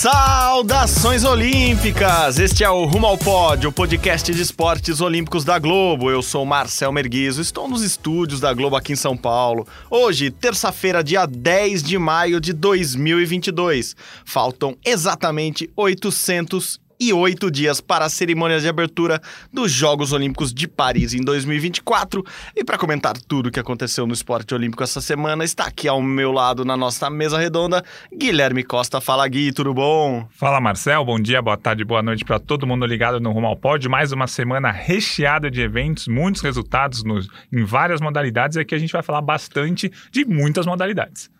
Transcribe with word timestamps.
Saudações 0.00 1.24
Olímpicas! 1.24 2.38
Este 2.38 2.64
é 2.64 2.70
o 2.70 2.86
Rumo 2.86 3.06
ao 3.06 3.18
Pódio, 3.18 3.68
o 3.68 3.72
podcast 3.72 4.32
de 4.32 4.40
esportes 4.40 5.02
olímpicos 5.02 5.44
da 5.44 5.58
Globo. 5.58 6.10
Eu 6.10 6.22
sou 6.22 6.46
Marcel 6.46 6.90
Merguizo, 6.90 7.42
estou 7.42 7.68
nos 7.68 7.82
estúdios 7.82 8.40
da 8.40 8.54
Globo 8.54 8.76
aqui 8.76 8.94
em 8.94 8.96
São 8.96 9.14
Paulo. 9.14 9.68
Hoje, 9.90 10.30
terça-feira, 10.30 11.04
dia 11.04 11.26
10 11.26 11.82
de 11.82 11.98
maio 11.98 12.40
de 12.40 12.54
2022. 12.54 13.94
Faltam 14.24 14.74
exatamente 14.86 15.70
800 15.76 16.80
e 17.00 17.14
oito 17.14 17.50
dias 17.50 17.80
para 17.80 18.04
a 18.04 18.10
cerimônia 18.10 18.60
de 18.60 18.68
abertura 18.68 19.20
dos 19.50 19.72
Jogos 19.72 20.12
Olímpicos 20.12 20.52
de 20.52 20.68
Paris 20.68 21.14
em 21.14 21.22
2024. 21.22 22.22
E 22.54 22.62
para 22.62 22.76
comentar 22.76 23.16
tudo 23.16 23.46
o 23.46 23.50
que 23.50 23.58
aconteceu 23.58 24.06
no 24.06 24.12
esporte 24.12 24.54
olímpico 24.54 24.82
essa 24.82 25.00
semana, 25.00 25.42
está 25.42 25.64
aqui 25.64 25.88
ao 25.88 26.02
meu 26.02 26.30
lado 26.30 26.62
na 26.62 26.76
nossa 26.76 27.08
mesa 27.08 27.38
redonda, 27.38 27.82
Guilherme 28.14 28.62
Costa. 28.62 29.00
Fala, 29.00 29.26
Gui, 29.26 29.50
tudo 29.50 29.72
bom? 29.72 30.28
Fala, 30.30 30.60
Marcel. 30.60 31.02
Bom 31.04 31.18
dia, 31.18 31.40
boa 31.40 31.56
tarde, 31.56 31.84
boa 31.84 32.02
noite 32.02 32.24
para 32.24 32.38
todo 32.38 32.66
mundo 32.66 32.84
ligado 32.84 33.18
no 33.18 33.32
Rumo 33.32 33.46
ao 33.46 33.56
Pódio. 33.56 33.90
Mais 33.90 34.12
uma 34.12 34.26
semana 34.26 34.70
recheada 34.70 35.50
de 35.50 35.62
eventos, 35.62 36.06
muitos 36.06 36.42
resultados 36.42 37.02
nos, 37.02 37.28
em 37.50 37.64
várias 37.64 38.02
modalidades. 38.02 38.58
Aqui 38.58 38.74
a 38.74 38.78
gente 38.78 38.92
vai 38.92 39.02
falar 39.02 39.22
bastante 39.22 39.90
de 40.12 40.26
muitas 40.26 40.66
modalidades 40.66 41.30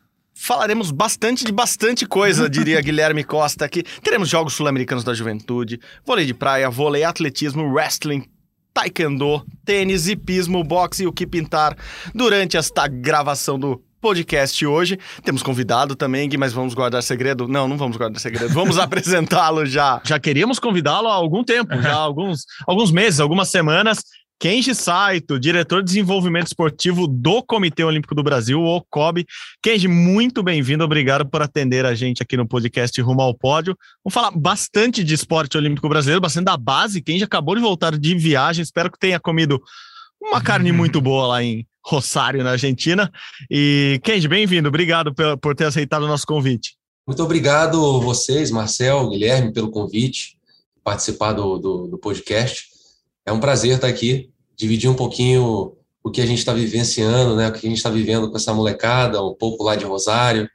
falaremos 0.40 0.90
bastante 0.90 1.44
de 1.44 1.52
bastante 1.52 2.06
coisa, 2.06 2.48
diria 2.50 2.80
Guilherme 2.80 3.22
Costa 3.22 3.66
aqui. 3.66 3.82
Teremos 4.02 4.28
Jogos 4.28 4.54
Sul-Americanos 4.54 5.04
da 5.04 5.12
Juventude, 5.12 5.78
vôlei 6.04 6.24
de 6.24 6.32
praia, 6.32 6.70
vôlei, 6.70 7.04
atletismo, 7.04 7.70
wrestling, 7.70 8.24
taekwondo, 8.72 9.44
tênis, 9.64 10.08
hipismo, 10.08 10.64
boxe 10.64 11.02
e 11.02 11.06
o 11.06 11.12
que 11.12 11.26
pintar 11.26 11.76
durante 12.14 12.56
esta 12.56 12.88
gravação 12.88 13.58
do 13.58 13.82
podcast 14.00 14.64
hoje. 14.66 14.98
Temos 15.22 15.42
convidado 15.42 15.94
também, 15.94 16.26
Gui, 16.26 16.38
mas 16.38 16.54
vamos 16.54 16.72
guardar 16.72 17.02
segredo? 17.02 17.46
Não, 17.46 17.68
não 17.68 17.76
vamos 17.76 17.98
guardar 17.98 18.18
segredo. 18.18 18.54
Vamos 18.54 18.78
apresentá-lo 18.80 19.66
já. 19.66 20.00
Já 20.04 20.18
queríamos 20.18 20.58
convidá-lo 20.58 21.08
há 21.08 21.14
algum 21.14 21.44
tempo, 21.44 21.80
já 21.82 21.92
há 21.92 21.96
alguns, 21.96 22.46
alguns 22.66 22.90
meses, 22.90 23.20
algumas 23.20 23.50
semanas. 23.50 23.98
Kenji 24.40 24.74
Saito, 24.74 25.38
diretor 25.38 25.82
de 25.82 25.88
desenvolvimento 25.88 26.46
esportivo 26.46 27.06
do 27.06 27.42
Comitê 27.42 27.84
Olímpico 27.84 28.14
do 28.14 28.22
Brasil, 28.22 28.58
o 28.58 28.80
COB. 28.88 29.26
Kenji, 29.62 29.86
muito 29.86 30.42
bem-vindo, 30.42 30.82
obrigado 30.82 31.28
por 31.28 31.42
atender 31.42 31.84
a 31.84 31.94
gente 31.94 32.22
aqui 32.22 32.38
no 32.38 32.48
podcast 32.48 32.98
Rumo 33.02 33.20
ao 33.20 33.34
Pódio. 33.34 33.76
Vamos 34.02 34.14
falar 34.14 34.30
bastante 34.30 35.04
de 35.04 35.12
esporte 35.12 35.58
olímpico 35.58 35.86
brasileiro, 35.90 36.22
bastante 36.22 36.46
da 36.46 36.56
base. 36.56 37.02
Kenji 37.02 37.22
acabou 37.22 37.54
de 37.54 37.60
voltar 37.60 37.98
de 37.98 38.14
viagem, 38.14 38.62
espero 38.62 38.90
que 38.90 38.98
tenha 38.98 39.20
comido 39.20 39.60
uma 40.18 40.40
carne 40.40 40.72
muito 40.72 41.02
boa 41.02 41.26
lá 41.26 41.42
em 41.42 41.66
Rosário, 41.84 42.42
na 42.42 42.52
Argentina. 42.52 43.12
E 43.50 44.00
Kenji, 44.02 44.26
bem-vindo, 44.26 44.70
obrigado 44.70 45.12
por 45.38 45.54
ter 45.54 45.66
aceitado 45.66 46.04
o 46.04 46.08
nosso 46.08 46.26
convite. 46.26 46.76
Muito 47.06 47.22
obrigado 47.22 48.00
vocês, 48.00 48.50
Marcel, 48.50 49.06
Guilherme, 49.10 49.52
pelo 49.52 49.70
convite, 49.70 50.38
participar 50.82 51.34
do, 51.34 51.58
do, 51.58 51.88
do 51.88 51.98
podcast. 51.98 52.69
É 53.30 53.32
um 53.32 53.38
prazer 53.38 53.76
estar 53.76 53.86
aqui, 53.86 54.28
dividir 54.56 54.90
um 54.90 54.94
pouquinho 54.94 55.76
o 56.02 56.10
que 56.10 56.20
a 56.20 56.26
gente 56.26 56.40
está 56.40 56.52
vivenciando, 56.52 57.36
né, 57.36 57.46
o 57.46 57.52
que 57.52 57.64
a 57.64 57.70
gente 57.70 57.76
está 57.76 57.88
vivendo 57.88 58.28
com 58.28 58.36
essa 58.36 58.52
molecada, 58.52 59.22
um 59.22 59.36
pouco 59.36 59.62
lá 59.62 59.76
de 59.76 59.84
Rosário. 59.84 60.50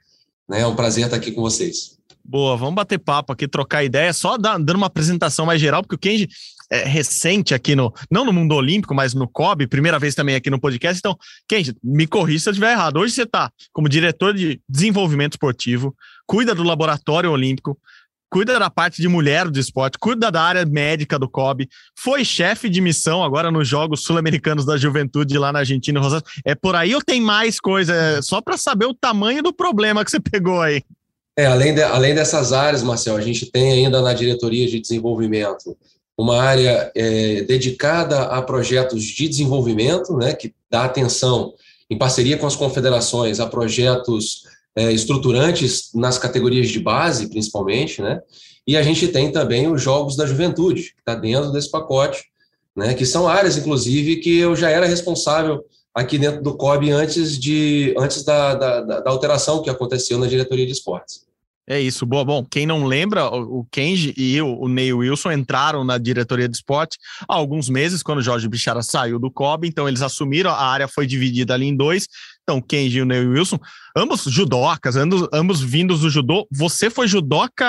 Né, 0.46 0.60
é 0.60 0.66
um 0.66 0.76
prazer 0.76 1.04
estar 1.04 1.16
aqui 1.16 1.32
com 1.32 1.40
vocês. 1.40 1.96
Boa, 2.22 2.54
vamos 2.54 2.74
bater 2.74 2.98
papo 2.98 3.32
aqui, 3.32 3.48
trocar 3.48 3.82
ideia, 3.82 4.12
só 4.12 4.36
dando 4.36 4.74
uma 4.74 4.88
apresentação 4.88 5.46
mais 5.46 5.58
geral, 5.58 5.80
porque 5.80 5.94
o 5.94 5.98
Kenji 5.98 6.28
é 6.70 6.84
recente 6.84 7.54
aqui 7.54 7.74
no, 7.74 7.94
não 8.10 8.26
no 8.26 8.32
mundo 8.32 8.54
olímpico, 8.54 8.94
mas 8.94 9.14
no 9.14 9.26
COB, 9.26 9.66
primeira 9.68 9.98
vez 9.98 10.14
também 10.14 10.34
aqui 10.34 10.50
no 10.50 10.60
podcast. 10.60 10.98
Então, 10.98 11.16
Kenji, 11.48 11.74
me 11.82 12.06
corrija 12.06 12.40
se 12.40 12.48
eu 12.50 12.52
estiver 12.52 12.72
errado. 12.72 12.98
Hoje 12.98 13.14
você 13.14 13.22
está 13.22 13.50
como 13.72 13.88
diretor 13.88 14.34
de 14.34 14.60
desenvolvimento 14.68 15.32
esportivo, 15.32 15.96
cuida 16.26 16.54
do 16.54 16.62
laboratório 16.62 17.30
olímpico, 17.30 17.78
cuida 18.30 18.58
da 18.58 18.68
parte 18.68 19.00
de 19.00 19.08
mulher 19.08 19.48
do 19.48 19.58
esporte, 19.58 19.98
cuida 19.98 20.30
da 20.30 20.42
área 20.42 20.64
médica 20.64 21.18
do 21.18 21.28
COB, 21.28 21.68
foi 21.98 22.24
chefe 22.24 22.68
de 22.68 22.80
missão 22.80 23.22
agora 23.22 23.50
nos 23.50 23.66
Jogos 23.66 24.02
Sul-Americanos 24.02 24.64
da 24.64 24.76
Juventude 24.76 25.38
lá 25.38 25.52
na 25.52 25.60
Argentina. 25.60 26.00
É 26.44 26.54
por 26.54 26.74
aí 26.74 26.94
ou 26.94 27.02
tem 27.02 27.20
mais 27.20 27.60
coisa? 27.60 27.94
É 27.94 28.22
só 28.22 28.40
para 28.40 28.56
saber 28.56 28.86
o 28.86 28.94
tamanho 28.94 29.42
do 29.42 29.52
problema 29.52 30.04
que 30.04 30.10
você 30.10 30.20
pegou 30.20 30.60
aí. 30.60 30.82
É, 31.38 31.46
além, 31.46 31.74
de, 31.74 31.82
além 31.82 32.14
dessas 32.14 32.52
áreas, 32.52 32.82
Marcel, 32.82 33.16
a 33.16 33.20
gente 33.20 33.46
tem 33.50 33.72
ainda 33.72 34.00
na 34.00 34.14
diretoria 34.14 34.66
de 34.66 34.80
desenvolvimento 34.80 35.76
uma 36.18 36.42
área 36.42 36.90
é, 36.94 37.42
dedicada 37.42 38.22
a 38.22 38.40
projetos 38.40 39.04
de 39.04 39.28
desenvolvimento, 39.28 40.16
né, 40.16 40.34
que 40.34 40.54
dá 40.70 40.84
atenção 40.84 41.52
em 41.90 41.98
parceria 41.98 42.38
com 42.38 42.46
as 42.46 42.56
confederações 42.56 43.38
a 43.38 43.46
projetos 43.46 44.44
é, 44.76 44.92
estruturantes 44.92 45.90
nas 45.94 46.18
categorias 46.18 46.68
de 46.68 46.78
base, 46.78 47.28
principalmente, 47.28 48.02
né? 48.02 48.20
E 48.66 48.76
a 48.76 48.82
gente 48.82 49.08
tem 49.08 49.32
também 49.32 49.72
os 49.72 49.80
Jogos 49.80 50.16
da 50.16 50.26
Juventude, 50.26 50.82
que 50.82 51.00
está 51.00 51.14
dentro 51.14 51.50
desse 51.50 51.70
pacote, 51.70 52.24
né? 52.76 52.92
Que 52.94 53.06
são 53.06 53.26
áreas, 53.26 53.56
inclusive, 53.56 54.16
que 54.16 54.38
eu 54.38 54.54
já 54.54 54.68
era 54.68 54.86
responsável 54.86 55.64
aqui 55.94 56.18
dentro 56.18 56.42
do 56.42 56.54
COB 56.54 56.90
antes, 56.90 57.38
de, 57.38 57.94
antes 57.98 58.22
da, 58.22 58.54
da, 58.54 58.80
da 59.00 59.10
alteração 59.10 59.62
que 59.62 59.70
aconteceu 59.70 60.18
na 60.18 60.26
diretoria 60.26 60.66
de 60.66 60.72
esportes. 60.72 61.26
É 61.68 61.80
isso, 61.80 62.06
boa. 62.06 62.24
Bom, 62.24 62.44
quem 62.44 62.64
não 62.64 62.84
lembra, 62.84 63.26
o 63.26 63.66
Kenji 63.72 64.14
e 64.16 64.40
o, 64.40 64.56
o 64.60 64.68
Neil 64.68 64.98
Wilson 64.98 65.32
entraram 65.32 65.82
na 65.82 65.98
diretoria 65.98 66.48
de 66.48 66.56
esporte 66.56 66.96
há 67.28 67.34
alguns 67.34 67.68
meses, 67.68 68.04
quando 68.04 68.18
o 68.18 68.22
Jorge 68.22 68.48
Bichara 68.48 68.82
saiu 68.82 69.18
do 69.18 69.32
COB, 69.32 69.66
então 69.66 69.88
eles 69.88 70.00
assumiram, 70.00 70.50
a 70.50 70.64
área 70.64 70.86
foi 70.86 71.08
dividida 71.08 71.54
ali 71.54 71.66
em 71.66 71.76
dois. 71.76 72.06
Então, 72.44 72.60
Kenji 72.60 72.98
e 72.98 73.02
o 73.02 73.04
Neil 73.04 73.30
Wilson, 73.30 73.58
ambos 73.96 74.24
judocas, 74.24 74.94
ambos, 74.94 75.26
ambos 75.32 75.60
vindos 75.60 76.00
do 76.00 76.10
judô. 76.10 76.46
Você 76.52 76.90
foi 76.90 77.08
judoca 77.08 77.66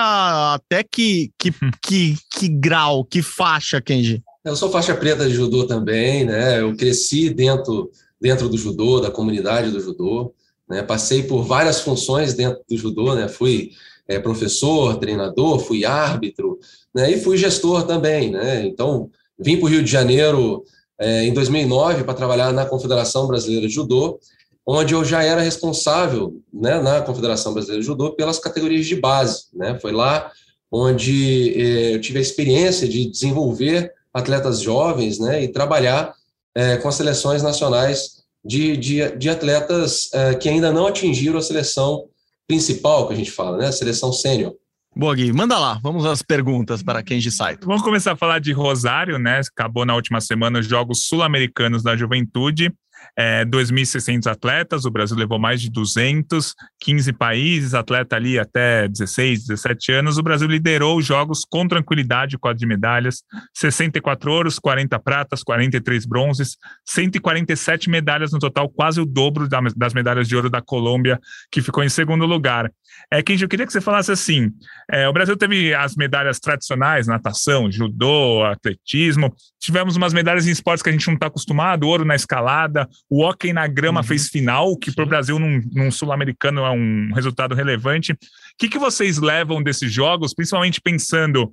até 0.54 0.84
que, 0.84 1.32
que, 1.40 1.54
que, 1.82 2.18
que 2.38 2.48
grau, 2.50 3.06
que 3.06 3.22
faixa, 3.22 3.82
Kenji? 3.82 4.22
Eu 4.44 4.56
sou 4.56 4.70
faixa 4.70 4.94
preta 4.94 5.28
de 5.28 5.34
judô 5.34 5.66
também, 5.66 6.26
né? 6.26 6.62
Eu 6.62 6.76
cresci 6.76 7.30
dentro, 7.30 7.90
dentro 8.20 8.50
do 8.50 8.58
judô, 8.58 9.00
da 9.00 9.10
comunidade 9.10 9.72
do 9.72 9.80
judô. 9.80 10.34
Né? 10.70 10.84
Passei 10.84 11.24
por 11.24 11.44
várias 11.44 11.80
funções 11.80 12.34
dentro 12.34 12.62
do 12.70 12.78
judô, 12.78 13.16
né? 13.16 13.30
Fui 13.30 13.72
é, 14.08 14.20
professor, 14.20 14.98
treinador, 14.98 15.60
fui 15.60 15.86
árbitro, 15.86 16.60
né? 16.94 17.12
E 17.12 17.20
fui 17.20 17.38
gestor 17.38 17.84
também, 17.84 18.32
né? 18.32 18.66
Então, 18.66 19.10
vim 19.40 19.58
para 19.58 19.66
o 19.66 19.70
Rio 19.70 19.84
de 19.84 19.92
Janeiro 19.92 20.64
é, 21.00 21.26
em 21.26 21.34
2009 21.34 22.04
para 22.04 22.14
trabalhar 22.14 22.52
na 22.52 22.66
Confederação 22.66 23.28
Brasileira 23.28 23.68
de 23.68 23.74
Judô, 23.74 24.20
onde 24.68 24.94
eu 24.94 25.06
já 25.06 25.24
era 25.24 25.42
responsável, 25.42 26.42
né, 26.54 26.82
na 26.82 27.02
Confederação 27.02 27.54
Brasileira 27.54 27.80
de 27.80 27.88
Judô 27.88 28.12
pelas 28.12 28.38
categorias 28.38 28.86
de 28.86 28.98
base, 28.98 29.46
né? 29.54 29.80
Foi 29.80 29.94
lá 29.94 30.30
onde 30.70 31.54
é, 31.56 31.96
eu 31.96 32.02
tive 32.02 32.20
a 32.20 32.22
experiência 32.22 32.86
de 32.90 33.10
desenvolver 33.10 33.94
atletas 34.14 34.60
jovens, 34.60 35.20
né? 35.20 35.42
E 35.42 35.48
trabalhar 35.48 36.14
é, 36.54 36.76
com 36.76 36.90
as 36.90 36.96
seleções 36.96 37.42
nacionais 37.42 38.18
de, 38.44 38.76
de, 38.76 39.10
de 39.18 39.30
atletas 39.30 40.10
é, 40.14 40.36
que 40.36 40.50
ainda 40.50 40.70
não 40.74 40.88
atingiram 40.88 41.38
a 41.38 41.42
seleção 41.42 42.10
principal, 42.46 43.08
que 43.08 43.14
a 43.14 43.18
gente 43.18 43.32
fala, 43.32 43.58
né? 43.58 43.68
A 43.68 43.72
seleção 43.72 44.12
sênior. 44.12 44.54
Boa, 44.94 45.16
Gui. 45.16 45.32
Manda 45.32 45.58
lá. 45.58 45.80
Vamos 45.82 46.06
às 46.06 46.22
perguntas 46.22 46.84
para 46.84 47.04
Kenji 47.04 47.32
Saito. 47.32 47.68
Vamos 47.68 47.84
começar 47.84 48.14
a 48.14 48.18
falar 48.18 48.40
de 48.40 48.52
Rosário, 48.52 49.18
né? 49.18 49.40
Acabou 49.40 49.86
na 49.86 49.96
última 49.96 50.20
semana 50.20 50.60
os 50.60 50.66
Jogos 50.66 51.04
Sul-Americanos 51.04 51.84
da 51.84 51.96
Juventude 51.96 52.74
é, 53.18 53.44
2.600 53.46 54.30
atletas, 54.30 54.86
o 54.86 54.92
Brasil 54.92 55.18
levou 55.18 55.40
mais 55.40 55.62
de 55.62 55.72
200, 55.72 56.54
15 56.80 57.14
países, 57.14 57.74
atleta 57.74 58.16
ali 58.16 58.38
até 58.38 58.88
16, 58.88 59.48
17 59.48 59.92
anos. 59.92 60.18
O 60.18 60.24
Brasil 60.24 60.48
liderou 60.48 60.98
os 60.98 61.06
jogos 61.06 61.44
com 61.44 61.68
tranquilidade, 61.68 62.38
quadro 62.38 62.60
de 62.60 62.68
medalhas, 62.68 63.24
64 63.54 64.32
ouros, 64.32 64.60
40 64.60 65.00
pratas, 65.00 65.42
43 65.44 66.06
bronzes, 66.06 66.58
147 66.86 67.90
medalhas 67.90 68.32
no 68.32 68.40
total, 68.40 68.70
quase 68.70 69.02
o 69.02 69.06
dobro 69.06 69.48
das 69.76 69.94
medalhas 69.94 70.28
de 70.28 70.36
ouro 70.36 70.50
da 70.50 70.62
Colômbia, 70.62 71.20
que 71.52 71.62
ficou 71.62 71.84
em 71.84 71.90
segundo 71.90 72.26
lugar. 72.26 72.72
É, 73.12 73.24
Kenji, 73.24 73.44
eu 73.44 73.50
queria 73.50 73.66
que 73.66 73.72
você 73.72 73.82
falasse 73.82 74.12
assim: 74.12 74.52
é, 74.92 75.08
o 75.08 75.14
Brasil 75.14 75.36
teve 75.38 75.74
as 75.74 75.96
medalhas 75.96 76.40
tradicionais, 76.40 77.08
natação, 77.08 77.72
judô, 77.72 78.44
atletismo, 78.44 79.34
tivemos 79.60 79.96
umas 79.96 80.14
medalhas 80.14 80.48
em 80.48 80.52
esportes 80.52 80.84
que 80.84 80.90
a 80.90 80.92
gente 80.92 81.08
não 81.08 81.14
está 81.14 81.28
acostumado, 81.28 81.88
ouro 81.88 82.06
na 82.06 82.16
escalada. 82.16 82.88
O 83.10 83.24
hockey 83.24 83.54
na 83.54 83.68
grama 83.68 84.02
uhum. 84.02 84.08
fez 84.08 84.28
final, 84.28 84.78
que 84.78 84.92
para 84.92 85.04
o 85.04 85.08
Brasil, 85.08 85.40
num, 85.40 85.62
num 85.74 85.92
sul-americano, 85.92 86.62
é 86.62 86.72
um 86.72 87.12
resultado 87.14 87.56
relevante. 87.56 88.14
O 88.14 88.18
que, 88.58 88.70
que 88.70 88.80
vocês 88.80 89.18
levam 89.18 89.62
desses 89.62 89.92
jogos, 89.92 90.34
principalmente 90.34 90.82
pensando 90.82 91.52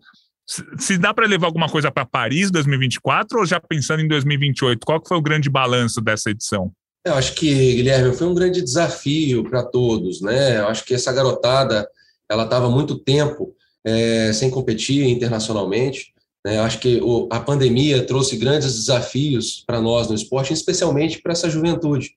se 0.79 0.99
dá 0.99 1.15
para 1.15 1.27
levar 1.27 1.47
alguma 1.47 1.69
coisa 1.69 1.91
para 1.91 2.05
Paris 2.05 2.51
2024 2.51 3.39
ou 3.39 3.47
já 3.47 3.59
pensando 3.59 4.01
em 4.01 4.09
2028? 4.09 4.85
Qual 4.85 5.01
que 5.01 5.09
foi 5.09 5.17
o 5.17 5.23
grande 5.23 5.49
balanço 5.49 6.01
dessa 6.01 6.31
edição? 6.31 6.71
Eu 7.05 7.15
acho 7.15 7.35
que, 7.35 7.75
Guilherme, 7.75 8.17
foi 8.17 8.27
um 8.27 8.35
grande 8.35 8.63
desafio 8.63 9.45
para 9.45 9.63
todos, 9.63 10.23
né? 10.23 10.59
Eu 10.59 10.69
acho 10.69 10.85
que 10.85 10.95
essa 10.95 11.13
garotada, 11.13 11.87
ela 12.31 12.45
estava 12.45 12.71
muito 12.71 12.99
tempo 12.99 13.55
é, 13.85 14.33
sem 14.33 14.51
competir 14.51 15.07
internacionalmente. 15.07 16.15
Né? 16.45 16.57
Eu 16.57 16.63
acho 16.63 16.79
que 16.79 17.01
o, 17.03 17.29
a 17.31 17.41
pandemia 17.41 18.07
trouxe 18.07 18.37
grandes 18.37 18.73
desafios 18.75 19.63
para 19.67 19.83
nós 19.83 20.09
no 20.09 20.15
esporte, 20.15 20.55
especialmente 20.55 21.21
para 21.21 21.33
essa 21.33 21.51
juventude, 21.51 22.13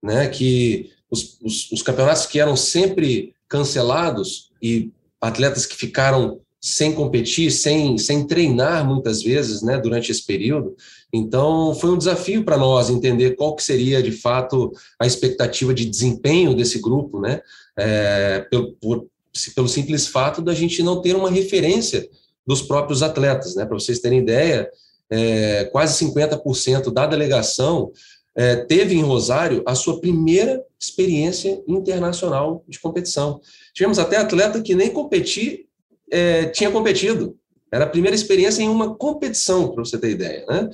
né? 0.00 0.28
Que 0.28 0.92
os, 1.10 1.38
os, 1.42 1.72
os 1.72 1.82
campeonatos 1.82 2.26
que 2.26 2.38
eram 2.38 2.54
sempre 2.54 3.34
cancelados 3.48 4.50
e 4.62 4.92
atletas 5.20 5.66
que 5.66 5.74
ficaram 5.74 6.40
sem 6.60 6.92
competir, 6.92 7.50
sem, 7.50 7.96
sem 7.98 8.26
treinar 8.26 8.84
muitas 8.86 9.22
vezes, 9.22 9.62
né, 9.62 9.78
durante 9.78 10.10
esse 10.10 10.24
período. 10.24 10.76
Então, 11.12 11.74
foi 11.74 11.90
um 11.90 11.98
desafio 11.98 12.44
para 12.44 12.58
nós 12.58 12.90
entender 12.90 13.34
qual 13.34 13.56
que 13.56 13.62
seria, 13.62 14.02
de 14.02 14.12
fato, 14.12 14.72
a 15.00 15.06
expectativa 15.06 15.72
de 15.72 15.86
desempenho 15.86 16.54
desse 16.54 16.80
grupo, 16.80 17.20
né, 17.20 17.40
é, 17.78 18.40
pelo, 18.50 18.72
por, 18.74 19.06
pelo 19.54 19.68
simples 19.68 20.06
fato 20.06 20.42
da 20.42 20.54
gente 20.54 20.82
não 20.82 21.00
ter 21.00 21.16
uma 21.16 21.30
referência 21.30 22.06
dos 22.46 22.60
próprios 22.60 23.02
atletas, 23.02 23.54
né, 23.54 23.64
para 23.64 23.78
vocês 23.78 24.00
terem 24.00 24.20
ideia, 24.20 24.68
é, 25.10 25.64
quase 25.72 26.04
50% 26.04 26.92
da 26.92 27.06
delegação 27.06 27.90
é, 28.36 28.56
teve 28.56 28.94
em 28.94 29.02
Rosário 29.02 29.62
a 29.66 29.74
sua 29.74 30.00
primeira 30.00 30.62
experiência 30.78 31.62
internacional 31.66 32.62
de 32.68 32.78
competição. 32.78 33.40
Tivemos 33.74 33.98
até 33.98 34.16
atleta 34.16 34.60
que 34.60 34.74
nem 34.74 34.90
competir 34.90 35.66
é, 36.10 36.46
tinha 36.46 36.70
competido. 36.70 37.36
Era 37.72 37.84
a 37.84 37.88
primeira 37.88 38.14
experiência 38.14 38.62
em 38.62 38.68
uma 38.68 38.94
competição, 38.94 39.68
para 39.70 39.84
você 39.84 39.98
ter 39.98 40.10
ideia. 40.10 40.44
Né? 40.48 40.68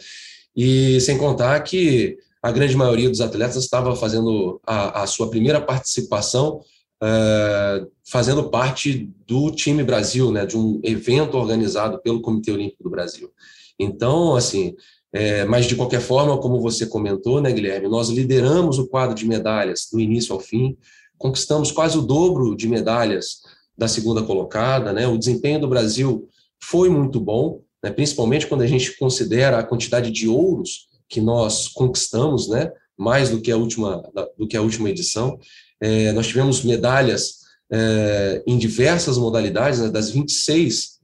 E 0.56 1.00
sem 1.00 1.19
contar 1.19 1.61
que 1.61 2.17
a 2.43 2.52
grande 2.52 2.76
maioria 2.76 3.08
dos 3.08 3.20
atletas 3.20 3.56
estava 3.56 3.96
fazendo 3.96 4.61
a, 4.67 5.02
a 5.02 5.06
sua 5.06 5.31
primeira 5.31 5.61
participação 5.61 6.61
é, 7.02 7.87
fazendo 8.05 8.49
parte 8.50 9.11
do 9.26 9.50
time 9.50 9.82
Brasil, 9.82 10.31
né, 10.31 10.46
de 10.46 10.56
um 10.56 10.81
evento 10.82 11.37
organizado 11.37 12.00
pelo 12.00 12.20
Comitê 12.20 12.52
Olímpico 12.52 12.82
do 12.82 12.91
Brasil. 12.91 13.31
Então, 13.79 14.37
assim, 14.37 14.75
é, 15.12 15.44
mas 15.44 15.67
de 15.67 15.76
qualquer 15.76 16.00
forma, 16.00 16.38
como 16.38 16.61
você 16.61 16.87
comentou, 16.87 17.40
né, 17.40 17.52
Guilherme, 17.52 17.88
nós 17.88 18.08
lideramos 18.08 18.79
o 18.79 18.87
quadro 18.87 19.14
de 19.14 19.26
medalhas 19.26 19.88
do 19.93 20.00
início 20.00 20.32
ao 20.32 20.40
fim, 20.40 20.76
conquistamos 21.19 21.70
quase 21.70 21.99
o 21.99 22.02
dobro 22.02 22.56
de 22.56 22.69
medalhas 22.69 23.43
da 23.76 23.88
segunda 23.88 24.23
colocada, 24.23 24.93
né? 24.93 25.06
O 25.06 25.19
desempenho 25.19 25.61
do 25.61 25.69
Brasil 25.69 26.29
foi 26.69 26.88
muito 26.88 27.20
bom, 27.20 27.62
né? 27.82 27.90
principalmente 27.90 28.46
quando 28.46 28.62
a 28.62 28.66
gente 28.66 28.96
considera 28.96 29.58
a 29.58 29.62
quantidade 29.62 30.11
de 30.11 30.28
ouros 30.28 30.88
que 31.08 31.20
nós 31.20 31.69
conquistamos, 31.69 32.49
né? 32.49 32.72
Mais 32.96 33.28
do 33.28 33.40
que 33.40 33.50
a 33.50 33.56
última 33.56 34.02
do 34.38 34.46
que 34.46 34.56
a 34.56 34.62
última 34.62 34.88
edição. 34.88 35.38
É, 35.81 36.12
nós 36.12 36.28
tivemos 36.28 36.62
medalhas 36.62 37.40
é, 37.70 38.43
em 38.46 38.56
diversas 38.56 39.19
modalidades, 39.19 39.81
né? 39.81 39.90
das 39.90 40.11
26 40.11 41.00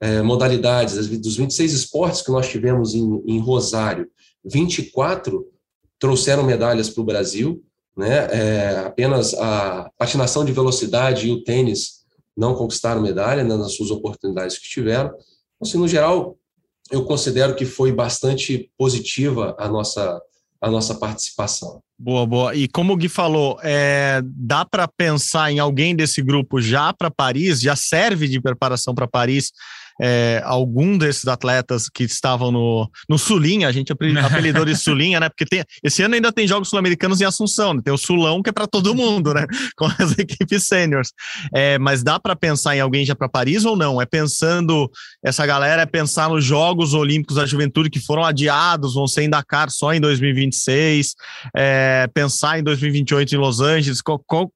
é, 0.00 0.22
modalidades, 0.22 1.06
dos 1.18 1.36
26 1.36 1.72
esportes 1.72 2.22
que 2.22 2.30
nós 2.30 2.48
tivemos 2.48 2.94
em, 2.94 3.22
em 3.26 3.38
Rosário, 3.38 4.08
24 4.44 5.46
trouxeram 5.98 6.42
medalhas 6.42 6.90
para 6.90 7.00
o 7.00 7.06
Brasil, 7.06 7.62
né? 7.96 8.28
É, 8.30 8.78
apenas 8.86 9.34
a 9.34 9.90
patinação 9.96 10.44
de 10.44 10.52
velocidade 10.52 11.28
e 11.28 11.32
o 11.32 11.44
tênis 11.44 12.03
não 12.36 12.54
conquistaram 12.54 13.00
medalha 13.00 13.44
né, 13.44 13.56
nas 13.56 13.74
suas 13.74 13.90
oportunidades 13.90 14.58
que 14.58 14.68
tiveram. 14.68 15.12
Assim, 15.60 15.78
no 15.78 15.88
geral, 15.88 16.36
eu 16.90 17.04
considero 17.04 17.54
que 17.54 17.64
foi 17.64 17.92
bastante 17.92 18.70
positiva 18.76 19.54
a 19.58 19.68
nossa, 19.68 20.20
a 20.60 20.70
nossa 20.70 20.94
participação. 20.94 21.80
Boa, 21.98 22.26
boa. 22.26 22.54
E 22.54 22.66
como 22.68 22.92
o 22.92 22.96
Gui 22.96 23.08
falou, 23.08 23.58
é, 23.62 24.20
dá 24.24 24.64
para 24.64 24.88
pensar 24.88 25.52
em 25.52 25.58
alguém 25.58 25.94
desse 25.94 26.20
grupo 26.20 26.60
já 26.60 26.92
para 26.92 27.10
Paris, 27.10 27.60
já 27.60 27.76
serve 27.76 28.28
de 28.28 28.40
preparação 28.40 28.94
para 28.94 29.06
Paris 29.06 29.52
é, 30.00 30.42
algum 30.44 30.98
desses 30.98 31.26
atletas 31.26 31.88
que 31.88 32.04
estavam 32.04 32.50
no, 32.50 32.90
no 33.08 33.18
Sulinha, 33.18 33.68
a 33.68 33.72
gente 33.72 33.92
apelidou 34.24 34.64
de 34.64 34.76
Sulinha, 34.76 35.20
né? 35.20 35.28
Porque 35.28 35.44
tem, 35.44 35.64
esse 35.82 36.02
ano 36.02 36.14
ainda 36.14 36.32
tem 36.32 36.46
jogos 36.46 36.68
sul-americanos 36.68 37.20
em 37.20 37.24
Assunção, 37.24 37.74
né? 37.74 37.80
tem 37.84 37.92
o 37.92 37.98
Sulão 37.98 38.42
que 38.42 38.50
é 38.50 38.52
para 38.52 38.66
todo 38.66 38.94
mundo, 38.94 39.32
né? 39.32 39.46
Com 39.76 39.86
as 39.86 40.18
equipes 40.18 40.64
sêniores. 40.64 41.12
É, 41.54 41.78
mas 41.78 42.02
dá 42.02 42.18
para 42.18 42.34
pensar 42.34 42.76
em 42.76 42.80
alguém 42.80 43.04
já 43.04 43.14
para 43.14 43.28
Paris 43.28 43.64
ou 43.64 43.76
não? 43.76 44.00
É 44.00 44.06
pensando, 44.06 44.90
essa 45.24 45.46
galera 45.46 45.82
é 45.82 45.86
pensar 45.86 46.28
nos 46.28 46.44
Jogos 46.44 46.94
Olímpicos 46.94 47.36
da 47.36 47.46
Juventude 47.46 47.90
que 47.90 48.00
foram 48.00 48.24
adiados, 48.24 48.94
vão 48.94 49.06
ser 49.06 49.22
em 49.22 49.30
Dakar 49.30 49.70
só 49.70 49.92
em 49.92 50.00
2026, 50.00 51.14
é, 51.56 52.08
pensar 52.12 52.58
em 52.58 52.62
2028 52.62 53.34
em 53.34 53.38
Los 53.38 53.60
Angeles, 53.60 54.00
qual, 54.00 54.22
qual 54.26 54.50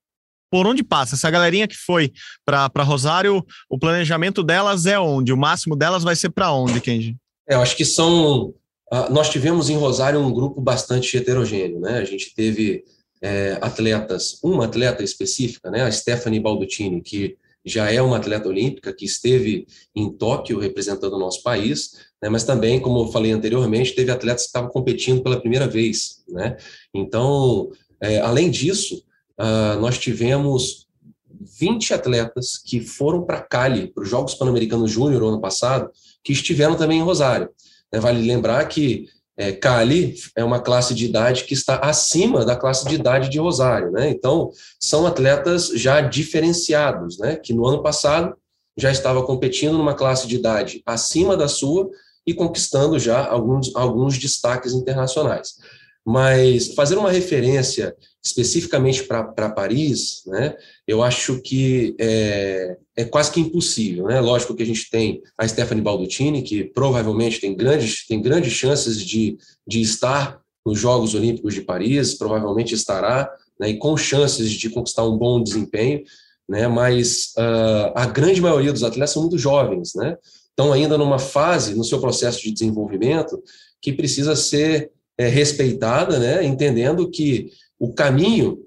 por 0.50 0.66
onde 0.66 0.82
passa? 0.82 1.14
Essa 1.14 1.30
galerinha 1.30 1.68
que 1.68 1.76
foi 1.76 2.12
para 2.44 2.82
Rosário, 2.82 3.44
o 3.68 3.78
planejamento 3.78 4.42
delas 4.42 4.86
é 4.86 4.98
onde? 4.98 5.32
O 5.32 5.36
máximo 5.36 5.76
delas 5.76 6.02
vai 6.02 6.16
ser 6.16 6.30
para 6.30 6.52
onde, 6.52 6.80
Kenji? 6.80 7.16
É, 7.48 7.54
eu 7.54 7.60
acho 7.60 7.76
que 7.76 7.84
são. 7.84 8.54
Uh, 8.92 9.10
nós 9.10 9.28
tivemos 9.28 9.68
em 9.68 9.76
Rosário 9.76 10.20
um 10.20 10.32
grupo 10.32 10.60
bastante 10.60 11.16
heterogêneo, 11.16 11.78
né? 11.78 11.98
A 11.98 12.04
gente 12.04 12.34
teve 12.34 12.84
é, 13.20 13.58
atletas, 13.60 14.38
uma 14.42 14.64
atleta 14.64 15.02
específica, 15.02 15.70
né? 15.70 15.82
A 15.82 15.92
Stephanie 15.92 16.40
Baldutini, 16.40 17.02
que 17.02 17.36
já 17.64 17.90
é 17.90 18.00
uma 18.00 18.16
atleta 18.16 18.48
olímpica, 18.48 18.92
que 18.92 19.04
esteve 19.04 19.66
em 19.94 20.10
Tóquio 20.10 20.58
representando 20.58 21.14
o 21.14 21.18
nosso 21.18 21.42
país, 21.42 21.92
né? 22.22 22.28
mas 22.28 22.44
também, 22.44 22.80
como 22.80 23.00
eu 23.00 23.12
falei 23.12 23.32
anteriormente, 23.32 23.94
teve 23.94 24.10
atletas 24.10 24.42
que 24.42 24.48
estavam 24.48 24.70
competindo 24.70 25.22
pela 25.22 25.40
primeira 25.40 25.66
vez, 25.66 26.22
né? 26.28 26.56
Então, 26.94 27.70
é, 28.00 28.20
além 28.20 28.50
disso, 28.50 29.04
uh, 29.38 29.80
nós 29.80 29.98
tivemos 29.98 30.86
20 31.58 31.94
atletas 31.94 32.58
que 32.58 32.80
foram 32.80 33.24
para 33.24 33.40
Cali, 33.40 33.88
para 33.88 34.02
os 34.02 34.08
Jogos 34.08 34.34
Pan-Americanos 34.34 34.90
Júnior 34.90 35.22
ano 35.22 35.40
passado, 35.40 35.90
que 36.22 36.32
estiveram 36.32 36.76
também 36.76 36.98
em 36.98 37.02
Rosário. 37.02 37.48
É, 37.92 37.98
vale 37.98 38.26
lembrar 38.26 38.64
que 38.66 39.06
é, 39.36 39.52
Cali 39.52 40.16
é 40.36 40.42
uma 40.42 40.60
classe 40.60 40.92
de 40.92 41.06
idade 41.06 41.44
que 41.44 41.54
está 41.54 41.76
acima 41.76 42.44
da 42.44 42.56
classe 42.56 42.86
de 42.86 42.96
idade 42.96 43.28
de 43.28 43.38
Rosário, 43.38 43.92
né? 43.92 44.10
Então, 44.10 44.50
são 44.80 45.06
atletas 45.06 45.68
já 45.68 46.00
diferenciados, 46.00 47.18
né? 47.18 47.36
Que 47.36 47.54
no 47.54 47.66
ano 47.66 47.82
passado 47.82 48.34
já 48.76 48.90
estava 48.90 49.22
competindo 49.24 49.78
numa 49.78 49.94
classe 49.94 50.26
de 50.26 50.36
idade 50.36 50.82
acima 50.84 51.36
da 51.36 51.48
sua 51.48 51.88
e 52.26 52.34
conquistando 52.34 52.98
já 52.98 53.26
alguns, 53.26 53.74
alguns 53.74 54.18
destaques 54.18 54.72
internacionais. 54.72 55.54
Mas 56.08 56.68
fazer 56.68 56.96
uma 56.96 57.10
referência 57.10 57.94
especificamente 58.24 59.04
para 59.04 59.50
Paris, 59.50 60.22
né, 60.26 60.56
eu 60.86 61.02
acho 61.02 61.38
que 61.42 61.94
é, 62.00 62.78
é, 62.96 63.04
quase 63.04 63.30
que 63.30 63.40
impossível. 63.40 64.06
Né? 64.06 64.18
Lógico 64.18 64.54
que 64.54 64.62
a 64.62 64.66
gente 64.66 64.88
tem 64.88 65.20
a 65.36 65.46
Stephanie 65.46 65.84
Baldutini, 65.84 66.40
que 66.40 66.64
provavelmente 66.64 67.38
tem 67.38 67.54
grandes, 67.54 68.06
tem 68.06 68.22
grandes 68.22 68.54
chances 68.54 69.04
de, 69.04 69.36
de 69.66 69.82
estar 69.82 70.40
nos 70.64 70.78
Jogos 70.80 71.14
Olímpicos 71.14 71.52
de 71.52 71.60
Paris, 71.60 72.14
provavelmente 72.14 72.74
estará, 72.74 73.30
né, 73.60 73.68
e 73.68 73.76
com 73.76 73.94
chances 73.94 74.50
de 74.50 74.70
conquistar 74.70 75.04
um 75.04 75.18
bom 75.18 75.42
desempenho, 75.42 76.02
né, 76.48 76.66
mas 76.68 77.34
uh, 77.36 77.92
a 77.94 78.06
grande 78.06 78.40
maioria 78.40 78.72
dos 78.72 78.82
atletas 78.82 79.10
são 79.10 79.20
muito 79.20 79.36
jovens, 79.36 79.92
né, 79.94 80.16
estão 80.48 80.72
ainda 80.72 80.96
numa 80.96 81.18
fase 81.18 81.74
no 81.74 81.84
seu 81.84 82.00
processo 82.00 82.42
de 82.42 82.50
desenvolvimento 82.50 83.42
que 83.78 83.92
precisa 83.92 84.34
ser 84.34 84.90
é, 85.18 85.26
respeitada, 85.26 86.18
né, 86.18 86.44
entendendo 86.44 87.10
que 87.10 87.50
o 87.78 87.92
caminho 87.92 88.64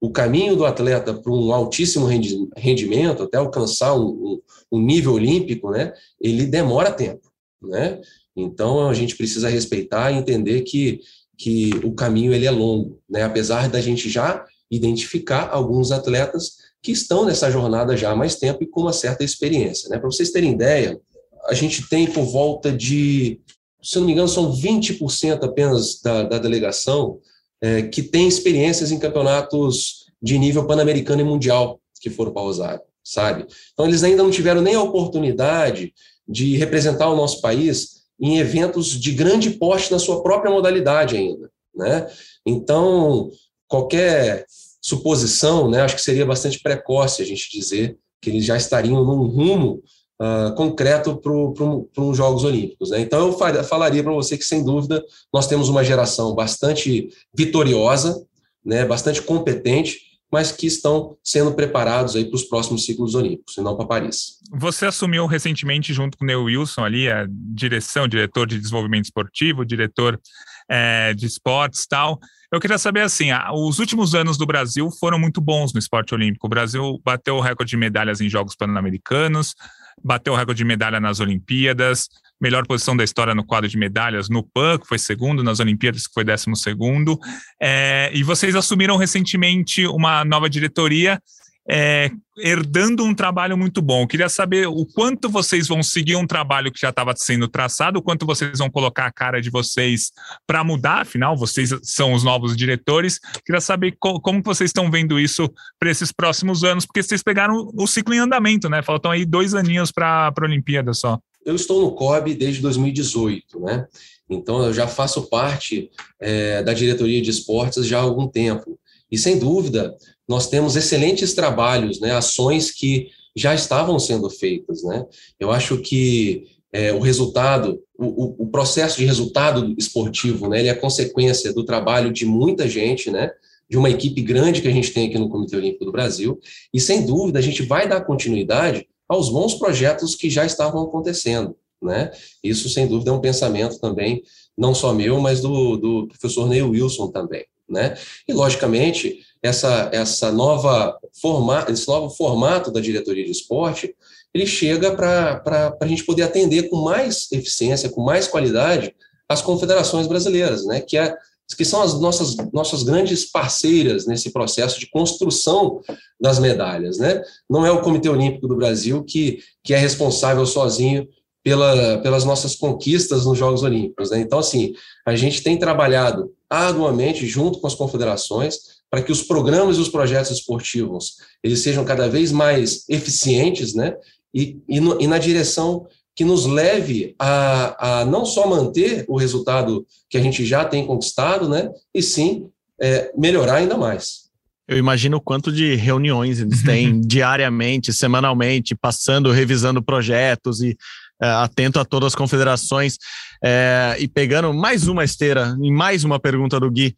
o 0.00 0.10
caminho 0.10 0.54
do 0.54 0.66
atleta 0.66 1.14
para 1.14 1.32
um 1.32 1.50
altíssimo 1.50 2.06
rendimento, 2.54 3.22
até 3.22 3.38
alcançar 3.38 3.94
um, 3.94 4.38
um, 4.70 4.78
nível 4.78 5.14
olímpico, 5.14 5.70
né, 5.70 5.94
ele 6.20 6.44
demora 6.44 6.92
tempo, 6.92 7.32
né? 7.62 7.98
Então 8.36 8.86
a 8.86 8.92
gente 8.92 9.16
precisa 9.16 9.48
respeitar 9.48 10.10
e 10.10 10.16
entender 10.16 10.60
que, 10.60 11.00
que 11.38 11.70
o 11.82 11.94
caminho 11.94 12.34
ele 12.34 12.44
é 12.44 12.50
longo, 12.50 13.00
né? 13.08 13.22
Apesar 13.22 13.70
da 13.70 13.80
gente 13.80 14.10
já 14.10 14.44
identificar 14.70 15.48
alguns 15.50 15.90
atletas 15.90 16.56
que 16.82 16.92
estão 16.92 17.24
nessa 17.24 17.50
jornada 17.50 17.96
já 17.96 18.10
há 18.10 18.16
mais 18.16 18.36
tempo 18.36 18.62
e 18.62 18.66
com 18.66 18.82
uma 18.82 18.92
certa 18.92 19.24
experiência, 19.24 19.88
né? 19.88 19.98
Para 19.98 20.10
vocês 20.10 20.30
terem 20.30 20.52
ideia, 20.52 21.00
a 21.46 21.54
gente 21.54 21.88
tem 21.88 22.06
por 22.06 22.24
volta 22.24 22.70
de, 22.70 23.40
se 23.84 23.98
não 23.98 24.06
me 24.06 24.12
engano, 24.12 24.28
são 24.28 24.50
20% 24.50 25.44
apenas 25.44 26.00
da, 26.00 26.22
da 26.22 26.38
delegação 26.38 27.20
é, 27.60 27.82
que 27.82 28.02
tem 28.02 28.26
experiências 28.26 28.90
em 28.90 28.98
campeonatos 28.98 30.06
de 30.20 30.38
nível 30.38 30.66
pan-americano 30.66 31.20
e 31.20 31.24
mundial 31.24 31.78
que 32.00 32.08
foram 32.08 32.32
para 32.32 32.42
Rosário, 32.42 32.82
sabe? 33.02 33.46
Então, 33.72 33.86
eles 33.86 34.02
ainda 34.02 34.22
não 34.22 34.30
tiveram 34.30 34.62
nem 34.62 34.74
a 34.74 34.82
oportunidade 34.82 35.92
de 36.26 36.56
representar 36.56 37.10
o 37.10 37.16
nosso 37.16 37.40
país 37.40 38.04
em 38.18 38.38
eventos 38.38 38.88
de 38.98 39.12
grande 39.12 39.50
porte 39.50 39.92
na 39.92 39.98
sua 39.98 40.22
própria 40.22 40.50
modalidade 40.50 41.16
ainda, 41.16 41.50
né? 41.74 42.06
Então, 42.46 43.30
qualquer 43.68 44.46
suposição, 44.80 45.70
né, 45.70 45.80
acho 45.80 45.96
que 45.96 46.02
seria 46.02 46.26
bastante 46.26 46.60
precoce 46.60 47.22
a 47.22 47.24
gente 47.24 47.50
dizer 47.50 47.98
que 48.20 48.30
eles 48.30 48.44
já 48.44 48.56
estariam 48.56 49.04
num 49.04 49.26
rumo 49.26 49.82
uh, 50.24 50.54
concreto 50.54 51.16
para 51.16 52.02
os 52.04 52.16
Jogos 52.16 52.44
Olímpicos. 52.44 52.90
Né? 52.90 53.00
Então, 53.00 53.28
eu 53.28 53.64
falaria 53.64 54.02
para 54.02 54.12
você 54.12 54.38
que, 54.38 54.44
sem 54.44 54.64
dúvida, 54.64 55.02
nós 55.32 55.46
temos 55.46 55.68
uma 55.68 55.84
geração 55.84 56.34
bastante 56.34 57.08
vitoriosa, 57.36 58.24
né, 58.64 58.84
bastante 58.84 59.20
competente, 59.20 59.98
mas 60.32 60.50
que 60.50 60.66
estão 60.66 61.16
sendo 61.22 61.52
preparados 61.52 62.16
aí 62.16 62.24
para 62.24 62.34
os 62.34 62.42
próximos 62.42 62.84
ciclos 62.84 63.14
olímpicos, 63.14 63.56
e 63.56 63.60
não 63.60 63.76
para 63.76 63.86
Paris. 63.86 64.40
Você 64.52 64.86
assumiu 64.86 65.26
recentemente, 65.26 65.92
junto 65.92 66.18
com 66.18 66.24
o 66.24 66.26
Neil 66.26 66.44
Wilson, 66.44 66.82
ali, 66.82 67.08
a 67.08 67.26
direção, 67.28 68.08
diretor 68.08 68.46
de 68.46 68.58
desenvolvimento 68.58 69.04
esportivo, 69.04 69.64
diretor 69.64 70.20
é, 70.68 71.14
de 71.14 71.26
esportes 71.26 71.86
tal. 71.86 72.18
Eu 72.50 72.58
queria 72.58 72.78
saber 72.78 73.02
assim, 73.02 73.28
os 73.52 73.78
últimos 73.78 74.14
anos 74.14 74.36
do 74.36 74.46
Brasil 74.46 74.90
foram 74.98 75.18
muito 75.18 75.40
bons 75.40 75.72
no 75.72 75.78
esporte 75.78 76.14
olímpico. 76.14 76.46
O 76.46 76.50
Brasil 76.50 77.00
bateu 77.04 77.36
o 77.36 77.40
recorde 77.40 77.70
de 77.70 77.76
medalhas 77.76 78.20
em 78.20 78.28
Jogos 78.28 78.56
Pan-Americanos, 78.56 79.54
bateu 80.02 80.32
o 80.32 80.36
recorde 80.36 80.58
de 80.58 80.64
medalha 80.64 81.00
nas 81.00 81.20
Olimpíadas, 81.20 82.08
melhor 82.40 82.66
posição 82.66 82.96
da 82.96 83.04
história 83.04 83.34
no 83.34 83.44
quadro 83.44 83.68
de 83.68 83.78
medalhas 83.78 84.28
no 84.28 84.42
PAN, 84.42 84.78
que 84.78 84.86
foi 84.86 84.98
segundo, 84.98 85.42
nas 85.42 85.60
Olimpíadas, 85.60 86.06
que 86.06 86.14
foi 86.14 86.24
décimo 86.24 86.56
segundo. 86.56 87.18
É, 87.60 88.10
e 88.12 88.22
vocês 88.22 88.54
assumiram 88.54 88.96
recentemente 88.96 89.86
uma 89.86 90.24
nova 90.24 90.48
diretoria 90.50 91.20
é, 91.68 92.10
herdando 92.36 93.04
um 93.04 93.14
trabalho 93.14 93.56
muito 93.56 93.80
bom. 93.80 94.02
Eu 94.02 94.06
queria 94.06 94.28
saber 94.28 94.66
o 94.66 94.84
quanto 94.84 95.28
vocês 95.28 95.66
vão 95.66 95.82
seguir 95.82 96.16
um 96.16 96.26
trabalho 96.26 96.70
que 96.70 96.80
já 96.80 96.90
estava 96.90 97.14
sendo 97.16 97.48
traçado, 97.48 97.98
o 97.98 98.02
quanto 98.02 98.26
vocês 98.26 98.58
vão 98.58 98.70
colocar 98.70 99.06
a 99.06 99.12
cara 99.12 99.40
de 99.40 99.50
vocês 99.50 100.10
para 100.46 100.62
mudar, 100.62 101.02
afinal, 101.02 101.36
vocês 101.36 101.70
são 101.82 102.12
os 102.12 102.22
novos 102.22 102.56
diretores. 102.56 103.18
Eu 103.34 103.40
queria 103.44 103.60
saber 103.60 103.96
co 103.98 104.20
como 104.20 104.42
vocês 104.42 104.68
estão 104.68 104.90
vendo 104.90 105.18
isso 105.18 105.48
para 105.78 105.90
esses 105.90 106.12
próximos 106.12 106.64
anos, 106.64 106.84
porque 106.84 107.02
vocês 107.02 107.22
pegaram 107.22 107.70
o 107.74 107.86
ciclo 107.86 108.14
em 108.14 108.18
andamento, 108.18 108.68
né? 108.68 108.82
Faltam 108.82 109.10
aí 109.10 109.24
dois 109.24 109.54
aninhos 109.54 109.90
para 109.90 110.32
a 110.36 110.44
Olimpíada 110.44 110.92
só. 110.92 111.18
Eu 111.44 111.54
estou 111.54 111.82
no 111.82 111.92
COB 111.92 112.34
desde 112.34 112.60
2018, 112.62 113.60
né? 113.60 113.86
Então 114.28 114.62
eu 114.64 114.72
já 114.72 114.88
faço 114.88 115.28
parte 115.28 115.90
é, 116.18 116.62
da 116.62 116.72
diretoria 116.72 117.20
de 117.20 117.30
esportes 117.30 117.86
já 117.86 117.98
há 117.98 118.02
algum 118.02 118.26
tempo. 118.26 118.78
E 119.10 119.18
sem 119.18 119.38
dúvida, 119.38 119.94
nós 120.28 120.48
temos 120.48 120.76
excelentes 120.76 121.34
trabalhos, 121.34 122.00
né, 122.00 122.12
ações 122.12 122.70
que 122.70 123.08
já 123.36 123.54
estavam 123.54 123.98
sendo 123.98 124.30
feitas. 124.30 124.82
Né? 124.82 125.04
Eu 125.38 125.50
acho 125.50 125.78
que 125.78 126.46
é, 126.72 126.92
o 126.92 126.98
resultado, 126.98 127.80
o, 127.98 128.44
o, 128.44 128.46
processo 128.48 128.98
de 128.98 129.04
resultado 129.04 129.74
esportivo, 129.78 130.48
né, 130.48 130.60
ele 130.60 130.68
é 130.68 130.74
consequência 130.74 131.52
do 131.52 131.64
trabalho 131.64 132.12
de 132.12 132.26
muita 132.26 132.68
gente, 132.68 133.10
né, 133.10 133.30
de 133.68 133.76
uma 133.76 133.90
equipe 133.90 134.20
grande 134.22 134.60
que 134.60 134.68
a 134.68 134.72
gente 134.72 134.92
tem 134.92 135.08
aqui 135.08 135.18
no 135.18 135.28
Comitê 135.28 135.56
Olímpico 135.56 135.84
do 135.84 135.92
Brasil, 135.92 136.38
e 136.72 136.80
sem 136.80 137.06
dúvida 137.06 137.38
a 137.38 137.42
gente 137.42 137.62
vai 137.62 137.88
dar 137.88 138.00
continuidade 138.02 138.86
aos 139.08 139.28
bons 139.28 139.54
projetos 139.54 140.14
que 140.14 140.30
já 140.30 140.44
estavam 140.44 140.82
acontecendo. 140.82 141.56
Né? 141.80 142.10
Isso, 142.42 142.68
sem 142.68 142.86
dúvida, 142.86 143.10
é 143.10 143.14
um 143.14 143.20
pensamento 143.20 143.78
também, 143.78 144.22
não 144.56 144.74
só 144.74 144.92
meu, 144.92 145.20
mas 145.20 145.40
do, 145.40 145.76
do 145.76 146.08
professor 146.08 146.48
Neil 146.48 146.70
Wilson 146.70 147.08
também. 147.08 147.44
Né? 147.68 147.96
E, 148.26 148.32
logicamente, 148.32 149.20
essa, 149.44 149.90
essa 149.92 150.32
nova 150.32 150.98
forma, 151.20 151.66
esse 151.68 151.86
novo 151.86 152.08
formato 152.08 152.72
da 152.72 152.80
diretoria 152.80 153.26
de 153.26 153.30
esporte, 153.30 153.94
ele 154.32 154.46
chega 154.46 154.96
para 154.96 155.76
a 155.78 155.86
gente 155.86 156.02
poder 156.02 156.22
atender 156.22 156.70
com 156.70 156.76
mais 156.76 157.30
eficiência, 157.30 157.90
com 157.90 158.02
mais 158.02 158.26
qualidade, 158.26 158.96
as 159.28 159.42
confederações 159.42 160.06
brasileiras, 160.06 160.64
né? 160.64 160.80
que, 160.80 160.96
é, 160.96 161.14
que 161.58 161.64
são 161.64 161.82
as 161.82 162.00
nossas, 162.00 162.34
nossas 162.54 162.84
grandes 162.84 163.30
parceiras 163.30 164.06
nesse 164.06 164.32
processo 164.32 164.80
de 164.80 164.88
construção 164.88 165.82
das 166.18 166.38
medalhas. 166.38 166.96
Né? 166.96 167.22
Não 167.48 167.66
é 167.66 167.70
o 167.70 167.82
Comitê 167.82 168.08
Olímpico 168.08 168.48
do 168.48 168.56
Brasil 168.56 169.04
que, 169.04 169.40
que 169.62 169.74
é 169.74 169.78
responsável 169.78 170.46
sozinho 170.46 171.06
pela, 171.44 171.98
pelas 171.98 172.24
nossas 172.24 172.56
conquistas 172.56 173.26
nos 173.26 173.36
Jogos 173.36 173.62
Olímpicos. 173.62 174.10
Né? 174.10 174.20
Então, 174.20 174.38
assim, 174.38 174.72
a 175.04 175.14
gente 175.14 175.42
tem 175.42 175.58
trabalhado 175.58 176.32
arduamente 176.48 177.26
junto 177.26 177.60
com 177.60 177.66
as 177.66 177.74
confederações 177.74 178.82
para 178.94 179.02
que 179.02 179.10
os 179.10 179.24
programas 179.24 179.76
e 179.76 179.80
os 179.80 179.88
projetos 179.88 180.30
esportivos 180.30 181.16
eles 181.42 181.58
sejam 181.58 181.84
cada 181.84 182.08
vez 182.08 182.30
mais 182.30 182.88
eficientes, 182.88 183.74
né? 183.74 183.92
E, 184.32 184.56
e, 184.68 184.78
no, 184.78 185.02
e 185.02 185.08
na 185.08 185.18
direção 185.18 185.84
que 186.14 186.24
nos 186.24 186.46
leve 186.46 187.12
a, 187.18 188.02
a, 188.02 188.04
não 188.04 188.24
só 188.24 188.46
manter 188.46 189.04
o 189.08 189.16
resultado 189.16 189.84
que 190.08 190.16
a 190.16 190.20
gente 190.20 190.46
já 190.46 190.64
tem 190.64 190.86
conquistado, 190.86 191.48
né? 191.48 191.72
E 191.92 192.00
sim 192.00 192.46
é, 192.80 193.10
melhorar 193.18 193.56
ainda 193.56 193.76
mais. 193.76 194.28
Eu 194.68 194.78
imagino 194.78 195.16
o 195.16 195.20
quanto 195.20 195.50
de 195.50 195.74
reuniões 195.74 196.38
eles 196.38 196.62
têm 196.62 197.00
diariamente, 197.02 197.92
semanalmente, 197.92 198.76
passando, 198.76 199.32
revisando 199.32 199.82
projetos 199.82 200.60
e 200.62 200.76
é, 201.20 201.26
atento 201.26 201.80
a 201.80 201.84
todas 201.84 202.08
as 202.08 202.14
confederações. 202.14 202.96
É, 203.42 203.96
e 203.98 204.06
pegando 204.06 204.54
mais 204.54 204.86
uma 204.86 205.02
esteira 205.02 205.56
e 205.60 205.72
mais 205.72 206.04
uma 206.04 206.20
pergunta 206.20 206.60
do 206.60 206.70
Gui, 206.70 206.94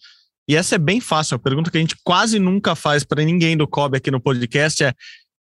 e 0.49 0.57
essa 0.57 0.75
é 0.77 0.79
bem 0.79 1.01
fácil, 1.01 1.37
a 1.37 1.39
pergunta 1.39 1.71
que 1.71 1.77
a 1.77 1.81
gente 1.81 1.97
quase 2.05 2.39
nunca 2.39 2.75
faz 2.75 3.05
para 3.05 3.25
ninguém 3.25 3.57
do 3.57 3.67
COB 3.67 3.97
aqui 3.97 4.11
no 4.11 4.21
podcast 4.21 4.85
é 4.85 4.93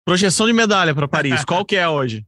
projeção 0.04 0.46
de 0.46 0.52
medalha 0.52 0.94
para 0.94 1.08
Paris, 1.08 1.44
qual 1.44 1.64
que 1.64 1.76
é 1.76 1.88
hoje? 1.88 2.24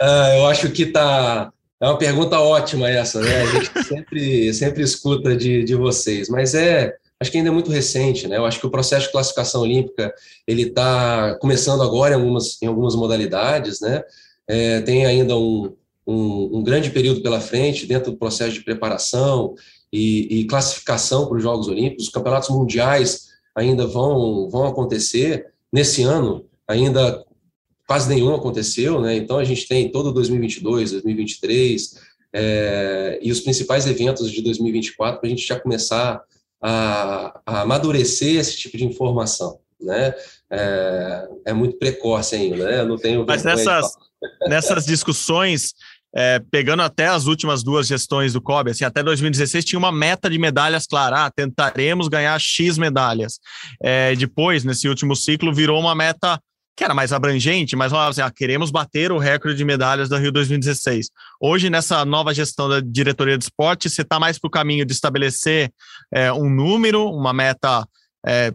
uh, 0.00 0.36
eu 0.38 0.46
acho 0.46 0.70
que 0.70 0.86
tá 0.86 1.52
é 1.82 1.86
uma 1.86 1.98
pergunta 1.98 2.38
ótima 2.38 2.88
essa, 2.88 3.20
né? 3.20 3.42
A 3.42 3.46
gente 3.46 3.82
sempre, 3.84 4.54
sempre 4.54 4.82
escuta 4.84 5.36
de, 5.36 5.64
de 5.64 5.74
vocês, 5.74 6.28
mas 6.28 6.54
é 6.54 6.94
acho 7.20 7.30
que 7.30 7.38
ainda 7.38 7.50
é 7.50 7.52
muito 7.52 7.72
recente, 7.72 8.28
né? 8.28 8.36
Eu 8.36 8.46
acho 8.46 8.60
que 8.60 8.66
o 8.66 8.70
processo 8.70 9.06
de 9.06 9.12
classificação 9.12 9.62
olímpica 9.62 10.12
ele 10.46 10.62
está 10.62 11.36
começando 11.40 11.82
agora 11.82 12.14
em 12.14 12.16
algumas, 12.16 12.60
em 12.62 12.66
algumas 12.66 12.94
modalidades, 12.94 13.80
né? 13.80 14.02
É, 14.48 14.80
tem 14.82 15.06
ainda 15.06 15.36
um, 15.36 15.74
um, 16.06 16.58
um, 16.58 16.62
grande 16.62 16.90
período 16.90 17.22
pela 17.22 17.40
frente 17.40 17.86
dentro 17.86 18.12
do 18.12 18.18
processo 18.18 18.52
de 18.52 18.64
preparação 18.64 19.54
e, 19.92 20.40
e 20.40 20.44
classificação 20.44 21.26
para 21.26 21.36
os 21.36 21.42
Jogos 21.42 21.68
Olímpicos. 21.68 22.06
Os 22.06 22.10
campeonatos 22.10 22.48
mundiais 22.48 23.28
ainda 23.54 23.86
vão, 23.86 24.48
vão 24.48 24.66
acontecer. 24.66 25.46
Nesse 25.72 26.02
ano, 26.02 26.44
ainda 26.66 27.24
quase 27.86 28.08
nenhum 28.08 28.34
aconteceu, 28.34 29.00
né? 29.00 29.16
Então 29.16 29.38
a 29.38 29.44
gente 29.44 29.66
tem 29.66 29.90
todo 29.90 30.12
2022, 30.12 30.92
2023 30.92 32.00
é, 32.32 33.18
e 33.20 33.30
os 33.30 33.40
principais 33.40 33.86
eventos 33.86 34.30
de 34.30 34.40
2024 34.42 35.20
para 35.20 35.26
a 35.26 35.30
gente 35.30 35.46
já 35.46 35.58
começar 35.60 36.22
a, 36.62 37.40
a, 37.44 37.60
amadurecer 37.62 38.36
esse 38.36 38.56
tipo 38.56 38.76
de 38.76 38.84
informação, 38.86 39.58
né? 39.80 40.14
É, 40.50 41.28
é 41.46 41.52
muito 41.52 41.76
precoce 41.76 42.34
ainda, 42.34 42.64
né? 42.64 42.80
Eu 42.80 42.86
não 42.86 42.96
tenho. 42.96 43.24
Mas 43.26 43.42
nessas, 43.42 43.92
nessas 44.46 44.86
discussões 44.86 45.74
é, 46.14 46.40
pegando 46.50 46.82
até 46.82 47.06
as 47.06 47.26
últimas 47.26 47.62
duas 47.62 47.86
gestões 47.86 48.32
do 48.32 48.40
COB, 48.40 48.70
assim, 48.70 48.84
até 48.84 49.02
2016 49.02 49.64
tinha 49.64 49.78
uma 49.78 49.92
meta 49.92 50.28
de 50.28 50.38
medalhas 50.38 50.86
clara, 50.86 51.26
ah, 51.26 51.30
tentaremos 51.30 52.08
ganhar 52.08 52.38
X 52.38 52.76
medalhas. 52.76 53.38
É, 53.82 54.14
depois, 54.14 54.64
nesse 54.64 54.88
último 54.88 55.16
ciclo, 55.16 55.54
virou 55.54 55.80
uma 55.80 55.94
meta 55.94 56.40
que 56.74 56.84
era 56.84 56.94
mais 56.94 57.12
abrangente, 57.12 57.76
mas 57.76 57.90
falava 57.90 58.10
assim, 58.10 58.22
ah, 58.22 58.30
queremos 58.30 58.70
bater 58.70 59.12
o 59.12 59.18
recorde 59.18 59.56
de 59.56 59.64
medalhas 59.64 60.08
da 60.08 60.18
Rio 60.18 60.32
2016. 60.32 61.10
Hoje, 61.40 61.68
nessa 61.68 62.04
nova 62.04 62.32
gestão 62.32 62.68
da 62.68 62.80
diretoria 62.80 63.36
de 63.36 63.44
esporte, 63.44 63.90
você 63.90 64.02
está 64.02 64.18
mais 64.18 64.38
para 64.38 64.48
o 64.48 64.50
caminho 64.50 64.86
de 64.86 64.92
estabelecer 64.92 65.70
é, 66.12 66.32
um 66.32 66.48
número, 66.48 67.10
uma 67.10 67.32
meta 67.32 67.86
é, 68.26 68.54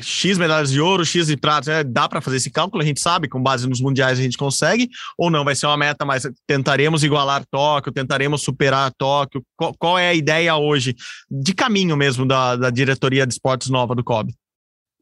X 0.00 0.38
medalhas 0.38 0.70
de 0.70 0.80
ouro, 0.80 1.04
X 1.04 1.26
de 1.26 1.36
prata, 1.36 1.70
né? 1.70 1.84
dá 1.84 2.08
para 2.08 2.20
fazer 2.20 2.36
esse 2.36 2.50
cálculo, 2.50 2.82
a 2.82 2.86
gente 2.86 3.00
sabe, 3.00 3.28
com 3.28 3.42
base 3.42 3.68
nos 3.68 3.80
mundiais 3.80 4.18
a 4.18 4.22
gente 4.22 4.36
consegue, 4.36 4.88
ou 5.18 5.30
não, 5.30 5.44
vai 5.44 5.54
ser 5.54 5.66
uma 5.66 5.76
meta, 5.76 6.04
mas 6.04 6.22
tentaremos 6.46 7.02
igualar 7.02 7.44
Tóquio, 7.50 7.92
tentaremos 7.92 8.42
superar 8.42 8.92
Tóquio. 8.96 9.42
Qual, 9.56 9.74
qual 9.76 9.98
é 9.98 10.10
a 10.10 10.14
ideia 10.14 10.56
hoje, 10.56 10.94
de 11.30 11.52
caminho 11.52 11.96
mesmo, 11.96 12.26
da, 12.26 12.54
da 12.56 12.70
diretoria 12.70 13.26
de 13.26 13.34
esportes 13.34 13.68
nova 13.68 13.94
do 13.94 14.04
COB? 14.04 14.32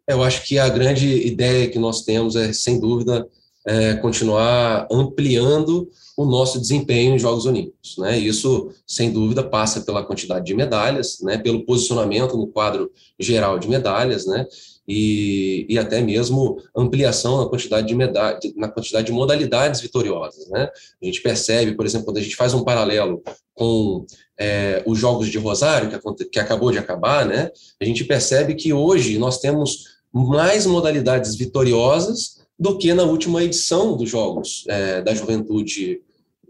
Eu 0.09 0.23
acho 0.23 0.43
que 0.45 0.59
a 0.59 0.69
grande 0.69 1.07
ideia 1.26 1.69
que 1.69 1.79
nós 1.79 2.02
temos 2.02 2.35
é, 2.35 2.52
sem 2.52 2.81
dúvida, 2.81 3.26
é, 3.66 3.95
continuar 3.95 4.87
ampliando 4.90 5.88
o 6.16 6.25
nosso 6.25 6.61
desempenho 6.61 7.14
em 7.14 7.19
Jogos 7.19 7.47
Olímpicos. 7.47 7.97
Né? 7.99 8.19
Isso, 8.19 8.71
sem 8.87 9.11
dúvida, 9.11 9.42
passa 9.42 9.81
pela 9.81 10.04
quantidade 10.04 10.45
de 10.45 10.54
medalhas, 10.54 11.21
né? 11.21 11.38
pelo 11.38 11.64
posicionamento 11.64 12.37
no 12.37 12.47
quadro 12.47 12.90
geral 13.19 13.59
de 13.59 13.69
medalhas, 13.69 14.26
né? 14.26 14.47
e, 14.87 15.64
e 15.69 15.78
até 15.78 16.00
mesmo 16.00 16.61
ampliação 16.76 17.38
na 17.38 17.49
quantidade 17.49 17.87
de 17.87 17.95
medalhas, 17.95 18.40
na 18.57 18.69
quantidade 18.69 19.07
de 19.07 19.12
modalidades 19.12 19.81
vitoriosas. 19.81 20.49
Né? 20.49 20.69
A 21.00 21.04
gente 21.04 21.23
percebe, 21.23 21.75
por 21.75 21.87
exemplo, 21.87 22.07
quando 22.07 22.19
a 22.19 22.23
gente 22.23 22.37
faz 22.37 22.52
um 22.52 22.64
paralelo 22.64 23.23
com 23.54 24.04
é, 24.38 24.83
os 24.87 24.99
Jogos 24.99 25.28
de 25.28 25.38
Rosário, 25.38 25.88
que, 25.88 26.25
que 26.26 26.40
acabou 26.40 26.73
de 26.73 26.78
acabar, 26.78 27.25
né? 27.25 27.50
a 27.81 27.85
gente 27.85 28.04
percebe 28.04 28.54
que 28.54 28.73
hoje 28.73 29.19
nós 29.19 29.38
temos 29.38 29.92
mais 30.12 30.66
modalidades 30.66 31.37
vitoriosas 31.37 32.41
do 32.62 32.78
que 32.78 32.95
na 32.95 33.02
última 33.02 33.42
edição 33.42 33.97
dos 33.97 34.09
Jogos 34.09 34.64
é, 34.69 35.02
da 35.02 35.12
Juventude 35.12 36.00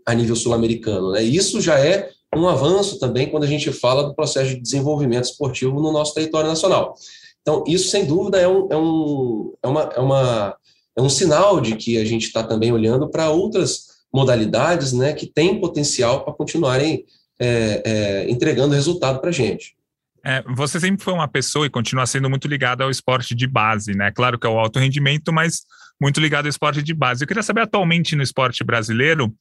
a 0.05 0.13
nível 0.13 0.37
sul-americano. 0.37 1.13
Né? 1.13 1.23
Isso 1.23 1.59
já 1.59 1.79
é 1.79 2.11
um 2.37 2.47
avanço 2.47 2.99
também 2.99 3.31
quando 3.31 3.45
a 3.45 3.47
gente 3.47 3.73
fala 3.73 4.03
do 4.03 4.15
processo 4.15 4.51
de 4.51 4.61
desenvolvimento 4.61 5.25
esportivo 5.25 5.81
no 5.81 5.91
nosso 5.91 6.13
território 6.13 6.51
nacional. 6.51 6.95
Então, 7.41 7.65
isso, 7.67 7.89
sem 7.89 8.05
dúvida, 8.05 8.39
é 8.39 8.47
um, 8.47 8.69
é 8.71 8.77
um, 8.77 9.55
é 9.63 9.67
uma, 9.67 9.83
é 9.97 10.01
uma, 10.01 10.57
é 10.99 11.01
um 11.01 11.09
sinal 11.09 11.63
de 11.63 11.77
que 11.77 11.97
a 11.97 12.05
gente 12.05 12.27
está 12.27 12.43
também 12.43 12.71
olhando 12.71 13.09
para 13.09 13.31
outras 13.31 13.87
modalidades 14.13 14.93
né, 14.93 15.15
que 15.15 15.27
têm 15.27 15.59
potencial 15.59 16.25
para 16.25 16.35
continuarem 16.35 17.07
é, 17.41 17.83
é, 17.87 18.31
entregando 18.31 18.75
resultado 18.75 19.19
para 19.19 19.31
a 19.31 19.33
gente. 19.33 19.75
É, 20.23 20.45
você 20.55 20.79
sempre 20.79 21.03
foi 21.03 21.15
uma 21.15 21.27
pessoa 21.27 21.65
e 21.65 21.71
continua 21.71 22.05
sendo 22.05 22.29
muito 22.29 22.47
ligado 22.47 22.83
ao 22.83 22.91
esporte 22.91 23.35
de 23.35 23.47
base, 23.47 23.93
né? 23.95 24.13
Claro 24.13 24.39
que 24.39 24.47
é 24.47 24.51
o 24.51 24.59
alto 24.59 24.79
rendimento, 24.79 25.33
mas 25.33 25.63
muito 26.03 26.19
ligado 26.19 26.47
ao 26.47 26.51
esporte 26.51 26.83
de 26.83 26.93
base. 26.93 27.23
Eu 27.23 27.29
queria 27.29 27.45
saber 27.45 27.61
atualmente 27.61 28.17
no 28.17 28.25
esporte 28.25 28.65
brasileiro 28.65 29.33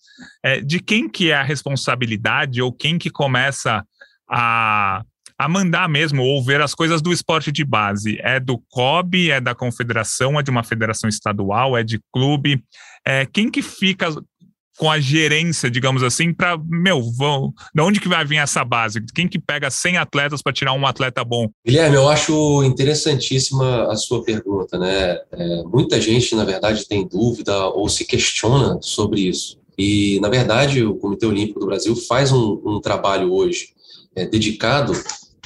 é, 0.43 0.61
de 0.61 0.79
quem 0.79 1.09
que 1.09 1.31
é 1.31 1.33
a 1.33 1.41
responsabilidade 1.41 2.61
ou 2.61 2.71
quem 2.71 2.99
que 2.99 3.09
começa 3.09 3.83
a, 4.29 5.01
a 5.39 5.49
mandar 5.49 5.89
mesmo 5.89 6.21
ou 6.21 6.45
ver 6.45 6.61
as 6.61 6.75
coisas 6.75 7.01
do 7.01 7.11
esporte 7.11 7.51
de 7.51 7.65
base. 7.65 8.19
É 8.21 8.39
do 8.39 8.59
COB, 8.69 9.31
é 9.31 9.41
da 9.41 9.55
confederação, 9.55 10.39
é 10.39 10.43
de 10.43 10.51
uma 10.51 10.63
federação 10.63 11.09
estadual, 11.09 11.75
é 11.75 11.83
de 11.83 11.99
clube. 12.13 12.63
É, 13.03 13.25
quem 13.25 13.49
que 13.49 13.63
fica 13.63 14.09
com 14.81 14.89
a 14.89 14.99
gerência, 14.99 15.69
digamos 15.69 16.01
assim, 16.01 16.33
para, 16.33 16.59
meu, 16.67 17.03
vão, 17.03 17.53
de 17.71 17.81
onde 17.83 17.99
que 17.99 18.07
vai 18.07 18.25
vir 18.25 18.37
essa 18.37 18.65
base? 18.65 18.99
Quem 19.13 19.27
que 19.27 19.37
pega 19.37 19.69
100 19.69 19.97
atletas 19.97 20.41
para 20.41 20.51
tirar 20.51 20.73
um 20.73 20.87
atleta 20.87 21.23
bom? 21.23 21.47
Guilherme, 21.63 21.97
eu 21.97 22.09
acho 22.09 22.63
interessantíssima 22.63 23.91
a 23.91 23.95
sua 23.95 24.23
pergunta, 24.23 24.79
né? 24.79 25.19
É, 25.33 25.63
muita 25.65 26.01
gente, 26.01 26.33
na 26.33 26.43
verdade, 26.43 26.87
tem 26.87 27.07
dúvida 27.07 27.67
ou 27.67 27.87
se 27.87 28.05
questiona 28.05 28.79
sobre 28.81 29.21
isso. 29.21 29.59
E, 29.77 30.19
na 30.19 30.29
verdade, 30.29 30.83
o 30.83 30.95
Comitê 30.95 31.27
Olímpico 31.27 31.59
do 31.59 31.67
Brasil 31.67 31.95
faz 31.95 32.31
um, 32.31 32.59
um 32.65 32.81
trabalho 32.81 33.31
hoje 33.31 33.75
é, 34.15 34.25
dedicado 34.25 34.93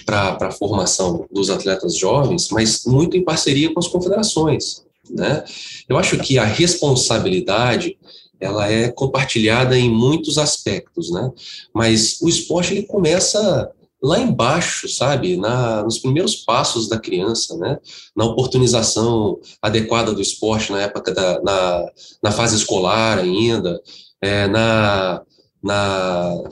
para 0.05 0.37
a 0.39 0.51
formação 0.51 1.27
dos 1.29 1.49
atletas 1.49 1.97
jovens, 1.97 2.47
mas 2.51 2.85
muito 2.85 3.17
em 3.17 3.23
parceria 3.25 3.73
com 3.73 3.81
as 3.81 3.87
confederações. 3.89 4.85
Né? 5.09 5.43
Eu 5.89 5.97
acho 5.97 6.17
que 6.19 6.37
a 6.37 6.45
responsabilidade 6.45 7.97
ela 8.39 8.69
é 8.71 8.89
compartilhada 8.89 9.77
em 9.77 9.89
muitos 9.89 10.37
aspectos, 10.37 11.11
né? 11.11 11.31
Mas 11.73 12.19
o 12.21 12.29
esporte 12.29 12.73
ele 12.73 12.83
começa 12.83 13.71
lá 14.01 14.19
embaixo, 14.19 14.87
sabe? 14.87 15.35
Na, 15.35 15.83
nos 15.83 15.97
primeiros 15.97 16.35
passos 16.35 16.87
da 16.87 16.99
criança, 16.99 17.57
né? 17.57 17.79
Na 18.15 18.25
oportunização 18.25 19.39
adequada 19.61 20.13
do 20.13 20.21
esporte 20.21 20.71
na 20.71 20.81
época 20.81 21.13
da 21.13 21.41
na, 21.41 21.91
na 22.21 22.31
fase 22.31 22.55
escolar 22.55 23.17
ainda, 23.17 23.81
é, 24.21 24.47
na, 24.47 25.21
na, 25.63 26.43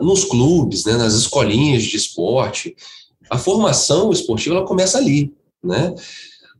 nos 0.00 0.24
clubes, 0.24 0.84
né? 0.84 0.96
Nas 0.96 1.14
escolinhas 1.14 1.82
de 1.82 1.96
esporte, 1.96 2.74
a 3.28 3.36
formação 3.38 4.10
esportiva 4.10 4.56
ela 4.56 4.66
começa 4.66 4.98
ali, 4.98 5.34
né? 5.62 5.94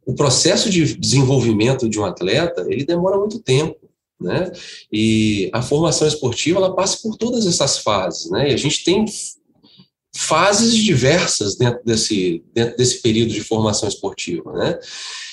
O 0.04 0.14
processo 0.14 0.70
de 0.70 0.94
desenvolvimento 0.96 1.88
de 1.88 1.98
um 1.98 2.04
atleta 2.04 2.66
ele 2.68 2.84
demora 2.84 3.18
muito 3.18 3.38
tempo 3.40 3.87
né? 4.20 4.50
E 4.92 5.50
a 5.52 5.62
formação 5.62 6.06
esportiva 6.06 6.58
ela 6.58 6.74
passa 6.74 6.98
por 7.02 7.16
todas 7.16 7.46
essas 7.46 7.78
fases, 7.78 8.30
né? 8.30 8.50
E 8.50 8.54
a 8.54 8.56
gente 8.56 8.84
tem 8.84 9.04
fases 10.16 10.74
diversas 10.74 11.56
dentro 11.56 11.80
desse, 11.84 12.42
dentro 12.52 12.76
desse 12.76 13.00
período 13.00 13.32
de 13.32 13.40
formação 13.40 13.88
esportiva, 13.88 14.52
né? 14.52 14.78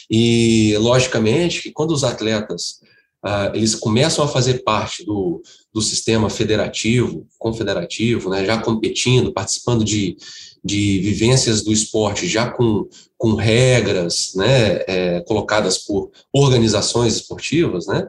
E 0.10 0.78
logicamente 0.78 1.62
que 1.62 1.72
quando 1.72 1.92
os 1.92 2.04
atletas 2.04 2.80
ah, 3.28 3.52
eles 3.56 3.74
começam 3.74 4.24
a 4.24 4.28
fazer 4.28 4.64
parte 4.64 5.04
do, 5.04 5.42
do 5.74 5.82
sistema 5.82 6.30
federativo, 6.30 7.26
confederativo, 7.40 8.30
né? 8.30 8.46
Já 8.46 8.62
competindo, 8.62 9.34
participando 9.34 9.84
de, 9.84 10.16
de 10.64 11.00
vivências 11.00 11.64
do 11.64 11.74
esporte, 11.74 12.28
já 12.28 12.52
com, 12.52 12.88
com 13.18 13.34
regras, 13.34 14.34
né? 14.36 14.84
É, 14.88 15.22
colocadas 15.22 15.80
por 15.80 16.12
organizações 16.32 17.16
esportivas, 17.16 17.88
né? 17.88 18.08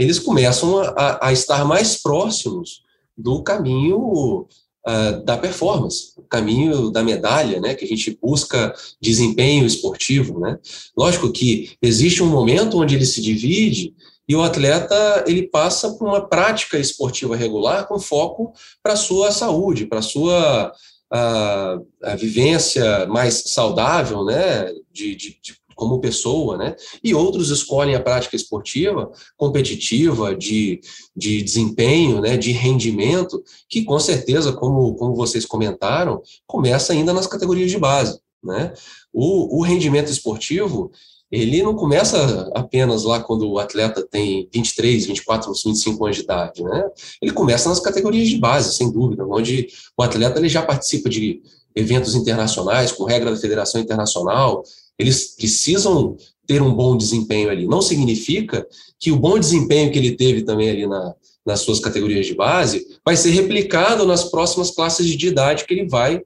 Eles 0.00 0.18
começam 0.18 0.80
a, 0.80 1.28
a 1.28 1.32
estar 1.32 1.62
mais 1.64 2.00
próximos 2.00 2.82
do 3.16 3.42
caminho 3.42 4.46
uh, 4.86 5.24
da 5.24 5.36
performance, 5.36 6.14
o 6.16 6.22
caminho 6.22 6.90
da 6.90 7.02
medalha, 7.02 7.60
né, 7.60 7.74
que 7.74 7.84
a 7.84 7.88
gente 7.88 8.18
busca 8.20 8.74
desempenho 8.98 9.66
esportivo, 9.66 10.40
né. 10.40 10.58
Lógico 10.96 11.30
que 11.30 11.72
existe 11.82 12.22
um 12.22 12.28
momento 12.30 12.78
onde 12.78 12.94
ele 12.94 13.04
se 13.04 13.20
divide 13.20 13.94
e 14.26 14.34
o 14.34 14.42
atleta 14.42 15.24
ele 15.26 15.48
passa 15.48 15.90
por 15.90 16.08
uma 16.08 16.26
prática 16.26 16.78
esportiva 16.78 17.36
regular 17.36 17.86
com 17.86 17.98
foco 17.98 18.54
para 18.82 18.96
sua 18.96 19.30
saúde, 19.30 19.84
para 19.84 20.00
sua 20.00 20.72
a, 21.12 21.78
a, 22.04 22.16
vivência 22.16 23.06
mais 23.06 23.42
saudável, 23.48 24.24
né, 24.24 24.72
de, 24.90 25.14
de, 25.14 25.38
de 25.42 25.59
como 25.80 25.98
pessoa, 25.98 26.58
né? 26.58 26.76
E 27.02 27.14
outros 27.14 27.48
escolhem 27.48 27.94
a 27.94 28.02
prática 28.02 28.36
esportiva 28.36 29.10
competitiva, 29.34 30.36
de, 30.36 30.78
de 31.16 31.42
desempenho, 31.42 32.20
né? 32.20 32.36
De 32.36 32.52
rendimento, 32.52 33.42
que 33.66 33.82
com 33.82 33.98
certeza, 33.98 34.52
como, 34.52 34.94
como 34.94 35.14
vocês 35.14 35.46
comentaram, 35.46 36.20
começa 36.46 36.92
ainda 36.92 37.14
nas 37.14 37.26
categorias 37.26 37.70
de 37.70 37.78
base, 37.78 38.20
né? 38.44 38.74
O, 39.10 39.58
o 39.58 39.62
rendimento 39.62 40.12
esportivo, 40.12 40.92
ele 41.32 41.62
não 41.62 41.74
começa 41.74 42.50
apenas 42.54 43.04
lá 43.04 43.20
quando 43.20 43.48
o 43.48 43.58
atleta 43.58 44.06
tem 44.06 44.46
23, 44.52 45.06
24, 45.06 45.50
25 45.50 46.04
anos 46.04 46.16
de 46.18 46.22
idade, 46.24 46.62
né? 46.62 46.90
Ele 47.22 47.32
começa 47.32 47.70
nas 47.70 47.80
categorias 47.80 48.28
de 48.28 48.36
base, 48.36 48.76
sem 48.76 48.92
dúvida, 48.92 49.24
onde 49.26 49.68
o 49.96 50.02
atleta 50.02 50.38
ele 50.38 50.48
já 50.50 50.60
participa 50.60 51.08
de 51.08 51.40
eventos 51.74 52.14
internacionais, 52.14 52.92
com 52.92 53.04
regra 53.04 53.30
da 53.30 53.36
Federação 53.36 53.80
Internacional, 53.80 54.62
eles 55.00 55.34
precisam 55.34 56.16
ter 56.46 56.60
um 56.60 56.74
bom 56.74 56.96
desempenho 56.96 57.48
ali. 57.48 57.66
Não 57.66 57.80
significa 57.80 58.66
que 58.98 59.10
o 59.10 59.16
bom 59.16 59.38
desempenho 59.38 59.90
que 59.90 59.98
ele 59.98 60.12
teve 60.12 60.42
também 60.42 60.68
ali 60.68 60.86
na, 60.86 61.14
nas 61.46 61.60
suas 61.60 61.80
categorias 61.80 62.26
de 62.26 62.34
base 62.34 62.86
vai 63.04 63.16
ser 63.16 63.30
replicado 63.30 64.04
nas 64.04 64.24
próximas 64.24 64.70
classes 64.70 65.06
de 65.06 65.28
idade 65.28 65.64
que 65.64 65.74
ele 65.74 65.88
vai 65.88 66.20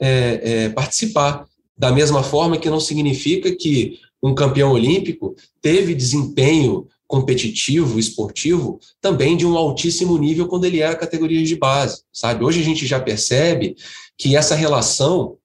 é, 0.00 0.40
é, 0.42 0.68
participar. 0.68 1.46
Da 1.76 1.90
mesma 1.90 2.22
forma 2.22 2.58
que 2.58 2.70
não 2.70 2.78
significa 2.78 3.54
que 3.56 3.98
um 4.22 4.34
campeão 4.34 4.72
olímpico 4.72 5.34
teve 5.60 5.94
desempenho 5.94 6.86
competitivo, 7.08 7.98
esportivo, 7.98 8.78
também 9.00 9.36
de 9.36 9.44
um 9.44 9.56
altíssimo 9.56 10.16
nível 10.16 10.46
quando 10.46 10.64
ele 10.64 10.80
era 10.80 10.94
categorias 10.94 11.48
de 11.48 11.56
base, 11.56 12.02
sabe? 12.12 12.44
Hoje 12.44 12.60
a 12.60 12.64
gente 12.64 12.86
já 12.86 13.00
percebe 13.00 13.76
que 14.16 14.36
essa 14.36 14.54
relação 14.54 15.36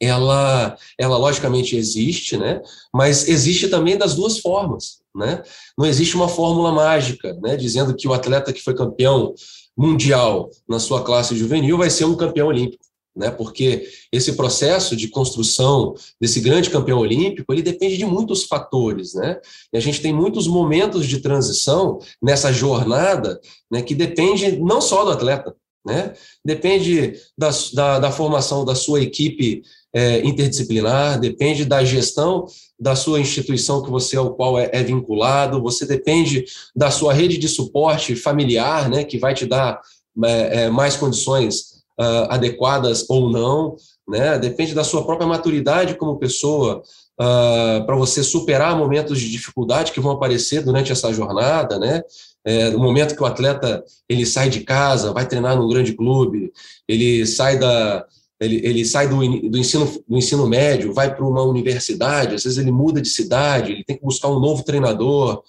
ela, 0.00 0.76
ela 0.98 1.16
logicamente 1.16 1.76
existe, 1.76 2.36
né? 2.36 2.60
Mas 2.92 3.28
existe 3.28 3.68
também 3.68 3.96
das 3.96 4.14
duas 4.14 4.38
formas, 4.38 4.98
né? 5.14 5.42
Não 5.78 5.86
existe 5.86 6.16
uma 6.16 6.28
fórmula 6.28 6.72
mágica, 6.72 7.38
né? 7.42 7.56
Dizendo 7.56 7.94
que 7.94 8.08
o 8.08 8.12
atleta 8.12 8.52
que 8.52 8.62
foi 8.62 8.74
campeão 8.74 9.34
mundial 9.76 10.50
na 10.68 10.78
sua 10.78 11.02
classe 11.02 11.36
juvenil 11.36 11.78
vai 11.78 11.90
ser 11.90 12.04
um 12.04 12.16
campeão 12.16 12.48
olímpico, 12.48 12.84
né? 13.16 13.30
Porque 13.30 13.88
esse 14.12 14.32
processo 14.34 14.94
de 14.94 15.08
construção 15.08 15.94
desse 16.20 16.40
grande 16.40 16.70
campeão 16.70 16.98
olímpico 16.98 17.52
ele 17.52 17.62
depende 17.62 17.96
de 17.96 18.04
muitos 18.04 18.44
fatores, 18.44 19.14
né? 19.14 19.38
E 19.72 19.76
a 19.76 19.80
gente 19.80 20.00
tem 20.00 20.12
muitos 20.12 20.46
momentos 20.46 21.06
de 21.06 21.20
transição 21.20 21.98
nessa 22.22 22.52
jornada, 22.52 23.40
né? 23.70 23.82
Que 23.82 23.94
depende 23.94 24.58
não 24.58 24.80
só 24.80 25.04
do 25.04 25.10
atleta, 25.10 25.54
né? 25.86 26.12
Depende 26.44 27.14
da, 27.38 27.50
da, 27.72 27.98
da, 28.00 28.10
formação 28.10 28.64
da 28.64 28.74
sua 28.74 29.00
equipe 29.00 29.62
é, 29.94 30.20
interdisciplinar, 30.26 31.20
depende 31.20 31.64
da 31.64 31.84
gestão 31.84 32.46
da 32.78 32.94
sua 32.96 33.20
instituição 33.20 33.82
que 33.82 33.90
você 33.90 34.16
ao 34.16 34.34
qual 34.34 34.58
é, 34.58 34.68
é, 34.72 34.82
vinculado, 34.82 35.62
você 35.62 35.86
depende 35.86 36.44
da 36.74 36.90
sua 36.90 37.14
rede 37.14 37.38
de 37.38 37.48
suporte 37.48 38.16
familiar, 38.16 38.90
né, 38.90 39.04
que 39.04 39.16
vai 39.16 39.32
te 39.32 39.46
dar 39.46 39.80
é, 40.24 40.64
é 40.64 40.70
mais 40.70 40.96
condições 40.96 41.76
uh, 41.98 42.28
adequadas 42.28 43.06
ou 43.08 43.30
não, 43.30 43.76
né, 44.06 44.38
depende 44.38 44.74
da 44.74 44.84
sua 44.84 45.06
própria 45.06 45.26
maturidade 45.26 45.94
como 45.94 46.18
pessoa, 46.18 46.82
Uh, 47.18 47.80
para 47.86 47.96
você 47.96 48.22
superar 48.22 48.76
momentos 48.76 49.18
de 49.18 49.30
dificuldade 49.30 49.90
que 49.90 50.00
vão 50.00 50.12
aparecer 50.12 50.62
durante 50.62 50.92
essa 50.92 51.10
jornada, 51.14 51.78
né? 51.78 52.02
É, 52.46 52.70
no 52.70 52.78
momento 52.78 53.16
que 53.16 53.22
o 53.22 53.26
atleta 53.26 53.82
ele 54.08 54.24
sai 54.24 54.48
de 54.48 54.60
casa, 54.60 55.12
vai 55.12 55.26
treinar 55.26 55.56
num 55.56 55.68
grande 55.68 55.94
clube, 55.94 56.52
ele 56.86 57.26
sai 57.26 57.58
da, 57.58 58.06
ele, 58.40 58.60
ele 58.64 58.84
sai 58.84 59.08
do, 59.08 59.16
do, 59.50 59.58
ensino, 59.58 59.84
do 60.08 60.16
ensino 60.16 60.46
médio, 60.46 60.94
vai 60.94 61.12
para 61.12 61.26
uma 61.26 61.42
universidade, 61.42 62.36
às 62.36 62.44
vezes 62.44 62.56
ele 62.56 62.70
muda 62.70 63.00
de 63.00 63.08
cidade, 63.08 63.72
ele 63.72 63.84
tem 63.84 63.96
que 63.96 64.04
buscar 64.04 64.28
um 64.28 64.38
novo 64.38 64.62
treinador, 64.62 65.42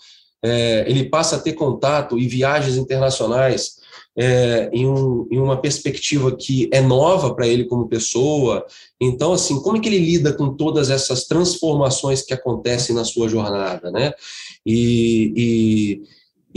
é, 0.43 0.85
ele 0.87 1.07
passa 1.07 1.35
a 1.35 1.39
ter 1.39 1.53
contato 1.53 2.17
e 2.17 2.27
viagens 2.27 2.77
internacionais 2.77 3.77
é, 4.17 4.69
em, 4.73 4.87
um, 4.87 5.27
em, 5.29 5.37
uma 5.37 5.57
perspectiva 5.57 6.35
que 6.35 6.67
é 6.73 6.81
nova 6.81 7.35
para 7.35 7.47
ele 7.47 7.65
como 7.65 7.87
pessoa. 7.87 8.65
Então, 8.99 9.33
assim, 9.33 9.61
como 9.61 9.77
é 9.77 9.79
que 9.79 9.87
ele 9.87 9.99
lida 9.99 10.33
com 10.33 10.55
todas 10.55 10.89
essas 10.89 11.25
transformações 11.25 12.23
que 12.23 12.33
acontecem 12.33 12.95
na 12.95 13.05
sua 13.05 13.29
jornada, 13.29 13.91
né? 13.91 14.11
E, 14.65 16.01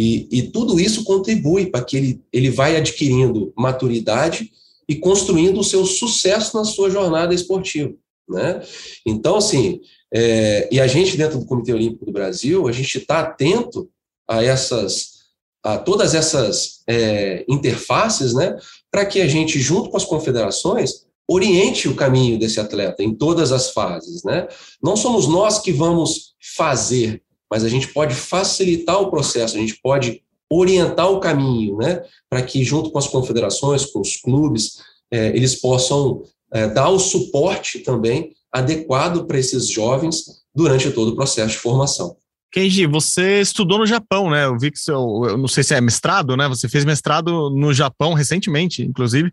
e, 0.01 0.29
e, 0.31 0.43
tudo 0.45 0.81
isso 0.81 1.05
contribui 1.05 1.67
para 1.67 1.85
que 1.85 1.97
ele, 1.97 2.23
ele 2.33 2.51
vai 2.51 2.77
adquirindo 2.77 3.53
maturidade 3.57 4.51
e 4.89 4.97
construindo 4.97 5.61
o 5.61 5.65
seu 5.65 5.85
sucesso 5.85 6.57
na 6.57 6.65
sua 6.65 6.89
jornada 6.89 7.35
esportiva. 7.35 7.93
Né? 8.29 8.63
Então, 9.05 9.37
assim, 9.37 9.81
é, 10.13 10.69
e 10.73 10.81
a 10.81 10.87
gente, 10.87 11.17
dentro 11.17 11.39
do 11.39 11.45
Comitê 11.45 11.73
Olímpico 11.73 12.07
do 12.07 12.13
Brasil, 12.13 12.67
a 12.67 12.73
gente 12.73 12.99
está 12.99 13.21
atento 13.21 13.91
a 14.27 14.43
essas, 14.43 15.21
a 15.63 15.77
todas 15.77 16.15
essas 16.15 16.83
é, 16.89 17.45
interfaces, 17.49 18.33
né, 18.33 18.57
para 18.91 19.05
que 19.05 19.21
a 19.21 19.29
gente, 19.29 19.61
junto 19.61 19.91
com 19.91 19.97
as 19.97 20.05
confederações, 20.05 21.05
oriente 21.29 21.89
o 21.89 21.95
caminho 21.95 22.39
desse 22.39 22.59
atleta 22.59 23.03
em 23.03 23.15
todas 23.15 23.53
as 23.53 23.71
fases, 23.71 24.25
né? 24.25 24.49
Não 24.83 24.97
somos 24.97 25.29
nós 25.29 25.61
que 25.61 25.71
vamos 25.71 26.35
fazer, 26.57 27.23
mas 27.51 27.65
a 27.65 27.69
gente 27.69 27.89
pode 27.89 28.15
facilitar 28.15 29.01
o 29.01 29.11
processo, 29.11 29.57
a 29.57 29.61
gente 29.61 29.79
pode 29.83 30.23
orientar 30.51 31.11
o 31.11 31.21
caminho, 31.21 31.77
né? 31.77 32.03
Para 32.29 32.43
que, 32.43 32.63
junto 32.65 32.91
com 32.91 32.99
as 32.99 33.07
confederações, 33.07 33.87
com 33.87 34.01
os 34.01 34.17
clubes, 34.17 34.79
é, 35.11 35.29
eles 35.29 35.57
possam 35.57 36.23
é, 36.53 36.69
dar 36.69 36.89
o 36.89 36.99
suporte 36.99 37.81
também 37.81 38.33
adequado 38.53 39.27
para 39.27 39.39
esses 39.39 39.69
jovens 39.69 40.25
durante 40.55 40.91
todo 40.91 41.13
o 41.13 41.17
processo 41.17 41.51
de 41.51 41.59
formação. 41.59 42.17
Kenji, 42.53 42.85
você 42.85 43.41
estudou 43.41 43.79
no 43.79 43.87
Japão, 43.87 44.29
né? 44.29 44.45
Eu 44.47 44.59
vi 44.59 44.73
que 44.73 44.79
seu, 44.79 45.23
eu 45.29 45.39
não 45.39 45.47
sei 45.47 45.63
se 45.63 45.73
é 45.73 45.81
mestrado, 45.81 46.37
né? 46.37 46.49
Você 46.49 46.69
fez 46.69 46.85
mestrado 46.85 47.49
no 47.51 47.73
Japão 47.73 48.13
recentemente, 48.13 48.83
inclusive, 48.83 49.33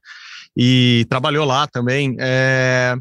e 0.55 1.03
trabalhou 1.09 1.43
lá 1.43 1.65
também. 1.65 2.15
É, 2.19 2.95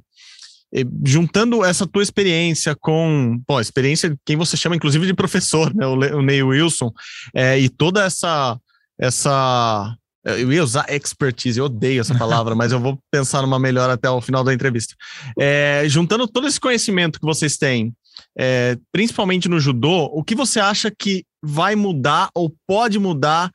juntando 1.04 1.64
essa 1.64 1.86
tua 1.86 2.02
experiência 2.02 2.74
com, 2.74 3.40
pô, 3.46 3.58
a 3.58 3.62
experiência 3.62 4.10
de 4.10 4.16
quem 4.24 4.36
você 4.36 4.56
chama 4.56 4.76
inclusive 4.76 5.06
de 5.06 5.14
professor, 5.14 5.74
né? 5.74 5.86
O, 5.86 6.22
Neil 6.22 6.48
Wilson, 6.48 6.92
é, 7.34 7.58
e 7.58 7.68
toda 7.68 8.04
essa 8.04 8.58
essa 8.98 9.96
eu 10.24 10.52
ia 10.52 10.62
usar 10.62 10.86
expertise, 10.92 11.58
eu 11.58 11.66
odeio 11.66 12.00
essa 12.00 12.16
palavra, 12.16 12.54
mas 12.56 12.72
eu 12.72 12.80
vou 12.80 12.98
pensar 13.10 13.42
numa 13.42 13.58
melhor 13.58 13.88
até 13.88 14.10
o 14.10 14.20
final 14.20 14.42
da 14.42 14.52
entrevista. 14.52 14.94
É, 15.38 15.84
juntando 15.86 16.26
todo 16.26 16.48
esse 16.48 16.58
conhecimento 16.58 17.20
que 17.20 17.26
vocês 17.26 17.56
têm, 17.56 17.94
é, 18.36 18.76
principalmente 18.90 19.48
no 19.48 19.60
judô, 19.60 20.10
o 20.12 20.24
que 20.24 20.34
você 20.34 20.58
acha 20.58 20.90
que 20.90 21.24
vai 21.42 21.76
mudar 21.76 22.28
ou 22.34 22.52
pode 22.66 22.98
mudar 22.98 23.50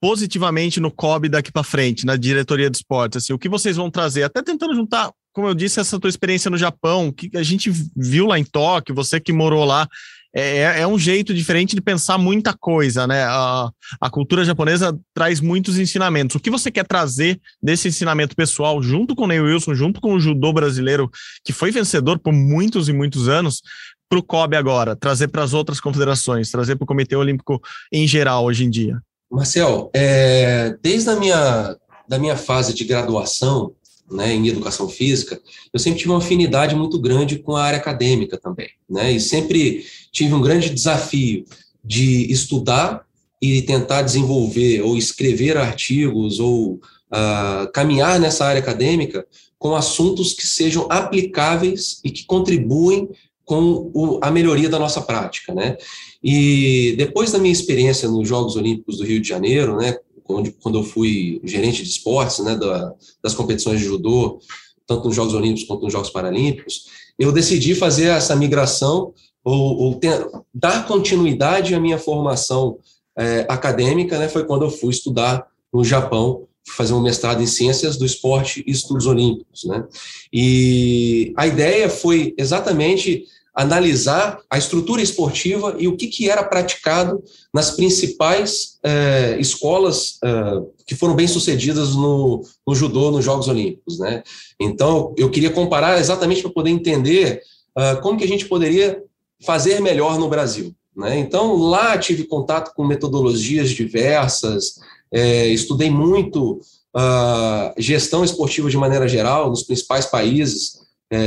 positivamente 0.00 0.80
no 0.80 0.90
COB 0.90 1.28
daqui 1.28 1.50
para 1.50 1.62
frente, 1.62 2.06
na 2.06 2.16
diretoria 2.16 2.70
de 2.70 2.76
esportes? 2.76 3.22
Assim, 3.22 3.32
o 3.32 3.38
que 3.38 3.48
vocês 3.48 3.76
vão 3.76 3.90
trazer? 3.90 4.22
Até 4.22 4.42
tentando 4.42 4.74
juntar, 4.74 5.10
como 5.32 5.48
eu 5.48 5.54
disse, 5.54 5.80
essa 5.80 5.98
tua 5.98 6.10
experiência 6.10 6.50
no 6.50 6.58
Japão, 6.58 7.12
que 7.12 7.30
a 7.36 7.42
gente 7.42 7.70
viu 7.96 8.26
lá 8.26 8.38
em 8.38 8.44
Tóquio, 8.44 8.94
você 8.94 9.18
que 9.18 9.32
morou 9.32 9.64
lá, 9.64 9.88
é, 10.34 10.58
é, 10.58 10.80
é 10.80 10.86
um 10.86 10.98
jeito 10.98 11.34
diferente 11.34 11.74
de 11.74 11.82
pensar 11.82 12.16
muita 12.16 12.54
coisa, 12.54 13.06
né? 13.06 13.24
A, 13.24 13.70
a 14.00 14.10
cultura 14.10 14.44
japonesa 14.44 14.98
traz 15.12 15.40
muitos 15.40 15.78
ensinamentos. 15.78 16.36
O 16.36 16.40
que 16.40 16.50
você 16.50 16.70
quer 16.70 16.86
trazer 16.86 17.38
desse 17.62 17.88
ensinamento 17.88 18.34
pessoal, 18.34 18.82
junto 18.82 19.14
com 19.14 19.24
o 19.24 19.26
Neil 19.26 19.44
Wilson, 19.44 19.74
junto 19.74 20.00
com 20.00 20.14
o 20.14 20.20
judô 20.20 20.52
brasileiro, 20.52 21.10
que 21.44 21.52
foi 21.52 21.70
vencedor 21.70 22.18
por 22.18 22.32
muitos 22.32 22.88
e 22.88 22.92
muitos 22.92 23.28
anos, 23.28 23.60
para 24.08 24.18
o 24.18 24.22
COB 24.22 24.56
agora, 24.56 24.96
trazer 24.96 25.28
para 25.28 25.42
as 25.42 25.54
outras 25.54 25.80
confederações, 25.80 26.50
trazer 26.50 26.76
para 26.76 26.84
o 26.84 26.86
Comitê 26.86 27.16
Olímpico 27.16 27.60
em 27.90 28.06
geral 28.06 28.44
hoje 28.44 28.64
em 28.64 28.70
dia? 28.70 29.00
Marcel, 29.30 29.90
é, 29.94 30.76
desde 30.82 31.08
a 31.08 31.16
minha, 31.16 31.76
da 32.06 32.18
minha 32.18 32.36
fase 32.36 32.74
de 32.74 32.84
graduação, 32.84 33.72
né, 34.12 34.34
em 34.34 34.48
educação 34.48 34.88
física, 34.88 35.40
eu 35.72 35.80
sempre 35.80 35.98
tive 35.98 36.10
uma 36.10 36.18
afinidade 36.18 36.74
muito 36.74 36.98
grande 37.00 37.38
com 37.38 37.56
a 37.56 37.64
área 37.64 37.78
acadêmica 37.78 38.38
também, 38.38 38.68
né, 38.88 39.12
e 39.12 39.20
sempre 39.20 39.84
tive 40.12 40.34
um 40.34 40.40
grande 40.40 40.70
desafio 40.70 41.44
de 41.84 42.30
estudar 42.30 43.04
e 43.40 43.62
tentar 43.62 44.02
desenvolver 44.02 44.82
ou 44.82 44.96
escrever 44.96 45.56
artigos 45.56 46.38
ou 46.38 46.74
uh, 46.74 47.70
caminhar 47.72 48.20
nessa 48.20 48.44
área 48.44 48.60
acadêmica 48.60 49.26
com 49.58 49.74
assuntos 49.74 50.32
que 50.32 50.46
sejam 50.46 50.86
aplicáveis 50.90 52.00
e 52.04 52.10
que 52.10 52.24
contribuem 52.24 53.08
com 53.44 53.90
o, 53.92 54.18
a 54.22 54.30
melhoria 54.30 54.68
da 54.68 54.78
nossa 54.78 55.00
prática, 55.00 55.52
né? 55.52 55.76
E 56.22 56.94
depois 56.96 57.32
da 57.32 57.38
minha 57.38 57.52
experiência 57.52 58.08
nos 58.08 58.28
Jogos 58.28 58.54
Olímpicos 58.54 58.98
do 58.98 59.04
Rio 59.04 59.20
de 59.20 59.28
Janeiro, 59.28 59.76
né, 59.76 59.96
quando 60.24 60.78
eu 60.78 60.84
fui 60.84 61.40
gerente 61.44 61.82
de 61.82 61.88
esportes, 61.88 62.38
né, 62.40 62.56
da, 62.56 62.94
das 63.22 63.34
competições 63.34 63.80
de 63.80 63.86
judô, 63.86 64.40
tanto 64.86 65.06
nos 65.06 65.16
Jogos 65.16 65.34
Olímpicos 65.34 65.64
quanto 65.64 65.82
nos 65.82 65.92
Jogos 65.92 66.10
Paralímpicos, 66.10 66.86
eu 67.18 67.32
decidi 67.32 67.74
fazer 67.74 68.06
essa 68.06 68.34
migração 68.34 69.12
ou, 69.44 69.78
ou 69.78 69.94
ter, 69.96 70.26
dar 70.54 70.86
continuidade 70.86 71.74
à 71.74 71.80
minha 71.80 71.98
formação 71.98 72.78
é, 73.16 73.46
acadêmica, 73.48 74.18
né, 74.18 74.28
foi 74.28 74.44
quando 74.44 74.64
eu 74.64 74.70
fui 74.70 74.90
estudar 74.90 75.46
no 75.72 75.84
Japão, 75.84 76.46
fazer 76.66 76.94
um 76.94 77.02
mestrado 77.02 77.42
em 77.42 77.46
Ciências 77.46 77.96
do 77.96 78.06
Esporte 78.06 78.62
e 78.66 78.70
Estudos 78.70 79.06
Olímpicos, 79.06 79.64
né, 79.64 79.84
e 80.32 81.32
a 81.36 81.46
ideia 81.46 81.90
foi 81.90 82.34
exatamente 82.38 83.24
analisar 83.54 84.40
a 84.48 84.56
estrutura 84.56 85.02
esportiva 85.02 85.76
e 85.78 85.86
o 85.86 85.96
que, 85.96 86.06
que 86.06 86.30
era 86.30 86.42
praticado 86.42 87.22
nas 87.52 87.70
principais 87.70 88.78
eh, 88.82 89.36
escolas 89.38 90.18
eh, 90.24 90.62
que 90.86 90.94
foram 90.94 91.14
bem 91.14 91.28
sucedidas 91.28 91.94
no, 91.94 92.42
no, 92.66 92.74
judô, 92.74 93.10
nos 93.10 93.24
Jogos 93.24 93.48
Olímpicos, 93.48 93.98
né? 93.98 94.22
Então, 94.58 95.14
eu 95.18 95.30
queria 95.30 95.50
comparar 95.50 95.98
exatamente 95.98 96.42
para 96.42 96.50
poder 96.50 96.70
entender 96.70 97.42
uh, 97.76 98.00
como 98.00 98.18
que 98.18 98.24
a 98.24 98.28
gente 98.28 98.46
poderia 98.46 99.02
fazer 99.44 99.80
melhor 99.80 100.18
no 100.18 100.28
Brasil, 100.28 100.74
né? 100.96 101.18
Então, 101.18 101.56
lá 101.56 101.98
tive 101.98 102.24
contato 102.24 102.74
com 102.74 102.84
metodologias 102.84 103.70
diversas, 103.70 104.80
eh, 105.12 105.48
estudei 105.48 105.90
muito 105.90 106.60
uh, 106.94 107.72
gestão 107.76 108.24
esportiva 108.24 108.70
de 108.70 108.76
maneira 108.78 109.06
geral 109.06 109.50
nos 109.50 109.62
principais 109.62 110.06
países 110.06 110.80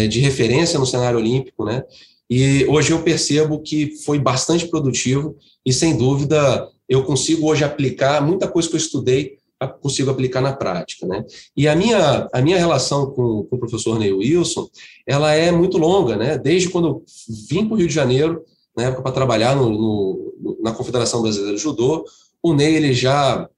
de 0.10 0.20
referência 0.20 0.80
no 0.80 0.86
cenário 0.88 1.20
olímpico, 1.20 1.64
né? 1.64 1.84
E 2.30 2.66
hoje 2.66 2.92
eu 2.92 3.04
percebo 3.04 3.62
que 3.62 3.98
foi 4.04 4.18
bastante 4.18 4.68
produtivo 4.68 5.36
e, 5.66 5.72
sem 5.72 5.98
dúvida, 5.98 6.68
eu 6.90 7.04
consigo 7.04 7.48
hoje 7.48 7.64
aplicar 7.64 8.22
muita 8.22 8.48
coisa 8.48 8.68
que 8.68 8.76
eu 8.76 8.80
estudei, 8.80 9.38
consigo 9.82 10.12
aplicar 10.12 10.42
na 10.42 10.54
prática, 10.54 11.08
né? 11.08 11.26
E 11.56 11.68
a 11.68 11.76
minha, 11.76 12.28
a 12.32 12.42
minha 12.42 12.58
relação 12.58 13.12
com, 13.12 13.44
com 13.44 13.56
o 13.56 13.60
professor 13.60 13.98
Neil 13.98 14.18
Wilson, 14.18 14.68
ela 15.08 15.34
é 15.34 15.52
muito 15.52 15.78
longa, 15.78 16.16
né? 16.16 16.38
Desde 16.38 16.70
quando 16.70 16.88
eu 16.88 17.04
vim 17.50 17.66
para 17.66 17.76
o 17.76 17.78
Rio 17.78 17.88
de 17.88 17.94
Janeiro, 17.94 18.44
na 18.76 18.86
época 18.86 19.02
para 19.02 19.12
trabalhar 19.12 19.56
no, 19.56 19.70
no, 19.70 20.58
na 20.62 20.74
Confederação 20.74 21.22
Brasileira 21.22 21.56
de 21.56 21.62
Judô, 21.62 22.06
o 22.44 22.54
Ney 22.54 22.76
ele 22.76 22.94
já, 22.94 23.50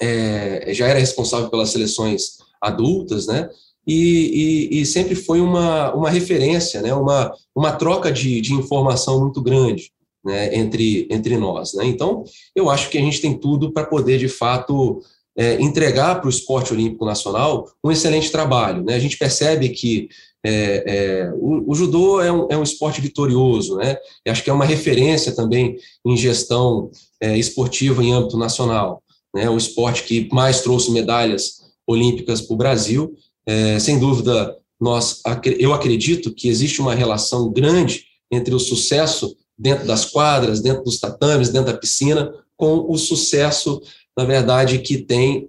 é, 0.00 0.72
já 0.72 0.86
era 0.86 0.98
responsável 0.98 1.50
pelas 1.50 1.70
seleções 1.70 2.38
adultas, 2.60 3.26
né? 3.26 3.50
E, 3.86 4.68
e, 4.72 4.80
e, 4.80 4.86
sempre 4.86 5.14
foi 5.14 5.40
uma, 5.40 5.92
uma 5.94 6.08
referência, 6.08 6.80
né, 6.80 6.94
uma, 6.94 7.32
uma 7.54 7.72
troca 7.72 8.12
de, 8.12 8.40
de 8.40 8.54
informação 8.54 9.20
muito 9.20 9.42
grande 9.42 9.90
né, 10.24 10.54
entre, 10.56 11.08
entre 11.10 11.36
nós. 11.36 11.74
Né? 11.74 11.86
Então, 11.86 12.24
eu 12.54 12.70
acho 12.70 12.88
que 12.90 12.98
a 12.98 13.00
gente 13.00 13.20
tem 13.20 13.36
tudo 13.36 13.72
para 13.72 13.84
poder, 13.84 14.18
de 14.18 14.28
fato, 14.28 15.00
é, 15.36 15.60
entregar 15.60 16.20
para 16.20 16.26
o 16.26 16.30
esporte 16.30 16.72
olímpico 16.72 17.04
nacional 17.04 17.68
um 17.82 17.90
excelente 17.90 18.30
trabalho. 18.30 18.84
Né? 18.84 18.94
A 18.94 19.00
gente 19.00 19.18
percebe 19.18 19.70
que 19.70 20.08
é, 20.44 20.84
é, 20.86 21.32
o, 21.34 21.70
o, 21.70 21.74
judô 21.74 22.20
é 22.20 22.32
um, 22.32 22.46
é 22.50 22.56
um 22.56 22.64
esporte 22.64 23.00
vitorioso, 23.00 23.76
né? 23.76 23.96
Eu 24.24 24.32
acho 24.32 24.42
que 24.42 24.50
é 24.50 24.52
uma 24.52 24.64
referência 24.64 25.32
também 25.32 25.76
em 26.04 26.16
gestão 26.16 26.90
é, 27.20 27.38
esportiva 27.38 28.02
em 28.02 28.12
âmbito 28.12 28.36
nacional. 28.36 29.02
Né? 29.32 29.48
O 29.48 29.56
esporte 29.56 30.02
que 30.02 30.28
mais 30.32 30.60
trouxe 30.60 30.90
medalhas 30.90 31.62
olímpicas 31.86 32.40
para 32.40 32.54
o 32.54 32.56
Brasil 32.56 33.14
é, 33.46 33.78
sem 33.78 33.98
dúvida, 33.98 34.56
nós, 34.80 35.20
eu 35.58 35.72
acredito 35.72 36.34
que 36.34 36.48
existe 36.48 36.80
uma 36.80 36.94
relação 36.94 37.50
grande 37.52 38.04
entre 38.30 38.54
o 38.54 38.58
sucesso 38.58 39.36
dentro 39.56 39.86
das 39.86 40.04
quadras, 40.04 40.60
dentro 40.60 40.82
dos 40.82 40.98
tatames, 40.98 41.50
dentro 41.50 41.72
da 41.72 41.78
piscina, 41.78 42.32
com 42.56 42.86
o 42.88 42.96
sucesso, 42.96 43.80
na 44.16 44.24
verdade, 44.24 44.78
que 44.78 44.98
tem 44.98 45.46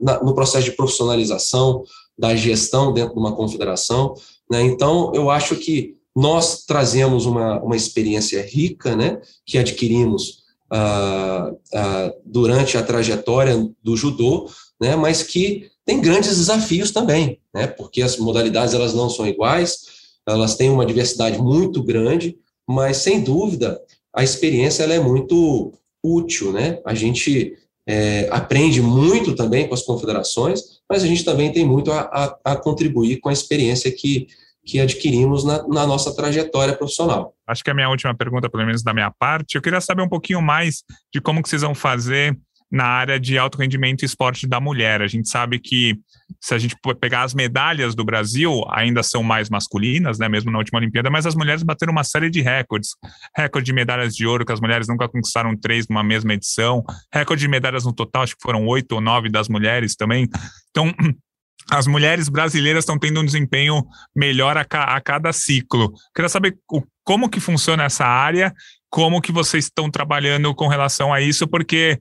no 0.00 0.34
processo 0.34 0.64
de 0.64 0.76
profissionalização 0.76 1.84
da 2.18 2.34
gestão 2.34 2.92
dentro 2.92 3.14
de 3.14 3.20
uma 3.20 3.34
confederação. 3.34 4.14
Né? 4.50 4.62
Então, 4.62 5.12
eu 5.14 5.30
acho 5.30 5.56
que 5.56 5.96
nós 6.14 6.64
trazemos 6.64 7.26
uma, 7.26 7.60
uma 7.60 7.76
experiência 7.76 8.42
rica, 8.42 8.96
né, 8.96 9.20
que 9.44 9.58
adquirimos 9.58 10.44
ah, 10.70 11.52
ah, 11.74 12.12
durante 12.24 12.78
a 12.78 12.82
trajetória 12.82 13.54
do 13.82 13.94
judô, 13.94 14.50
né, 14.80 14.96
mas 14.96 15.22
que 15.22 15.70
tem 15.86 16.00
grandes 16.00 16.36
desafios 16.36 16.90
também, 16.90 17.38
né? 17.54 17.68
Porque 17.68 18.02
as 18.02 18.18
modalidades 18.18 18.74
elas 18.74 18.92
não 18.92 19.08
são 19.08 19.26
iguais, 19.26 19.86
elas 20.26 20.56
têm 20.56 20.68
uma 20.68 20.84
diversidade 20.84 21.38
muito 21.38 21.82
grande, 21.82 22.36
mas 22.68 22.98
sem 22.98 23.22
dúvida 23.22 23.80
a 24.12 24.24
experiência 24.24 24.82
ela 24.82 24.94
é 24.94 24.98
muito 24.98 25.72
útil, 26.02 26.52
né? 26.52 26.80
A 26.84 26.94
gente 26.94 27.56
é, 27.86 28.28
aprende 28.32 28.82
muito 28.82 29.36
também 29.36 29.68
com 29.68 29.74
as 29.74 29.82
confederações, 29.82 30.60
mas 30.90 31.04
a 31.04 31.06
gente 31.06 31.24
também 31.24 31.52
tem 31.52 31.64
muito 31.64 31.92
a, 31.92 32.00
a, 32.44 32.52
a 32.52 32.56
contribuir 32.56 33.20
com 33.20 33.28
a 33.28 33.32
experiência 33.32 33.92
que, 33.92 34.26
que 34.64 34.80
adquirimos 34.80 35.44
na, 35.44 35.66
na, 35.68 35.86
nossa 35.86 36.14
trajetória 36.16 36.74
profissional. 36.74 37.34
Acho 37.46 37.62
que 37.62 37.70
é 37.70 37.72
a 37.72 37.76
minha 37.76 37.88
última 37.88 38.14
pergunta, 38.14 38.50
pelo 38.50 38.66
menos 38.66 38.82
da 38.82 38.92
minha 38.92 39.12
parte. 39.12 39.54
Eu 39.54 39.62
queria 39.62 39.80
saber 39.80 40.02
um 40.02 40.08
pouquinho 40.08 40.42
mais 40.42 40.82
de 41.14 41.20
como 41.20 41.40
que 41.40 41.48
vocês 41.48 41.62
vão 41.62 41.74
fazer 41.74 42.36
na 42.70 42.84
área 42.84 43.18
de 43.18 43.38
alto 43.38 43.58
rendimento 43.58 44.02
e 44.02 44.06
esporte 44.06 44.46
da 44.46 44.60
mulher. 44.60 45.00
A 45.00 45.06
gente 45.06 45.28
sabe 45.28 45.58
que 45.58 45.98
se 46.40 46.54
a 46.54 46.58
gente 46.58 46.76
pegar 47.00 47.22
as 47.22 47.34
medalhas 47.34 47.94
do 47.94 48.04
Brasil, 48.04 48.62
ainda 48.70 49.02
são 49.02 49.22
mais 49.22 49.48
masculinas, 49.48 50.18
né, 50.18 50.28
mesmo 50.28 50.50
na 50.50 50.58
última 50.58 50.78
Olimpíada, 50.78 51.08
mas 51.08 51.26
as 51.26 51.34
mulheres 51.34 51.62
bateram 51.62 51.92
uma 51.92 52.04
série 52.04 52.28
de 52.28 52.40
recordes. 52.40 52.90
Recorde 53.36 53.66
de 53.66 53.72
medalhas 53.72 54.14
de 54.14 54.26
ouro, 54.26 54.44
que 54.44 54.52
as 54.52 54.60
mulheres 54.60 54.88
nunca 54.88 55.08
conquistaram 55.08 55.56
três 55.56 55.88
numa 55.88 56.02
mesma 56.02 56.34
edição. 56.34 56.84
Recorde 57.12 57.42
de 57.42 57.48
medalhas 57.48 57.84
no 57.84 57.92
total, 57.92 58.22
acho 58.22 58.34
que 58.34 58.42
foram 58.42 58.66
oito 58.66 58.92
ou 58.92 59.00
nove 59.00 59.28
das 59.28 59.48
mulheres 59.48 59.94
também. 59.94 60.28
Então, 60.70 60.92
as 61.70 61.86
mulheres 61.86 62.28
brasileiras 62.28 62.82
estão 62.82 62.98
tendo 62.98 63.20
um 63.20 63.24
desempenho 63.24 63.84
melhor 64.14 64.56
a, 64.56 64.64
ca 64.64 64.84
a 64.84 65.00
cada 65.00 65.32
ciclo. 65.32 65.92
Queria 66.14 66.28
saber 66.28 66.56
o, 66.70 66.82
como 67.04 67.28
que 67.28 67.40
funciona 67.40 67.84
essa 67.84 68.04
área, 68.04 68.52
como 68.90 69.20
que 69.20 69.32
vocês 69.32 69.64
estão 69.64 69.90
trabalhando 69.90 70.54
com 70.54 70.68
relação 70.68 71.12
a 71.12 71.20
isso, 71.20 71.46
porque 71.46 72.00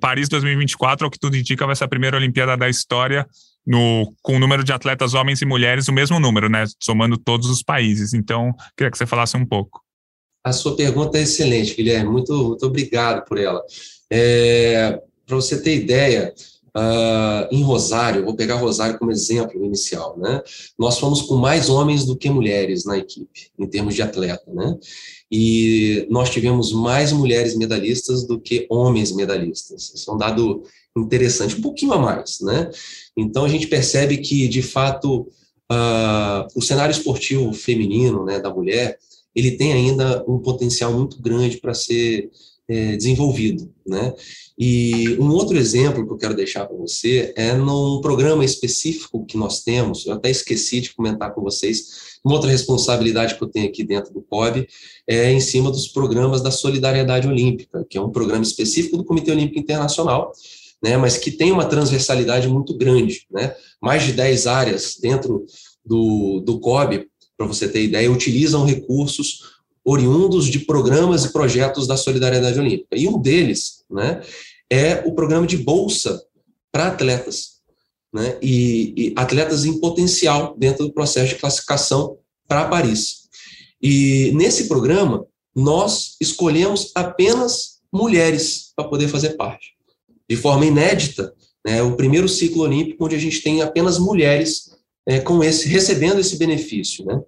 Paris 0.00 0.28
2024, 0.28 1.04
ao 1.04 1.10
que 1.10 1.18
tudo 1.18 1.36
indica, 1.36 1.66
vai 1.66 1.76
ser 1.76 1.84
a 1.84 1.88
primeira 1.88 2.16
Olimpíada 2.16 2.56
da 2.56 2.68
história 2.68 3.26
no, 3.66 4.12
com 4.22 4.36
o 4.36 4.38
número 4.38 4.64
de 4.64 4.72
atletas 4.72 5.14
homens 5.14 5.40
e 5.40 5.46
mulheres, 5.46 5.88
o 5.88 5.92
mesmo 5.92 6.18
número, 6.18 6.48
né? 6.48 6.64
Somando 6.82 7.16
todos 7.16 7.48
os 7.48 7.62
países. 7.62 8.12
Então, 8.12 8.52
queria 8.76 8.90
que 8.90 8.98
você 8.98 9.06
falasse 9.06 9.36
um 9.36 9.46
pouco. 9.46 9.80
A 10.44 10.52
sua 10.52 10.76
pergunta 10.76 11.18
é 11.18 11.22
excelente, 11.22 11.74
Guilherme. 11.74 12.10
Muito, 12.10 12.32
muito 12.32 12.66
obrigado 12.66 13.24
por 13.24 13.38
ela. 13.38 13.62
É, 14.10 15.00
Para 15.26 15.36
você 15.36 15.62
ter 15.62 15.76
ideia, 15.76 16.34
Uh, 16.74 17.44
em 17.50 17.62
Rosário, 17.62 18.24
vou 18.24 18.34
pegar 18.34 18.54
Rosário 18.54 18.98
como 18.98 19.10
exemplo 19.10 19.62
inicial, 19.62 20.16
né? 20.18 20.40
Nós 20.78 20.98
fomos 20.98 21.20
com 21.20 21.34
mais 21.34 21.68
homens 21.68 22.06
do 22.06 22.16
que 22.16 22.30
mulheres 22.30 22.86
na 22.86 22.96
equipe, 22.96 23.50
em 23.58 23.66
termos 23.66 23.94
de 23.94 24.00
atleta, 24.00 24.50
né? 24.50 24.78
E 25.34 26.06
nós 26.10 26.28
tivemos 26.28 26.72
mais 26.72 27.10
mulheres 27.10 27.56
medalhistas 27.56 28.26
do 28.26 28.38
que 28.38 28.66
homens 28.68 29.10
medalhistas. 29.12 29.90
Isso 29.94 30.10
é 30.10 30.14
um 30.14 30.18
dado 30.18 30.62
interessante, 30.94 31.56
um 31.56 31.62
pouquinho 31.62 31.94
a 31.94 31.98
mais, 31.98 32.40
né? 32.42 32.70
Então 33.16 33.46
a 33.46 33.48
gente 33.48 33.66
percebe 33.66 34.18
que, 34.18 34.46
de 34.46 34.60
fato, 34.60 35.26
uh, 35.72 36.46
o 36.54 36.60
cenário 36.60 36.92
esportivo 36.92 37.50
feminino, 37.54 38.26
né, 38.26 38.38
da 38.38 38.52
mulher, 38.52 38.98
ele 39.34 39.52
tem 39.52 39.72
ainda 39.72 40.22
um 40.28 40.38
potencial 40.38 40.92
muito 40.92 41.20
grande 41.22 41.56
para 41.56 41.72
ser 41.72 42.30
é, 42.68 42.96
desenvolvido, 42.96 43.72
né? 43.86 44.14
E 44.58 45.16
um 45.18 45.30
outro 45.30 45.56
exemplo 45.56 46.06
que 46.06 46.12
eu 46.12 46.18
quero 46.18 46.36
deixar 46.36 46.66
para 46.66 46.76
você 46.76 47.32
é 47.36 47.54
num 47.54 48.00
programa 48.02 48.44
específico 48.44 49.24
que 49.24 49.36
nós 49.36 49.62
temos, 49.62 50.06
eu 50.06 50.12
até 50.12 50.30
esqueci 50.30 50.80
de 50.82 50.94
comentar 50.94 51.34
com 51.34 51.40
vocês, 51.40 52.11
uma 52.24 52.34
outra 52.34 52.50
responsabilidade 52.50 53.34
que 53.34 53.42
eu 53.42 53.48
tenho 53.48 53.68
aqui 53.68 53.82
dentro 53.82 54.12
do 54.12 54.22
COB 54.22 54.68
é 55.06 55.32
em 55.32 55.40
cima 55.40 55.70
dos 55.70 55.88
programas 55.88 56.40
da 56.40 56.50
Solidariedade 56.50 57.26
Olímpica, 57.26 57.84
que 57.88 57.98
é 57.98 58.00
um 58.00 58.10
programa 58.10 58.42
específico 58.42 58.96
do 58.96 59.04
Comitê 59.04 59.32
Olímpico 59.32 59.58
Internacional, 59.58 60.32
né, 60.82 60.96
mas 60.96 61.16
que 61.16 61.30
tem 61.30 61.52
uma 61.52 61.64
transversalidade 61.64 62.48
muito 62.48 62.76
grande, 62.76 63.26
né? 63.30 63.54
Mais 63.80 64.02
de 64.02 64.12
10 64.12 64.46
áreas 64.46 64.96
dentro 65.00 65.46
do, 65.84 66.40
do 66.40 66.58
COB, 66.58 67.06
para 67.36 67.46
você 67.46 67.68
ter 67.68 67.84
ideia, 67.84 68.10
utilizam 68.10 68.64
recursos 68.64 69.60
oriundos 69.84 70.46
de 70.46 70.60
programas 70.60 71.24
e 71.24 71.32
projetos 71.32 71.86
da 71.86 71.96
Solidariedade 71.96 72.58
Olímpica. 72.58 72.96
E 72.96 73.08
um 73.08 73.20
deles 73.20 73.84
né, 73.90 74.22
é 74.70 75.02
o 75.06 75.12
programa 75.12 75.46
de 75.46 75.56
bolsa 75.56 76.22
para 76.70 76.88
atletas, 76.88 77.61
né, 78.12 78.38
e, 78.42 78.94
e, 78.96 79.12
atletas 79.16 79.64
em 79.64 79.78
potencial 79.80 80.54
dentro 80.58 80.86
do 80.86 80.92
processo 80.92 81.34
de 81.34 81.40
classificação 81.40 82.18
para 82.46 82.68
Paris. 82.68 83.28
E 83.80 84.32
nesse 84.34 84.68
programa, 84.68 85.26
nós 85.54 86.16
escolhemos 86.20 86.92
apenas 86.94 87.80
mulheres 87.92 88.72
para 88.76 88.88
poder 88.88 89.08
fazer 89.08 89.30
parte. 89.30 89.72
De 90.28 90.36
forma 90.36 90.66
inédita, 90.66 91.32
né, 91.64 91.82
o 91.82 91.96
primeiro 91.96 92.28
ciclo 92.28 92.62
olímpico 92.62 93.04
onde 93.04 93.16
a 93.16 93.20
gente 93.20 93.40
tem 93.42 93.62
apenas 93.62 93.98
mulheres 93.98 94.70
é, 95.06 95.18
com 95.20 95.42
esse 95.42 95.68
recebendo 95.68 96.20
esse 96.20 96.36
benefício, 96.36 97.04
né? 97.04 97.20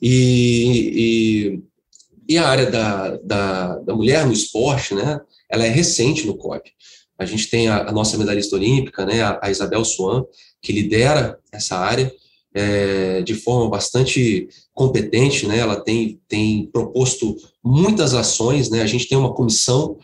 E, 0.00 0.92
e 0.94 1.62
e 2.28 2.36
a 2.36 2.48
área 2.48 2.70
da, 2.70 3.16
da, 3.18 3.78
da 3.78 3.94
mulher 3.94 4.26
no 4.26 4.32
esporte, 4.32 4.94
né, 4.94 5.20
ela 5.48 5.64
é 5.64 5.68
recente 5.68 6.26
no 6.26 6.36
COP. 6.36 6.72
A 7.18 7.24
gente 7.24 7.48
tem 7.48 7.68
a, 7.68 7.88
a 7.88 7.92
nossa 7.92 8.16
medalhista 8.18 8.56
olímpica, 8.56 9.04
né, 9.06 9.22
a, 9.22 9.38
a, 9.42 9.50
Isabel 9.50 9.84
Swan, 9.84 10.24
que 10.60 10.72
lidera 10.72 11.38
essa 11.52 11.76
área 11.76 12.12
é, 12.54 13.22
de 13.22 13.34
forma 13.34 13.68
bastante 13.68 14.48
competente, 14.72 15.46
né, 15.46 15.58
ela 15.58 15.80
tem, 15.80 16.20
tem 16.28 16.66
proposto 16.66 17.36
muitas 17.64 18.14
ações, 18.14 18.70
né, 18.70 18.82
a 18.82 18.86
gente 18.86 19.08
tem 19.08 19.16
uma 19.16 19.34
comissão 19.34 19.98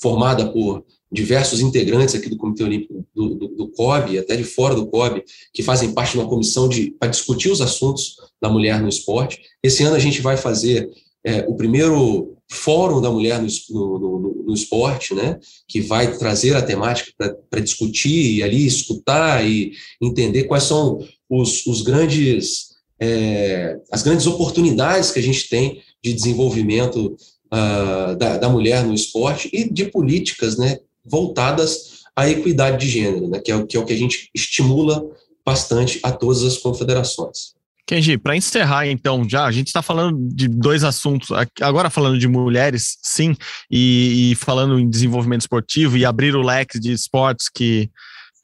formada 0.00 0.50
por 0.50 0.84
diversos 1.10 1.60
integrantes 1.60 2.14
aqui 2.14 2.28
do 2.30 2.38
Comitê 2.38 2.64
Olímpico 2.64 3.04
do, 3.14 3.34
do, 3.34 3.48
do 3.48 3.68
COB, 3.68 4.18
até 4.18 4.34
de 4.34 4.44
fora 4.44 4.74
do 4.74 4.86
COB, 4.86 5.22
que 5.52 5.62
fazem 5.62 5.92
parte 5.92 6.12
de 6.12 6.18
uma 6.18 6.28
comissão 6.28 6.68
para 6.98 7.08
discutir 7.08 7.50
os 7.50 7.60
assuntos 7.60 8.16
da 8.40 8.48
mulher 8.48 8.80
no 8.80 8.88
esporte. 8.88 9.42
Esse 9.62 9.82
ano 9.82 9.94
a 9.94 9.98
gente 9.98 10.22
vai 10.22 10.38
fazer 10.38 10.90
é, 11.24 11.44
o 11.46 11.54
primeiro 11.54 12.36
fórum 12.52 13.00
da 13.00 13.10
mulher 13.10 13.40
no, 13.40 13.48
no, 13.70 13.98
no, 13.98 14.44
no, 14.46 14.54
esporte, 14.54 15.14
né, 15.14 15.40
que 15.66 15.80
vai 15.80 16.16
trazer 16.18 16.54
a 16.54 16.62
temática 16.62 17.12
para 17.50 17.60
discutir 17.60 18.36
e 18.36 18.42
ali 18.42 18.66
escutar 18.66 19.44
e 19.44 19.72
entender 20.00 20.44
quais 20.44 20.64
são 20.64 20.98
os, 21.28 21.66
os 21.66 21.82
grandes 21.82 22.72
é, 23.00 23.78
as 23.90 24.02
grandes 24.02 24.26
oportunidades 24.26 25.10
que 25.10 25.18
a 25.18 25.22
gente 25.22 25.48
tem 25.48 25.82
de 26.04 26.12
desenvolvimento 26.12 27.16
uh, 27.52 28.14
da, 28.16 28.36
da, 28.36 28.48
mulher 28.48 28.84
no 28.84 28.94
esporte 28.94 29.50
e 29.52 29.68
de 29.68 29.86
políticas, 29.86 30.56
né, 30.56 30.78
voltadas 31.04 32.02
à 32.14 32.28
equidade 32.28 32.84
de 32.84 32.92
gênero, 32.92 33.28
né, 33.28 33.40
que 33.40 33.50
é, 33.50 33.66
que 33.66 33.76
é 33.76 33.80
o 33.80 33.84
que 33.84 33.92
a 33.92 33.96
gente 33.96 34.30
estimula 34.32 35.04
bastante 35.44 35.98
a 36.02 36.12
todas 36.12 36.44
as 36.44 36.58
confederações. 36.58 37.54
Kenji, 37.86 38.16
para 38.16 38.36
encerrar, 38.36 38.86
então, 38.86 39.28
já 39.28 39.44
a 39.44 39.52
gente 39.52 39.66
está 39.66 39.82
falando 39.82 40.16
de 40.32 40.46
dois 40.46 40.84
assuntos, 40.84 41.30
agora 41.60 41.90
falando 41.90 42.18
de 42.18 42.28
mulheres, 42.28 42.96
sim, 43.02 43.36
e, 43.70 44.30
e, 44.30 44.34
falando 44.36 44.78
em 44.78 44.88
desenvolvimento 44.88 45.42
esportivo 45.42 45.96
e 45.96 46.04
abrir 46.04 46.34
o 46.36 46.42
leque 46.42 46.78
de 46.78 46.92
esportes 46.92 47.48
que, 47.48 47.90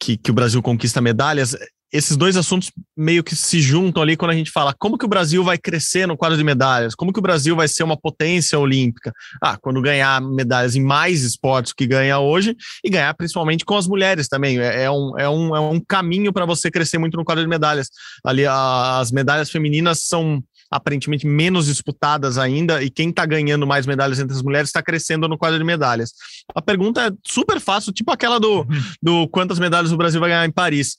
que, 0.00 0.16
que 0.16 0.30
o 0.30 0.34
Brasil 0.34 0.60
conquista 0.60 1.00
medalhas 1.00 1.56
esses 1.92 2.16
dois 2.16 2.36
assuntos 2.36 2.70
meio 2.96 3.24
que 3.24 3.34
se 3.34 3.60
juntam 3.60 4.02
ali 4.02 4.16
quando 4.16 4.32
a 4.32 4.34
gente 4.34 4.50
fala 4.50 4.74
como 4.78 4.98
que 4.98 5.04
o 5.04 5.08
Brasil 5.08 5.42
vai 5.42 5.56
crescer 5.56 6.06
no 6.06 6.16
quadro 6.16 6.36
de 6.36 6.44
medalhas, 6.44 6.94
como 6.94 7.12
que 7.12 7.18
o 7.18 7.22
Brasil 7.22 7.56
vai 7.56 7.66
ser 7.66 7.82
uma 7.82 7.96
potência 7.96 8.58
olímpica. 8.58 9.12
Ah, 9.42 9.56
quando 9.56 9.80
ganhar 9.80 10.20
medalhas 10.20 10.76
em 10.76 10.82
mais 10.82 11.22
esportes 11.22 11.72
que 11.72 11.86
ganha 11.86 12.18
hoje 12.18 12.56
e 12.84 12.90
ganhar 12.90 13.14
principalmente 13.14 13.64
com 13.64 13.76
as 13.76 13.86
mulheres 13.86 14.28
também. 14.28 14.58
É, 14.58 14.84
é 14.84 14.90
um, 14.90 15.18
é, 15.18 15.28
um, 15.28 15.56
é 15.56 15.60
um 15.60 15.80
caminho 15.80 16.32
para 16.32 16.44
você 16.44 16.70
crescer 16.70 16.98
muito 16.98 17.16
no 17.16 17.24
quadro 17.24 17.42
de 17.42 17.48
medalhas. 17.48 17.88
Ali 18.24 18.44
a, 18.44 18.98
as 18.98 19.10
medalhas 19.10 19.50
femininas 19.50 20.04
são 20.04 20.42
aparentemente 20.70 21.26
menos 21.26 21.66
disputadas 21.66 22.36
ainda, 22.36 22.82
e 22.82 22.90
quem 22.90 23.08
está 23.08 23.24
ganhando 23.24 23.66
mais 23.66 23.86
medalhas 23.86 24.18
entre 24.18 24.36
as 24.36 24.42
mulheres 24.42 24.68
está 24.68 24.82
crescendo 24.82 25.26
no 25.26 25.38
quadro 25.38 25.58
de 25.58 25.64
medalhas. 25.64 26.12
A 26.54 26.60
pergunta 26.60 27.06
é 27.06 27.10
super 27.26 27.58
fácil, 27.58 27.92
tipo 27.92 28.10
aquela 28.12 28.38
do, 28.38 28.66
do 29.02 29.26
quantas 29.28 29.58
medalhas 29.58 29.92
o 29.92 29.96
Brasil 29.96 30.20
vai 30.20 30.28
ganhar 30.28 30.44
em 30.44 30.52
Paris. 30.52 30.98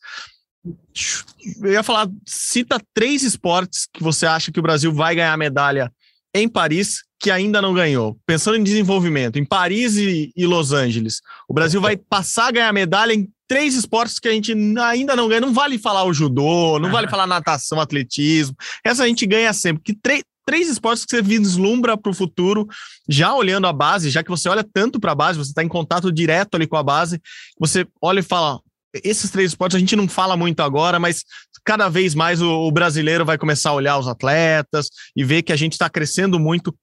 Eu 1.61 1.71
ia 1.71 1.83
falar, 1.83 2.09
cita 2.25 2.81
três 2.93 3.23
esportes 3.23 3.87
que 3.91 4.03
você 4.03 4.25
acha 4.25 4.51
que 4.51 4.59
o 4.59 4.63
Brasil 4.63 4.93
vai 4.93 5.15
ganhar 5.15 5.37
medalha 5.37 5.91
em 6.33 6.47
Paris 6.47 7.03
que 7.19 7.29
ainda 7.29 7.61
não 7.61 7.73
ganhou. 7.73 8.17
Pensando 8.25 8.57
em 8.57 8.63
desenvolvimento, 8.63 9.37
em 9.37 9.45
Paris 9.45 9.97
e, 9.97 10.31
e 10.35 10.45
Los 10.45 10.71
Angeles, 10.71 11.21
o 11.47 11.53
Brasil 11.53 11.81
vai 11.81 11.97
passar 11.97 12.47
a 12.47 12.51
ganhar 12.51 12.73
medalha 12.73 13.13
em 13.13 13.29
três 13.47 13.75
esportes 13.75 14.19
que 14.19 14.27
a 14.27 14.31
gente 14.31 14.53
ainda 14.79 15.15
não 15.15 15.27
ganha. 15.27 15.41
Não 15.41 15.53
vale 15.53 15.77
falar 15.77 16.05
o 16.05 16.13
judô, 16.13 16.79
não 16.79 16.91
vale 16.91 17.09
falar 17.09 17.27
natação, 17.27 17.81
atletismo. 17.81 18.55
Essa 18.85 19.03
a 19.03 19.07
gente 19.07 19.25
ganha 19.25 19.51
sempre. 19.53 19.83
Que 19.83 19.93
três 19.93 20.23
três 20.45 20.67
esportes 20.67 21.05
que 21.05 21.15
você 21.15 21.21
vislumbra 21.21 21.95
para 21.95 22.09
o 22.09 22.13
futuro, 22.13 22.67
já 23.07 23.35
olhando 23.35 23.67
a 23.67 23.73
base, 23.73 24.09
já 24.09 24.23
que 24.23 24.31
você 24.31 24.49
olha 24.49 24.63
tanto 24.63 24.99
para 24.99 25.11
a 25.11 25.15
base, 25.15 25.37
você 25.37 25.51
está 25.51 25.63
em 25.63 25.67
contato 25.67 26.11
direto 26.11 26.55
ali 26.55 26.65
com 26.65 26.75
a 26.75 26.81
base, 26.81 27.21
você 27.59 27.85
olha 28.01 28.21
e 28.21 28.23
fala: 28.23 28.59
esses 29.03 29.29
três 29.29 29.51
esportes 29.51 29.75
a 29.75 29.79
gente 29.79 29.95
não 29.95 30.07
fala 30.07 30.35
muito 30.35 30.61
agora, 30.61 30.99
mas 30.99 31.23
cada 31.63 31.89
vez 31.89 32.15
mais 32.15 32.41
o, 32.41 32.49
o 32.49 32.71
brasileiro 32.71 33.25
vai 33.25 33.37
começar 33.37 33.69
a 33.69 33.73
olhar 33.73 33.97
os 33.97 34.07
atletas 34.07 34.89
e 35.15 35.23
ver 35.23 35.43
que 35.43 35.53
a 35.53 35.55
gente 35.55 35.73
está 35.73 35.89
crescendo 35.89 36.39
muito, 36.39 36.75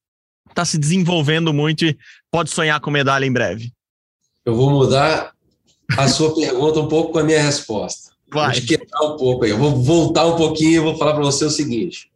está 0.48 0.64
se 0.64 0.78
desenvolvendo 0.78 1.52
muito 1.52 1.84
e 1.84 1.98
pode 2.30 2.50
sonhar 2.50 2.80
com 2.80 2.90
medalha 2.90 3.24
em 3.24 3.32
breve. 3.32 3.72
Eu 4.44 4.54
vou 4.54 4.70
mudar 4.70 5.32
a 5.96 6.08
sua 6.08 6.34
pergunta 6.36 6.80
um 6.80 6.88
pouco 6.88 7.12
com 7.12 7.18
a 7.18 7.24
minha 7.24 7.42
resposta. 7.42 8.12
Vai. 8.32 8.60
Vou 8.60 9.14
um 9.14 9.16
pouco 9.16 9.44
aí. 9.44 9.50
Eu 9.50 9.58
vou 9.58 9.82
voltar 9.82 10.26
um 10.26 10.36
pouquinho 10.36 10.72
e 10.72 10.78
vou 10.80 10.96
falar 10.96 11.14
para 11.14 11.22
você 11.22 11.44
o 11.44 11.50
seguinte. 11.50 12.10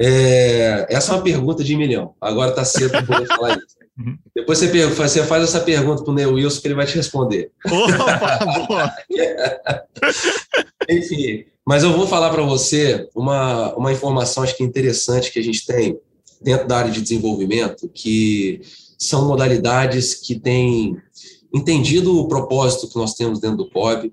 É, 0.00 0.86
essa 0.90 1.12
é 1.12 1.16
uma 1.16 1.22
pergunta 1.22 1.62
de 1.62 1.76
milhão. 1.76 2.14
Agora 2.20 2.50
está 2.50 2.64
cedo 2.64 2.90
para 2.90 3.02
poder 3.02 3.26
falar 3.28 3.56
isso. 3.56 3.81
Uhum. 3.98 4.16
Depois 4.34 4.58
você, 4.58 4.86
você, 4.86 5.22
faz 5.24 5.44
essa 5.44 5.60
pergunta 5.60 6.02
para 6.02 6.10
o 6.10 6.14
Neo 6.14 6.34
Wilson 6.34 6.60
que 6.60 6.68
ele 6.68 6.74
vai 6.74 6.86
te 6.86 6.96
responder. 6.96 7.50
Opa. 7.66 8.94
Enfim, 10.88 11.44
mas 11.66 11.82
eu 11.82 11.92
vou 11.92 12.06
falar 12.06 12.30
para 12.30 12.42
você 12.42 13.08
uma, 13.14 13.74
uma 13.74 13.92
informação 13.92 14.42
acho 14.42 14.56
que 14.56 14.64
interessante 14.64 15.30
que 15.30 15.38
a 15.38 15.42
gente 15.42 15.66
tem 15.66 15.98
dentro 16.40 16.66
da 16.66 16.78
área 16.78 16.90
de 16.90 17.00
desenvolvimento, 17.00 17.88
que 17.88 18.60
são 18.98 19.26
modalidades 19.26 20.14
que 20.14 20.38
têm 20.38 20.96
entendido 21.54 22.18
o 22.18 22.28
propósito 22.28 22.88
que 22.88 22.96
nós 22.96 23.14
temos 23.14 23.38
dentro 23.40 23.58
do 23.58 23.70
COB 23.70 24.12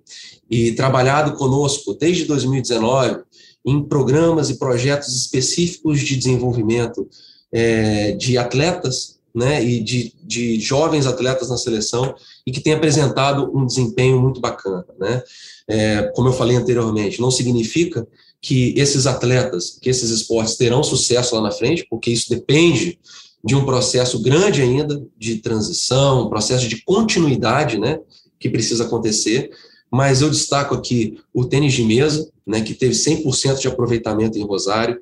e 0.50 0.74
trabalhado 0.74 1.38
conosco 1.38 1.94
desde 1.94 2.26
2019 2.26 3.22
em 3.66 3.84
programas 3.84 4.50
e 4.50 4.60
projetos 4.60 5.16
específicos 5.16 6.02
de 6.02 6.16
desenvolvimento 6.18 7.08
é, 7.52 8.12
de 8.12 8.38
atletas 8.38 9.19
né, 9.34 9.64
e 9.64 9.80
de, 9.82 10.14
de 10.24 10.60
jovens 10.60 11.06
atletas 11.06 11.50
na 11.50 11.58
seleção 11.58 12.16
e 12.46 12.52
que 12.52 12.62
tem 12.62 12.74
apresentado 12.74 13.52
um 13.56 13.66
desempenho 13.66 14.20
muito 14.20 14.40
bacana. 14.40 14.86
Né? 15.00 15.24
É, 15.68 16.12
como 16.16 16.30
eu 16.30 16.34
falei 16.34 16.56
anteriormente, 16.56 17.22
não 17.22 17.32
significa 17.32 18.08
que 18.42 18.74
esses 18.78 19.06
atletas, 19.06 19.78
que 19.82 19.90
esses 19.90 20.10
esportes 20.10 20.56
terão 20.56 20.82
sucesso 20.84 21.36
lá 21.36 21.42
na 21.42 21.52
frente, 21.52 21.86
porque 21.90 22.10
isso 22.10 22.30
depende 22.30 22.98
de 23.44 23.56
um 23.56 23.66
processo 23.66 24.22
grande 24.22 24.62
ainda 24.62 25.02
de 25.18 25.38
transição, 25.38 26.26
um 26.26 26.30
processo 26.30 26.68
de 26.68 26.84
continuidade, 26.84 27.78
né, 27.78 28.00
que 28.40 28.50
precisa 28.50 28.86
acontecer. 28.86 29.52
Mas 29.92 30.22
eu 30.22 30.30
destaco 30.30 30.76
aqui 30.76 31.18
o 31.34 31.46
tênis 31.46 31.74
de 31.74 31.84
mesa, 31.84 32.30
né, 32.46 32.62
que 32.62 32.74
teve 32.74 32.94
100% 32.94 33.60
de 33.60 33.68
aproveitamento 33.68 34.38
em 34.38 34.46
Rosário. 34.46 35.00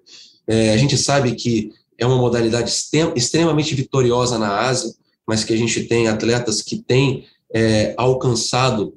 É, 0.47 0.73
a 0.73 0.77
gente 0.77 0.97
sabe 0.97 1.35
que 1.35 1.71
é 1.97 2.05
uma 2.05 2.17
modalidade 2.17 2.71
extremamente 3.15 3.73
vitoriosa 3.75 4.37
na 4.37 4.61
Ásia, 4.61 4.93
mas 5.25 5.43
que 5.43 5.53
a 5.53 5.57
gente 5.57 5.83
tem 5.85 6.07
atletas 6.07 6.61
que 6.61 6.77
têm 6.77 7.25
é, 7.53 7.93
alcançado 7.97 8.93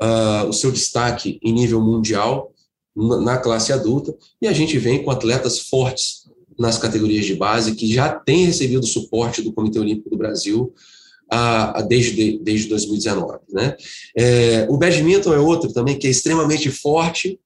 uh, 0.00 0.48
o 0.48 0.52
seu 0.52 0.70
destaque 0.70 1.38
em 1.42 1.52
nível 1.52 1.80
mundial 1.80 2.52
na 2.96 3.38
classe 3.38 3.72
adulta, 3.72 4.14
e 4.40 4.46
a 4.46 4.52
gente 4.52 4.78
vem 4.78 5.02
com 5.02 5.10
atletas 5.10 5.58
fortes 5.58 6.28
nas 6.56 6.78
categorias 6.78 7.26
de 7.26 7.34
base, 7.34 7.74
que 7.74 7.92
já 7.92 8.08
têm 8.08 8.46
recebido 8.46 8.86
suporte 8.86 9.42
do 9.42 9.52
Comitê 9.52 9.80
Olímpico 9.80 10.10
do 10.10 10.16
Brasil 10.16 10.72
a, 11.28 11.80
a 11.80 11.82
desde, 11.82 12.38
desde 12.38 12.68
2019. 12.68 13.38
Né? 13.50 13.76
É, 14.16 14.66
o 14.70 14.76
badminton 14.76 15.34
é 15.34 15.38
outro 15.38 15.72
também 15.72 15.98
que 15.98 16.06
é 16.06 16.10
extremamente 16.10 16.70
forte, 16.70 17.40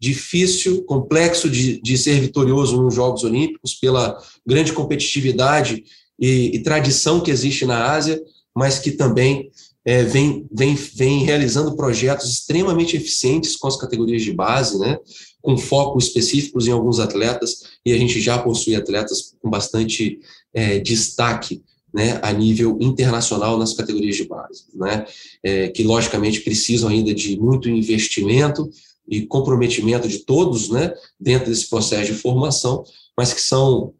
difícil, 0.00 0.82
complexo 0.84 1.50
de, 1.50 1.80
de 1.80 1.98
ser 1.98 2.18
vitorioso 2.20 2.80
nos 2.80 2.94
Jogos 2.94 3.22
Olímpicos 3.22 3.74
pela 3.74 4.18
grande 4.46 4.72
competitividade 4.72 5.84
e, 6.18 6.56
e 6.56 6.62
tradição 6.62 7.20
que 7.20 7.30
existe 7.30 7.66
na 7.66 7.92
Ásia, 7.92 8.20
mas 8.56 8.78
que 8.78 8.92
também 8.92 9.50
é, 9.84 10.02
vem, 10.02 10.46
vem, 10.50 10.74
vem 10.74 11.24
realizando 11.24 11.76
projetos 11.76 12.30
extremamente 12.30 12.96
eficientes 12.96 13.56
com 13.56 13.68
as 13.68 13.76
categorias 13.76 14.22
de 14.22 14.32
base, 14.32 14.78
né? 14.78 14.98
com 15.42 15.56
foco 15.56 15.98
específicos 15.98 16.66
em 16.66 16.70
alguns 16.70 16.98
atletas, 16.98 17.62
e 17.84 17.92
a 17.92 17.98
gente 17.98 18.20
já 18.20 18.38
possui 18.38 18.74
atletas 18.74 19.34
com 19.40 19.48
bastante 19.48 20.18
é, 20.52 20.78
destaque 20.78 21.62
né, 21.92 22.20
a 22.22 22.32
nível 22.32 22.78
internacional 22.80 23.58
nas 23.58 23.74
categorias 23.74 24.16
de 24.16 24.24
base, 24.24 24.64
né, 24.74 25.04
é, 25.42 25.68
que 25.68 25.82
logicamente 25.82 26.40
precisam 26.40 26.88
ainda 26.88 27.12
de 27.12 27.38
muito 27.38 27.68
investimento 27.68 28.70
e 29.10 29.26
comprometimento 29.26 30.08
de 30.08 30.20
todos 30.20 30.70
né, 30.70 30.94
dentro 31.18 31.50
desse 31.50 31.68
processo 31.68 32.12
de 32.12 32.18
formação, 32.18 32.84
mas 33.16 33.34
que 33.34 33.42
são 33.42 33.92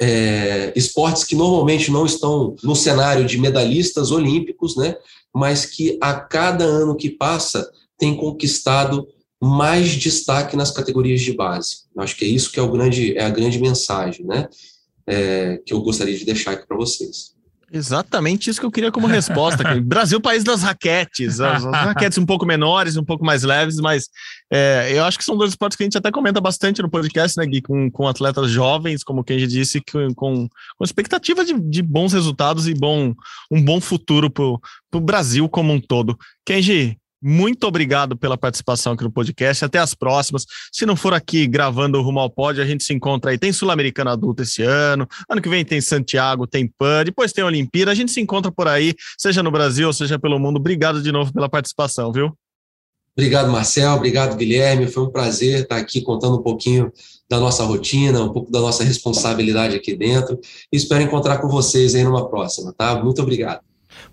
é, 0.00 0.72
esportes 0.74 1.22
que 1.22 1.36
normalmente 1.36 1.90
não 1.90 2.06
estão 2.06 2.56
no 2.62 2.74
cenário 2.74 3.26
de 3.26 3.38
medalhistas 3.38 4.10
olímpicos, 4.10 4.76
né, 4.76 4.96
mas 5.34 5.66
que 5.66 5.98
a 6.00 6.14
cada 6.14 6.64
ano 6.64 6.96
que 6.96 7.10
passa 7.10 7.70
tem 7.98 8.16
conquistado 8.16 9.06
mais 9.40 9.90
destaque 9.90 10.56
nas 10.56 10.70
categorias 10.70 11.20
de 11.20 11.32
base. 11.32 11.84
Eu 11.94 12.02
acho 12.02 12.16
que 12.16 12.24
é 12.24 12.28
isso 12.28 12.50
que 12.50 12.58
é, 12.58 12.62
o 12.62 12.70
grande, 12.70 13.16
é 13.16 13.22
a 13.22 13.30
grande 13.30 13.60
mensagem, 13.60 14.24
né? 14.24 14.48
É, 15.06 15.58
que 15.64 15.72
eu 15.72 15.80
gostaria 15.82 16.16
de 16.16 16.24
deixar 16.24 16.52
aqui 16.52 16.66
para 16.66 16.76
vocês. 16.76 17.35
Exatamente 17.72 18.48
isso 18.48 18.60
que 18.60 18.66
eu 18.66 18.70
queria 18.70 18.92
como 18.92 19.06
resposta. 19.06 19.62
Brasil, 19.82 20.20
país 20.20 20.44
das 20.44 20.62
raquetes. 20.62 21.40
As, 21.40 21.64
as, 21.64 21.74
raquetes 21.86 22.16
um 22.18 22.26
pouco 22.26 22.46
menores, 22.46 22.96
um 22.96 23.04
pouco 23.04 23.24
mais 23.24 23.42
leves, 23.42 23.78
mas 23.78 24.08
é, 24.52 24.92
eu 24.92 25.04
acho 25.04 25.18
que 25.18 25.24
são 25.24 25.36
dois 25.36 25.50
esportes 25.50 25.76
que 25.76 25.82
a 25.82 25.86
gente 25.86 25.98
até 25.98 26.10
comenta 26.10 26.40
bastante 26.40 26.80
no 26.80 26.88
podcast, 26.88 27.36
né, 27.36 27.46
Gui? 27.46 27.60
Com, 27.60 27.90
com 27.90 28.06
atletas 28.06 28.50
jovens, 28.50 29.02
como 29.02 29.24
quem 29.24 29.38
já 29.38 29.46
disse, 29.46 29.82
com, 29.90 30.14
com, 30.14 30.48
expectativa 30.82 31.44
de, 31.44 31.54
de, 31.58 31.82
bons 31.82 32.12
resultados 32.12 32.68
e 32.68 32.74
bom, 32.74 33.12
um 33.50 33.62
bom 33.62 33.80
futuro 33.80 34.30
para 34.30 34.44
o 34.44 35.00
Brasil 35.00 35.48
como 35.48 35.72
um 35.72 35.80
todo. 35.80 36.16
Kenji, 36.44 36.96
muito 37.28 37.66
obrigado 37.66 38.16
pela 38.16 38.38
participação 38.38 38.92
aqui 38.92 39.02
no 39.02 39.10
podcast. 39.10 39.64
Até 39.64 39.80
as 39.80 39.94
próximas. 39.94 40.44
Se 40.70 40.86
não 40.86 40.94
for 40.94 41.12
aqui 41.12 41.44
gravando 41.48 41.98
o 41.98 42.02
Rumo 42.02 42.20
ao 42.20 42.30
Pódio, 42.30 42.62
a 42.62 42.66
gente 42.66 42.84
se 42.84 42.94
encontra 42.94 43.32
aí. 43.32 43.38
Tem 43.38 43.52
Sul-Americana 43.52 44.12
Adulta 44.12 44.44
esse 44.44 44.62
ano. 44.62 45.08
Ano 45.28 45.42
que 45.42 45.48
vem 45.48 45.64
tem 45.64 45.80
Santiago, 45.80 46.46
tem 46.46 46.72
PAN. 46.78 47.04
Depois 47.04 47.32
tem 47.32 47.42
Olimpíada. 47.42 47.90
A 47.90 47.94
gente 47.96 48.12
se 48.12 48.20
encontra 48.20 48.52
por 48.52 48.68
aí, 48.68 48.94
seja 49.18 49.42
no 49.42 49.50
Brasil 49.50 49.92
seja 49.92 50.20
pelo 50.20 50.38
mundo. 50.38 50.58
Obrigado 50.58 51.02
de 51.02 51.10
novo 51.10 51.32
pela 51.32 51.48
participação, 51.48 52.12
viu? 52.12 52.32
Obrigado, 53.16 53.50
Marcel. 53.50 53.94
Obrigado, 53.94 54.36
Guilherme. 54.36 54.86
Foi 54.86 55.02
um 55.02 55.10
prazer 55.10 55.62
estar 55.62 55.78
aqui 55.78 56.02
contando 56.02 56.36
um 56.36 56.42
pouquinho 56.42 56.92
da 57.28 57.40
nossa 57.40 57.64
rotina, 57.64 58.22
um 58.22 58.32
pouco 58.32 58.52
da 58.52 58.60
nossa 58.60 58.84
responsabilidade 58.84 59.74
aqui 59.74 59.96
dentro. 59.96 60.38
espero 60.70 61.02
encontrar 61.02 61.38
com 61.38 61.48
vocês 61.48 61.94
aí 61.94 62.04
numa 62.04 62.28
próxima, 62.28 62.72
tá? 62.72 63.02
Muito 63.02 63.20
obrigado. 63.20 63.62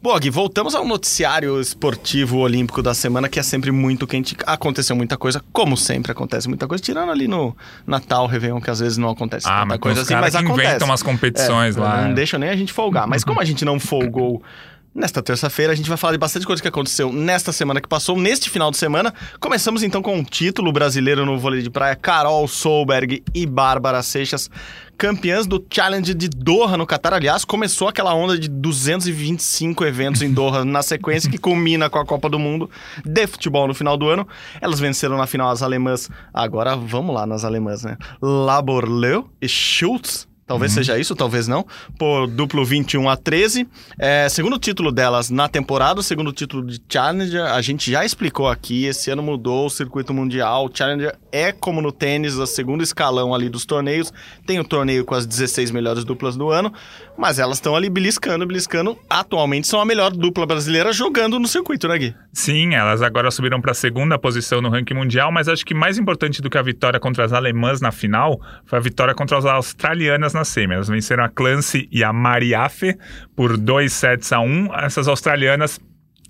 Bog, 0.02 0.30
voltamos 0.30 0.76
ao 0.76 0.86
noticiário 0.86 1.60
esportivo 1.62 2.40
olímpico 2.40 2.82
da 2.82 2.94
semana, 2.94 3.30
que 3.30 3.40
é 3.40 3.44
sempre 3.44 3.72
muito 3.72 4.06
quente. 4.06 4.36
Aconteceu 4.46 4.96
muita 4.96 5.18
coisa, 5.18 5.42
como 5.52 5.78
sempre 5.78 6.12
acontece 6.12 6.48
muita 6.50 6.68
coisa, 6.68 6.84
tirando 6.84 7.12
ali 7.12 7.28
no 7.28 7.56
Natal, 7.88 8.28
Réveillon, 8.28 8.60
que 8.60 8.70
às 8.70 8.80
vezes 8.80 8.98
não 8.98 9.10
acontece 9.10 9.48
ah, 9.48 9.62
tanta 9.62 9.78
coisa 9.80 10.02
assim, 10.02 10.16
mas 10.16 10.36
acontece. 10.36 10.68
inventam 10.68 10.88
umas 10.88 11.02
competições 11.02 11.78
é, 11.78 11.80
lá. 11.80 12.02
Não 12.02 12.14
deixa 12.14 12.38
nem 12.38 12.50
a 12.50 12.56
gente 12.56 12.74
folgar. 12.74 13.08
Mas 13.08 13.24
como 13.24 13.40
a 13.40 13.46
gente 13.46 13.64
não 13.64 13.80
folgou 13.80 14.42
Nesta 14.96 15.24
terça-feira, 15.24 15.74
a 15.74 15.76
gente 15.76 15.90
vai 15.90 15.98
falar 15.98 16.14
de 16.14 16.20
bastante 16.20 16.46
coisa 16.46 16.62
que 16.62 16.68
aconteceu 16.68 17.12
nesta 17.12 17.52
semana 17.52 17.82
que 17.82 17.88
passou, 17.88 18.16
neste 18.16 18.48
final 18.48 18.70
de 18.70 18.78
semana. 18.78 19.12
Começamos 19.40 19.82
então 19.82 20.04
com 20.04 20.16
o 20.16 20.20
um 20.20 20.24
título 20.24 20.72
brasileiro 20.72 21.26
no 21.26 21.40
vôlei 21.40 21.64
de 21.64 21.70
praia: 21.72 21.96
Carol 21.96 22.48
Solberg 22.48 23.24
e 23.34 23.46
Bárbara 23.48 24.04
Seixas, 24.04 24.52
campeãs 24.96 25.48
do 25.48 25.66
Challenge 25.68 26.14
de 26.14 26.30
Doha 26.30 26.78
no 26.78 26.86
Catar. 26.86 27.16
Aliás, 27.16 27.44
começou 27.44 27.88
aquela 27.88 28.14
onda 28.14 28.38
de 28.38 28.48
225 28.48 29.84
eventos 29.84 30.22
em 30.22 30.32
Doha 30.32 30.64
na 30.64 30.84
sequência, 30.84 31.28
que 31.28 31.40
culmina 31.40 31.90
com 31.90 31.98
a 31.98 32.06
Copa 32.06 32.30
do 32.30 32.38
Mundo 32.38 32.70
de 33.04 33.26
futebol 33.26 33.68
no 33.68 33.74
final 33.74 33.98
do 33.98 34.08
ano. 34.08 34.28
Elas 34.62 34.80
venceram 34.80 35.18
na 35.18 35.26
final 35.26 35.50
as 35.50 35.64
alemãs. 35.64 36.08
Agora 36.32 36.76
vamos 36.76 37.16
lá 37.16 37.26
nas 37.26 37.44
alemãs, 37.44 37.84
né? 37.84 37.98
Laborleu 38.22 39.28
e 39.42 39.50
Schultz 39.50 40.28
Talvez 40.54 40.72
uhum. 40.72 40.76
seja 40.76 41.00
isso, 41.00 41.16
talvez 41.16 41.48
não. 41.48 41.66
Por 41.98 42.28
duplo 42.28 42.64
21 42.64 43.10
a 43.10 43.18
13. 43.18 43.68
É, 43.98 44.30
segundo 44.30 44.60
título 44.60 44.92
delas 44.92 45.32
na 45.32 45.50
temporada, 45.50 46.04
segundo 46.04 46.32
título 46.32 46.64
de 46.68 46.80
Challenger, 46.88 47.42
a 47.42 47.60
gente 47.60 47.92
já 47.92 48.06
explicou 48.06 48.48
aqui. 48.48 48.86
Esse 48.86 49.10
ano 49.10 49.24
mudou 49.24 49.66
o 49.66 49.70
circuito 49.70 50.14
mundial. 50.14 50.68
O 50.68 50.72
Challenger 50.72 51.18
é 51.32 51.52
como 51.52 51.82
no 51.82 51.92
tênis, 51.92 52.36
o 52.36 52.46
segundo 52.46 52.84
escalão 52.84 53.34
ali 53.34 53.50
dos 53.50 53.66
torneios. 53.66 54.14
Tem 54.46 54.60
o 54.60 54.64
torneio 54.64 55.04
com 55.04 55.16
as 55.16 55.26
16 55.26 55.72
melhores 55.72 56.06
duplas 56.06 56.38
do 56.38 56.52
ano, 56.52 56.72
mas 57.18 57.40
elas 57.40 57.58
estão 57.58 57.76
ali 57.76 57.90
beliscando, 57.90 58.46
beliscando. 58.46 58.96
Atualmente 59.10 59.68
são 59.68 59.82
a 59.82 59.86
melhor 59.86 60.12
dupla 60.12 60.46
brasileira 60.46 60.94
jogando 60.94 61.40
no 61.40 61.48
circuito, 61.48 61.88
né, 61.88 61.98
Gui? 61.98 62.16
Sim, 62.32 62.76
elas 62.76 63.02
agora 63.02 63.32
subiram 63.32 63.60
para 63.60 63.72
a 63.72 63.76
segunda 63.76 64.20
posição 64.20 64.62
no 64.62 64.70
ranking 64.70 64.94
mundial, 64.94 65.32
mas 65.32 65.48
acho 65.48 65.66
que 65.66 65.74
mais 65.74 65.98
importante 65.98 66.44
do 66.44 66.50
que 66.50 66.60
a 66.60 66.62
vitória 66.62 67.00
contra 67.00 67.26
as 67.26 67.34
alemãs 67.34 67.82
na 67.82 67.92
final 67.92 68.40
foi 68.68 68.78
a 68.78 68.82
vitória 68.82 69.16
contra 69.16 69.36
as 69.36 69.46
australianas 69.46 70.34
na 70.34 70.43
semi. 70.44 70.74
Elas 70.74 70.88
venceram 70.88 71.24
a 71.24 71.30
Clancy 71.30 71.88
e 71.92 72.04
a 72.04 72.12
Mariafe 72.12 72.98
por 73.36 73.58
2 73.58 73.92
sets 73.92 74.32
a 74.32 74.40
1. 74.40 74.46
Um. 74.46 74.76
Essas 74.76 75.08
australianas 75.08 75.80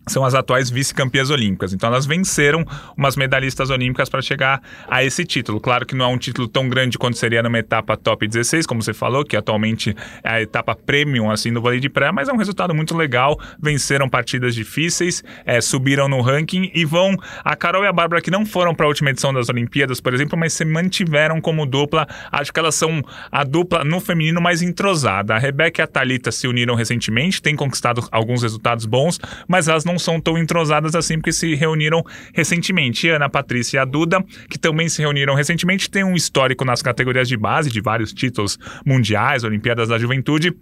são 0.07 0.25
as 0.25 0.33
atuais 0.33 0.69
vice-campeãs 0.69 1.29
olímpicas. 1.29 1.73
Então 1.73 1.89
elas 1.89 2.05
venceram 2.05 2.65
umas 2.97 3.15
medalhistas 3.15 3.69
olímpicas 3.69 4.09
para 4.09 4.21
chegar 4.21 4.61
a 4.87 5.03
esse 5.03 5.23
título. 5.25 5.59
Claro 5.59 5.85
que 5.85 5.95
não 5.95 6.05
é 6.05 6.07
um 6.07 6.17
título 6.17 6.47
tão 6.47 6.67
grande 6.67 6.97
quanto 6.97 7.17
seria 7.17 7.41
numa 7.41 7.59
etapa 7.59 7.95
top 7.95 8.27
16, 8.27 8.65
como 8.65 8.81
você 8.81 8.93
falou, 8.93 9.23
que 9.23 9.37
atualmente 9.37 9.95
é 10.23 10.29
a 10.29 10.41
etapa 10.41 10.75
premium 10.75 11.31
assim 11.31 11.53
do 11.53 11.61
vôlei 11.61 11.79
de 11.79 11.89
praia, 11.89 12.11
mas 12.11 12.27
é 12.27 12.33
um 12.33 12.37
resultado 12.37 12.73
muito 12.73 12.95
legal. 12.95 13.39
Venceram 13.61 14.09
partidas 14.09 14.53
difíceis, 14.53 15.23
é, 15.45 15.61
subiram 15.61 16.07
no 16.07 16.21
ranking 16.21 16.71
e 16.73 16.85
vão. 16.85 17.15
A 17.43 17.55
Carol 17.55 17.83
e 17.83 17.87
a 17.87 17.93
Bárbara 17.93 18.21
que 18.21 18.31
não 18.31 18.45
foram 18.45 18.75
para 18.75 18.85
a 18.85 18.89
última 18.89 19.09
edição 19.09 19.33
das 19.33 19.49
Olimpíadas, 19.49 20.01
por 20.01 20.13
exemplo, 20.13 20.37
mas 20.37 20.53
se 20.53 20.65
mantiveram 20.65 21.39
como 21.39 21.65
dupla. 21.65 22.07
Acho 22.31 22.51
que 22.51 22.59
elas 22.59 22.75
são 22.75 23.01
a 23.31 23.43
dupla 23.43 23.83
no 23.83 23.99
feminino 23.99 24.41
mais 24.41 24.61
entrosada. 24.61 25.35
A 25.35 25.39
Rebeca 25.39 25.81
e 25.81 25.83
a 25.83 25.87
Talita 25.87 26.31
se 26.31 26.47
uniram 26.47 26.75
recentemente, 26.75 27.41
têm 27.41 27.55
conquistado 27.55 28.05
alguns 28.11 28.43
resultados 28.43 28.85
bons, 28.85 29.19
mas 29.47 29.67
elas 29.67 29.85
não 29.85 29.92
não 29.93 29.99
são 29.99 30.19
tão 30.19 30.37
entrosadas 30.37 30.95
assim, 30.95 31.15
porque 31.15 31.31
se 31.31 31.53
reuniram 31.55 32.03
recentemente. 32.33 33.07
Ana 33.07 33.29
Patrícia 33.29 33.77
e 33.77 33.79
a 33.79 33.85
Duda, 33.85 34.23
que 34.49 34.57
também 34.57 34.89
se 34.89 35.01
reuniram 35.01 35.35
recentemente, 35.35 35.89
têm 35.89 36.03
um 36.03 36.15
histórico 36.15 36.65
nas 36.65 36.81
categorias 36.81 37.27
de 37.27 37.37
base, 37.37 37.69
de 37.69 37.79
vários 37.79 38.11
títulos 38.11 38.57
mundiais, 38.85 39.43
Olimpíadas 39.43 39.89
da 39.89 39.97
Juventude 39.97 40.53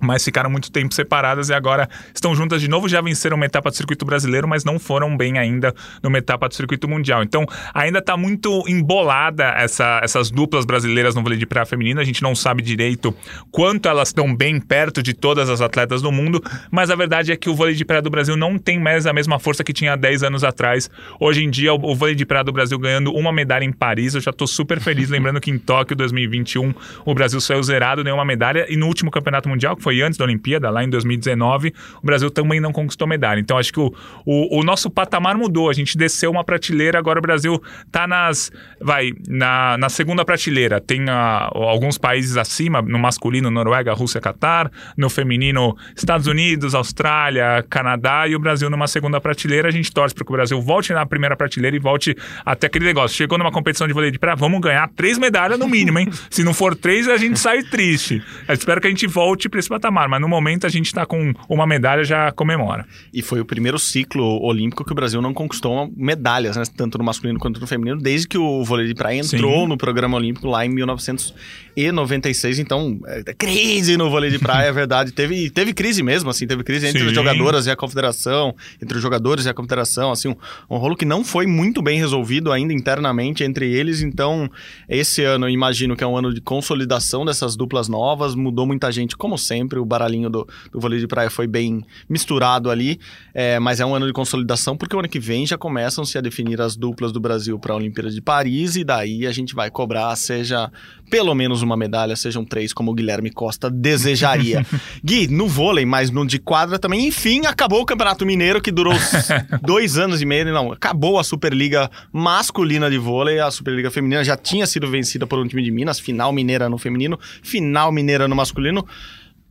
mas 0.00 0.24
ficaram 0.24 0.48
muito 0.48 0.70
tempo 0.70 0.94
separadas 0.94 1.48
e 1.48 1.54
agora 1.54 1.88
estão 2.14 2.34
juntas 2.34 2.60
de 2.60 2.68
novo. 2.68 2.88
Já 2.88 3.00
venceram 3.00 3.36
uma 3.36 3.46
etapa 3.46 3.70
do 3.70 3.76
circuito 3.76 4.04
brasileiro, 4.04 4.46
mas 4.46 4.64
não 4.64 4.78
foram 4.78 5.16
bem 5.16 5.38
ainda 5.38 5.74
numa 6.02 6.18
etapa 6.18 6.48
do 6.48 6.54
circuito 6.54 6.88
mundial. 6.88 7.22
Então, 7.22 7.44
ainda 7.74 7.98
está 7.98 8.16
muito 8.16 8.64
embolada 8.68 9.44
essa, 9.56 10.00
essas 10.02 10.30
duplas 10.30 10.64
brasileiras 10.64 11.14
no 11.14 11.22
vôlei 11.22 11.38
de 11.38 11.46
praia 11.46 11.66
feminino. 11.66 12.00
A 12.00 12.04
gente 12.04 12.22
não 12.22 12.34
sabe 12.34 12.62
direito 12.62 13.14
quanto 13.50 13.88
elas 13.88 14.08
estão 14.08 14.34
bem 14.34 14.60
perto 14.60 15.02
de 15.02 15.14
todas 15.14 15.50
as 15.50 15.60
atletas 15.60 16.02
do 16.02 16.12
mundo, 16.12 16.42
mas 16.70 16.90
a 16.90 16.94
verdade 16.94 17.32
é 17.32 17.36
que 17.36 17.50
o 17.50 17.54
vôlei 17.54 17.74
de 17.74 17.84
praia 17.84 18.02
do 18.02 18.10
Brasil 18.10 18.36
não 18.36 18.58
tem 18.58 18.78
mais 18.78 19.06
a 19.06 19.12
mesma 19.12 19.38
força 19.38 19.64
que 19.64 19.72
tinha 19.72 19.94
há 19.94 19.96
10 19.96 20.22
anos 20.22 20.44
atrás. 20.44 20.90
Hoje 21.18 21.42
em 21.42 21.50
dia, 21.50 21.72
o, 21.72 21.90
o 21.90 21.94
vôlei 21.94 22.14
de 22.14 22.24
praia 22.24 22.44
do 22.44 22.52
Brasil 22.52 22.78
ganhando 22.78 23.12
uma 23.12 23.32
medalha 23.32 23.64
em 23.64 23.72
Paris, 23.72 24.14
eu 24.14 24.20
já 24.20 24.30
estou 24.30 24.46
super 24.46 24.80
feliz. 24.80 25.08
Lembrando 25.08 25.40
que 25.40 25.50
em 25.50 25.58
Tóquio 25.58 25.96
2021 25.96 26.74
o 27.04 27.14
Brasil 27.14 27.40
saiu 27.40 27.62
zerado, 27.62 28.04
nenhuma 28.04 28.24
medalha, 28.24 28.66
e 28.68 28.76
no 28.76 28.86
último 28.86 29.10
campeonato 29.10 29.48
mundial, 29.48 29.76
que 29.78 29.84
foi 29.84 30.02
antes 30.02 30.18
da 30.18 30.24
Olimpíada, 30.24 30.68
lá 30.68 30.84
em 30.84 30.90
2019, 30.90 31.72
o 32.02 32.06
Brasil 32.06 32.30
também 32.30 32.60
não 32.60 32.72
conquistou 32.72 33.08
medalha. 33.08 33.40
Então 33.40 33.56
acho 33.56 33.72
que 33.72 33.80
o, 33.80 33.92
o, 34.26 34.60
o 34.60 34.62
nosso 34.62 34.90
patamar 34.90 35.36
mudou, 35.36 35.70
a 35.70 35.72
gente 35.72 35.96
desceu 35.96 36.30
uma 36.30 36.44
prateleira, 36.44 36.98
agora 36.98 37.18
o 37.18 37.22
Brasil 37.22 37.62
está 37.86 38.06
nas. 38.06 38.50
Vai, 38.80 39.12
na, 39.26 39.76
na 39.78 39.88
segunda 39.88 40.24
prateleira. 40.24 40.80
Tem 40.80 41.08
a, 41.08 41.48
alguns 41.52 41.96
países 41.96 42.36
acima, 42.36 42.82
no 42.82 42.98
masculino, 42.98 43.50
Noruega, 43.50 43.92
Rússia, 43.94 44.20
Catar, 44.20 44.70
no 44.96 45.08
feminino, 45.08 45.76
Estados 45.96 46.26
Unidos, 46.26 46.74
Austrália, 46.74 47.64
Canadá 47.68 48.26
e 48.28 48.34
o 48.34 48.38
Brasil 48.38 48.68
numa 48.68 48.86
segunda 48.86 49.20
prateleira. 49.20 49.68
A 49.68 49.70
gente 49.70 49.92
torce 49.92 50.14
para 50.14 50.24
que 50.24 50.30
o 50.30 50.36
Brasil 50.36 50.60
volte 50.60 50.92
na 50.92 51.06
primeira 51.06 51.36
prateleira 51.36 51.76
e 51.76 51.80
volte 51.80 52.16
até 52.44 52.66
aquele 52.66 52.84
negócio. 52.84 53.16
Chegou 53.16 53.38
numa 53.38 53.52
competição 53.52 53.86
de 53.86 53.92
vôlei 53.92 54.10
de 54.10 54.18
praia, 54.18 54.36
vamos 54.36 54.60
ganhar 54.60 54.88
três 54.88 55.18
medalhas 55.18 55.58
no 55.58 55.68
mínimo, 55.68 55.98
hein? 55.98 56.08
Se 56.30 56.42
não 56.42 56.52
for 56.52 56.74
três, 56.74 57.08
a 57.08 57.16
gente 57.16 57.38
sai 57.38 57.62
triste. 57.62 58.22
Eu 58.46 58.54
espero 58.54 58.80
que 58.80 58.86
a 58.86 58.90
gente 58.90 59.06
volte 59.06 59.48
para 59.48 59.58
esse 59.68 59.70
patamar, 59.70 60.08
mas 60.08 60.20
no 60.20 60.28
momento 60.28 60.66
a 60.66 60.70
gente 60.70 60.86
está 60.86 61.04
com 61.04 61.32
uma 61.48 61.66
medalha 61.66 62.02
já 62.02 62.32
comemora. 62.32 62.86
E 63.12 63.22
foi 63.22 63.40
o 63.40 63.44
primeiro 63.44 63.78
ciclo 63.78 64.42
olímpico 64.42 64.84
que 64.84 64.92
o 64.92 64.94
Brasil 64.94 65.20
não 65.20 65.34
conquistou 65.34 65.92
medalhas, 65.94 66.56
né? 66.56 66.62
tanto 66.74 66.96
no 66.96 67.04
masculino 67.04 67.38
quanto 67.38 67.60
no 67.60 67.66
feminino, 67.66 68.00
desde 68.00 68.26
que 68.26 68.38
o 68.38 68.64
vôlei 68.64 68.86
de 68.86 68.94
praia 68.94 69.20
entrou 69.20 69.62
Sim. 69.62 69.68
no 69.68 69.76
programa 69.76 70.16
olímpico 70.16 70.48
lá 70.48 70.64
em 70.64 70.70
1996. 70.70 72.58
Então, 72.58 72.98
é, 73.06 73.34
crise 73.34 73.96
no 73.96 74.10
vôlei 74.10 74.30
de 74.30 74.38
praia, 74.38 74.68
é 74.68 74.72
verdade. 74.72 75.12
Teve, 75.12 75.50
teve 75.50 75.74
crise 75.74 76.02
mesmo, 76.02 76.30
assim, 76.30 76.46
teve 76.46 76.64
crise 76.64 76.86
entre 76.86 77.00
Sim. 77.00 77.08
as 77.08 77.12
jogadoras 77.12 77.66
e 77.66 77.70
a 77.70 77.76
confederação, 77.76 78.54
entre 78.82 78.96
os 78.96 79.02
jogadores 79.02 79.44
e 79.44 79.48
a 79.48 79.54
confederação, 79.54 80.10
assim, 80.10 80.28
um, 80.28 80.36
um 80.70 80.76
rolo 80.78 80.96
que 80.96 81.04
não 81.04 81.22
foi 81.22 81.46
muito 81.46 81.82
bem 81.82 81.98
resolvido 81.98 82.50
ainda 82.50 82.72
internamente 82.72 83.44
entre 83.44 83.70
eles. 83.70 84.00
Então, 84.00 84.50
esse 84.88 85.22
ano, 85.22 85.46
eu 85.46 85.50
imagino 85.50 85.96
que 85.96 86.02
é 86.02 86.06
um 86.06 86.16
ano 86.16 86.32
de 86.32 86.40
consolidação 86.40 87.24
dessas 87.24 87.56
duplas 87.56 87.88
novas, 87.88 88.34
mudou 88.34 88.66
muita 88.66 88.90
gente, 88.90 89.16
como 89.16 89.36
sempre, 89.58 89.78
o 89.78 89.84
baralhinho 89.84 90.30
do, 90.30 90.46
do 90.72 90.80
vôlei 90.80 91.00
de 91.00 91.06
praia 91.06 91.28
foi 91.28 91.46
bem 91.46 91.84
misturado 92.08 92.70
ali, 92.70 92.98
é, 93.34 93.58
mas 93.58 93.80
é 93.80 93.86
um 93.86 93.94
ano 93.94 94.06
de 94.06 94.12
consolidação 94.12 94.76
porque 94.76 94.94
o 94.94 94.98
ano 94.98 95.08
que 95.08 95.18
vem 95.18 95.46
já 95.46 95.58
começam-se 95.58 96.16
a 96.16 96.20
definir 96.20 96.60
as 96.60 96.76
duplas 96.76 97.12
do 97.12 97.20
Brasil 97.20 97.58
para 97.58 97.72
a 97.72 97.76
Olimpíada 97.76 98.10
de 98.10 98.20
Paris 98.20 98.76
e 98.76 98.84
daí 98.84 99.26
a 99.26 99.32
gente 99.32 99.54
vai 99.54 99.70
cobrar, 99.70 100.14
seja 100.16 100.70
pelo 101.10 101.34
menos 101.34 101.62
uma 101.62 101.76
medalha, 101.76 102.14
sejam 102.14 102.44
três, 102.44 102.72
como 102.72 102.90
o 102.90 102.94
Guilherme 102.94 103.30
Costa 103.30 103.70
desejaria. 103.70 104.64
Gui, 105.02 105.26
no 105.26 105.48
vôlei, 105.48 105.86
mas 105.86 106.10
no 106.10 106.26
de 106.26 106.38
quadra 106.38 106.78
também, 106.78 107.06
enfim, 107.06 107.46
acabou 107.46 107.80
o 107.80 107.86
Campeonato 107.86 108.26
Mineiro, 108.26 108.60
que 108.60 108.70
durou 108.70 108.94
dois 109.62 109.96
anos 109.96 110.20
e 110.20 110.26
meio, 110.26 110.52
não, 110.52 110.72
acabou 110.72 111.18
a 111.18 111.24
Superliga 111.24 111.90
masculina 112.12 112.90
de 112.90 112.98
vôlei, 112.98 113.40
a 113.40 113.50
Superliga 113.50 113.90
feminina 113.90 114.22
já 114.22 114.36
tinha 114.36 114.66
sido 114.66 114.88
vencida 114.90 115.26
por 115.26 115.38
um 115.38 115.48
time 115.48 115.62
de 115.62 115.70
Minas, 115.70 115.98
final 115.98 116.32
mineira 116.32 116.68
no 116.68 116.78
feminino, 116.78 117.18
final 117.42 117.90
mineira 117.90 118.28
no 118.28 118.36
masculino. 118.36 118.86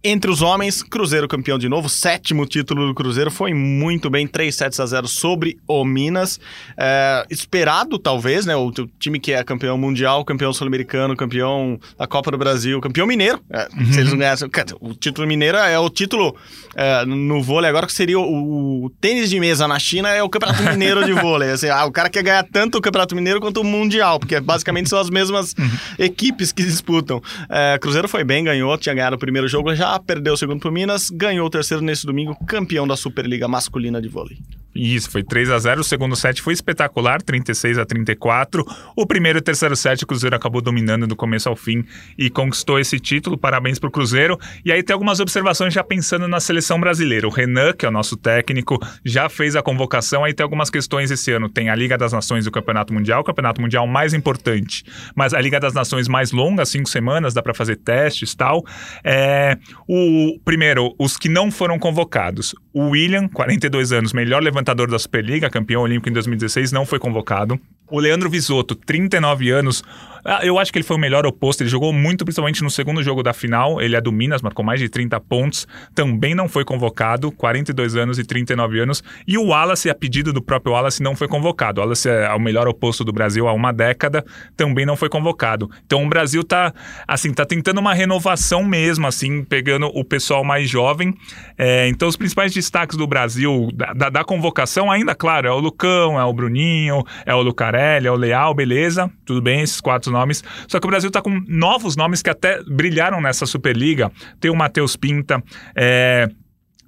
Entre 0.10 0.32
os 0.32 0.42
homens, 0.42 0.82
Cruzeiro 0.82 1.28
campeão 1.28 1.60
de 1.60 1.68
novo, 1.68 1.90
sétimo 1.90 2.46
título 2.46 2.88
do 2.88 2.96
Cruzeiro, 2.96 3.30
foi 3.30 3.54
muito 3.54 4.10
bem, 4.10 4.26
3 4.26 4.56
sets 4.56 4.80
a 4.80 4.86
0 4.86 5.06
sobre 5.06 5.58
o 5.68 5.84
Minas. 5.84 6.40
É, 6.78 7.26
esperado, 7.30 8.00
talvez, 8.00 8.46
né? 8.46 8.56
O, 8.56 8.68
o, 8.68 8.88
time 8.98 9.20
que 9.20 9.34
é 9.34 9.44
campeão 9.44 9.78
mundial, 9.78 10.24
campeão 10.24 10.54
sul-americano, 10.54 11.14
campeão 11.14 11.78
da 12.00 12.08
Copa 12.08 12.32
do 12.32 12.38
Brasil, 12.38 12.80
campeão 12.80 13.06
mineiro. 13.06 13.42
É, 13.50 13.68
uhum. 13.78 13.92
Se 13.92 14.00
eles 14.00 14.12
não 14.12 14.18
ganhassem. 14.18 14.50
O 14.80 14.94
título 14.94 15.28
mineiro 15.28 15.58
é 15.58 15.78
o 15.78 15.90
título 15.90 16.38
é, 16.74 17.04
no 17.04 17.44
vôlei 17.44 17.70
agora 17.70 17.86
que 17.86 17.92
seria 17.92 18.18
o, 18.18 18.86
o, 18.86 18.90
tênis 19.02 19.30
de 19.30 19.38
mesa 19.42 19.68
na 19.68 19.78
China, 19.78 20.08
é 20.08 20.24
o 20.24 20.30
Campeonato 20.30 20.64
Mineiro 20.64 21.04
de 21.04 21.12
vôlei. 21.12 21.52
Assim, 21.52 21.68
ah, 21.68 21.84
o 21.84 21.92
cara 21.92 22.10
quer 22.10 22.24
ganhar 22.24 22.46
tanto 22.46 22.78
o 22.78 22.82
Campeonato 22.82 23.14
Mineiro 23.14 23.42
quanto 23.42 23.60
o 23.60 23.64
Mundial, 23.66 24.20
porque 24.20 24.40
basicamente 24.40 24.88
são 24.88 25.00
as 25.00 25.10
mesmas 25.10 25.54
uhum. 25.60 25.70
equipes 26.00 26.54
que 26.54 26.64
disputam. 26.64 27.22
É, 27.50 27.78
Cruzeiro 27.78 28.08
foi 28.08 28.24
bem, 28.24 28.46
ganhou, 28.46 28.78
tinha 28.78 28.96
ganhado 28.96 29.18
o 29.18 29.20
primeiro 29.20 29.50
jogo 29.50 29.76
já 29.76 29.97
perdeu 30.00 30.34
o 30.34 30.38
segundo 30.38 30.60
pro 30.60 30.72
Minas, 30.72 31.10
ganhou 31.10 31.48
o 31.48 31.50
terceiro 31.50 31.84
nesse 31.84 32.06
domingo, 32.06 32.36
campeão 32.46 32.88
da 32.88 32.96
Superliga 32.96 33.48
Masculina 33.48 34.02
de 34.02 34.08
Vôlei. 34.08 34.38
Isso, 34.76 35.10
foi 35.10 35.24
3 35.24 35.50
a 35.50 35.60
0 35.60 35.82
O 35.82 35.84
segundo 35.84 36.16
set 36.16 36.42
foi 36.42 36.54
espetacular, 36.54 37.22
36 37.22 37.78
a 37.80 37.86
34 37.86 38.64
O 38.96 39.08
primeiro 39.08 39.40
e 39.40 39.42
terceiro 39.42 39.76
set, 39.76 40.04
o 40.04 40.08
Cruzeiro 40.08 40.36
acabou 40.36 40.62
dominando 40.62 41.08
do 41.08 41.16
começo 41.16 41.50
ao 41.50 41.56
fim 41.56 41.84
e 42.18 42.30
conquistou 42.30 42.80
esse 42.80 43.00
título. 43.00 43.38
Parabéns 43.38 43.80
pro 43.80 43.92
Cruzeiro. 43.92 44.38
E 44.64 44.72
aí 44.72 44.84
tem 44.84 44.94
algumas 44.94 45.20
observações 45.20 45.74
já 45.74 45.84
pensando 45.84 46.28
na 46.28 46.40
seleção 46.40 46.80
brasileira. 46.80 47.28
O 47.28 47.32
Renan, 47.32 47.74
que 47.74 47.86
é 47.86 47.90
o 47.90 47.92
nosso 47.92 48.16
técnico, 48.16 48.80
já 49.04 49.30
fez 49.30 49.56
a 49.56 49.62
convocação. 49.62 50.24
Aí 50.24 50.34
tem 50.34 50.44
algumas 50.44 50.70
questões 50.70 51.12
esse 51.12 51.32
ano. 51.32 51.50
Tem 51.50 51.70
a 51.70 51.76
Liga 51.76 51.98
das 51.98 52.14
Nações 52.14 52.46
o 52.46 52.52
Campeonato 52.52 52.94
Mundial, 52.94 53.22
o 53.22 53.24
Campeonato 53.24 53.62
Mundial 53.62 53.88
mais 53.88 54.14
importante, 54.14 54.84
mas 55.16 55.34
a 55.34 55.42
Liga 55.42 55.60
das 55.60 55.74
Nações 55.74 56.08
mais 56.08 56.32
longa, 56.32 56.66
cinco 56.66 56.90
semanas, 56.90 57.34
dá 57.34 57.42
para 57.42 57.54
fazer 57.54 57.78
testes 57.78 58.36
tal. 58.36 58.64
É, 59.04 59.58
o 59.88 60.40
primeiro, 60.46 60.94
os 61.00 61.18
que 61.18 61.30
não 61.30 61.52
foram 61.52 61.80
convocados. 61.80 62.54
O 62.74 62.90
William, 62.90 63.28
42 63.28 63.92
anos, 63.92 64.14
melhor 64.14 64.42
levantador 64.42 64.67
da 64.74 65.00
Superliga, 65.00 65.50
campeão 65.50 65.82
olímpico 65.82 66.10
em 66.10 66.14
2016, 66.14 66.72
não 66.72 66.86
foi 66.86 67.00
convocado. 67.00 67.60
O 67.90 68.00
Leandro 68.00 68.30
Visotto, 68.30 68.76
39 68.76 69.50
anos, 69.50 69.82
ah, 70.30 70.46
eu 70.46 70.60
acho 70.60 70.74
que 70.74 70.78
ele 70.78 70.84
foi 70.84 70.98
o 70.98 71.00
melhor 71.00 71.26
oposto. 71.26 71.64
Ele 71.64 71.70
jogou 71.70 71.94
muito, 71.94 72.26
principalmente 72.26 72.62
no 72.62 72.70
segundo 72.70 73.02
jogo 73.02 73.24
da 73.24 73.32
final. 73.32 73.82
Ele 73.82 73.96
é 73.96 74.02
do 74.02 74.12
Minas, 74.12 74.42
marcou 74.42 74.64
mais 74.64 74.78
de 74.78 74.90
30 74.90 75.18
pontos. 75.22 75.66
Também 75.96 76.36
não 76.36 76.50
foi 76.50 76.66
convocado, 76.66 77.32
42 77.32 77.96
anos 77.96 78.20
e 78.20 78.26
39 78.26 78.78
anos. 78.78 79.02
E 79.26 79.38
o 79.38 79.46
Wallace, 79.46 79.90
a 79.90 79.96
pedido 79.96 80.34
do 80.34 80.42
próprio 80.42 80.74
Wallace, 80.74 81.02
não 81.02 81.16
foi 81.16 81.30
convocado. 81.30 81.80
O 81.80 81.84
Wallace 81.84 82.10
é 82.10 82.30
o 82.34 82.40
melhor 82.42 82.68
oposto 82.68 83.06
do 83.06 83.14
Brasil 83.14 83.48
há 83.48 83.54
uma 83.54 83.72
década, 83.72 84.26
também 84.58 84.86
não 84.86 84.98
foi 84.98 85.08
convocado. 85.08 85.70
Então 85.86 86.06
o 86.06 86.10
Brasil 86.10 86.44
tá, 86.44 86.74
assim, 87.08 87.32
tá 87.34 87.46
tentando 87.46 87.80
uma 87.80 87.94
renovação 87.94 88.66
mesmo, 88.66 89.08
assim, 89.08 89.46
pegando 89.46 89.88
o 89.88 90.04
pessoal 90.04 90.44
mais 90.44 90.70
jovem. 90.70 91.14
É, 91.58 91.88
então 91.88 92.06
os 92.06 92.18
principais 92.18 92.54
destaques 92.54 92.98
do 92.98 93.08
Brasil, 93.08 93.70
da, 93.74 93.94
da, 93.94 94.10
da 94.10 94.24
convocação, 94.26 94.47
ainda, 94.92 95.16
claro, 95.16 95.48
é 95.48 95.52
o 95.52 95.60
Lucão, 95.60 96.20
é 96.20 96.24
o 96.24 96.34
Bruninho, 96.34 97.04
é 97.26 97.34
o 97.34 97.42
Lucarelli, 97.42 98.08
é 98.08 98.12
o 98.12 98.16
Leal, 98.16 98.54
beleza. 98.54 99.10
Tudo 99.26 99.42
bem, 99.42 99.62
esses 99.62 99.82
quatro 99.82 100.12
nomes. 100.12 100.44
Só 100.68 100.80
que 100.80 100.88
o 100.88 100.90
Brasil 100.90 101.08
está 101.08 101.22
com 101.22 101.42
novos 101.48 101.96
nomes 101.96 102.22
que 102.22 102.30
até 102.30 102.62
brilharam 102.64 103.22
nessa 103.22 103.46
Superliga. 103.46 104.12
Tem 104.40 104.52
o 104.52 104.56
Matheus 104.56 104.96
Pinta, 104.96 105.44
é, 105.76 106.30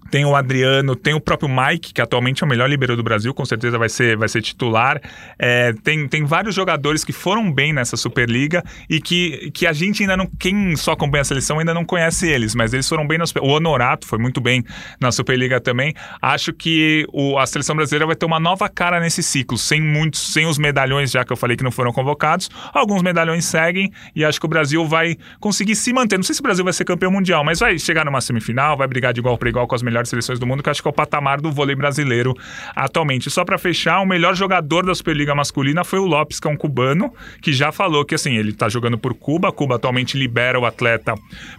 tem 0.09 0.25
o 0.25 0.35
Adriano, 0.35 0.95
tem 0.95 1.13
o 1.13 1.19
próprio 1.19 1.49
Mike, 1.49 1.93
que 1.93 2.01
atualmente 2.01 2.43
é 2.43 2.45
o 2.45 2.49
melhor 2.49 2.69
libero 2.69 2.95
do 2.95 3.03
Brasil, 3.03 3.33
com 3.33 3.45
certeza 3.45 3.77
vai 3.77 3.89
ser, 3.89 4.17
vai 4.17 4.27
ser 4.27 4.41
titular. 4.41 5.01
É, 5.37 5.73
tem, 5.83 6.07
tem 6.07 6.25
vários 6.25 6.55
jogadores 6.55 7.03
que 7.03 7.13
foram 7.13 7.51
bem 7.51 7.73
nessa 7.73 7.95
Superliga 7.95 8.63
e 8.89 8.99
que, 8.99 9.51
que 9.51 9.67
a 9.67 9.73
gente 9.73 10.03
ainda 10.03 10.17
não. 10.17 10.29
Quem 10.39 10.75
só 10.75 10.91
acompanha 10.91 11.21
a 11.21 11.25
seleção 11.25 11.59
ainda 11.59 11.73
não 11.73 11.85
conhece 11.85 12.27
eles, 12.27 12.55
mas 12.55 12.73
eles 12.73 12.87
foram 12.87 13.07
bem 13.07 13.17
na 13.17 13.25
O 13.41 13.49
Honorato 13.49 14.07
foi 14.07 14.17
muito 14.17 14.41
bem 14.41 14.63
na 14.99 15.11
Superliga 15.11 15.59
também. 15.59 15.93
Acho 16.21 16.53
que 16.53 17.05
o, 17.13 17.37
a 17.37 17.45
seleção 17.45 17.75
brasileira 17.75 18.05
vai 18.05 18.15
ter 18.15 18.25
uma 18.25 18.39
nova 18.39 18.67
cara 18.69 18.99
nesse 18.99 19.21
ciclo, 19.21 19.57
sem 19.57 19.81
muitos, 19.81 20.33
sem 20.33 20.45
os 20.45 20.57
medalhões, 20.57 21.11
já 21.11 21.23
que 21.23 21.31
eu 21.31 21.37
falei 21.37 21.55
que 21.55 21.63
não 21.63 21.71
foram 21.71 21.91
convocados. 21.91 22.49
Alguns 22.73 23.01
medalhões 23.01 23.45
seguem 23.45 23.91
e 24.15 24.23
acho 24.25 24.39
que 24.39 24.45
o 24.45 24.49
Brasil 24.49 24.85
vai 24.85 25.17
conseguir 25.39 25.75
se 25.75 25.91
manter. 25.93 26.17
Não 26.17 26.23
sei 26.23 26.35
se 26.35 26.41
o 26.41 26.43
Brasil 26.43 26.63
vai 26.63 26.73
ser 26.73 26.85
campeão 26.85 27.11
mundial, 27.11 27.43
mas 27.43 27.59
vai 27.59 27.77
chegar 27.77 28.05
numa 28.05 28.21
semifinal, 28.21 28.77
vai 28.77 28.87
brigar 28.87 29.13
de 29.13 29.19
igual 29.19 29.37
para 29.37 29.49
igual 29.49 29.67
com 29.67 29.75
as 29.75 29.81
melhores 29.81 29.98
melhores 29.99 30.09
seleções 30.09 30.39
do 30.39 30.47
mundo, 30.47 30.63
que 30.63 30.69
acho 30.69 30.81
que 30.81 30.87
é 30.87 30.91
o 30.91 30.93
patamar 30.93 31.41
do 31.41 31.51
vôlei 31.51 31.75
brasileiro 31.75 32.33
atualmente. 32.75 33.29
Só 33.29 33.43
para 33.43 33.57
fechar, 33.57 33.99
o 33.99 34.05
melhor 34.05 34.35
jogador 34.35 34.85
da 34.85 34.95
Superliga 34.95 35.35
masculina 35.35 35.83
foi 35.83 35.99
o 35.99 36.05
Lopes, 36.05 36.39
que 36.39 36.47
é 36.47 36.51
um 36.51 36.55
cubano, 36.55 37.13
que 37.41 37.53
já 37.53 37.71
falou 37.71 38.05
que 38.05 38.15
assim, 38.15 38.35
ele 38.35 38.53
tá 38.53 38.69
jogando 38.69 38.97
por 38.97 39.13
Cuba, 39.13 39.51
Cuba 39.51 39.75
atualmente 39.75 40.17
libera 40.17 40.59
o 40.59 40.65
atleta 40.65 41.15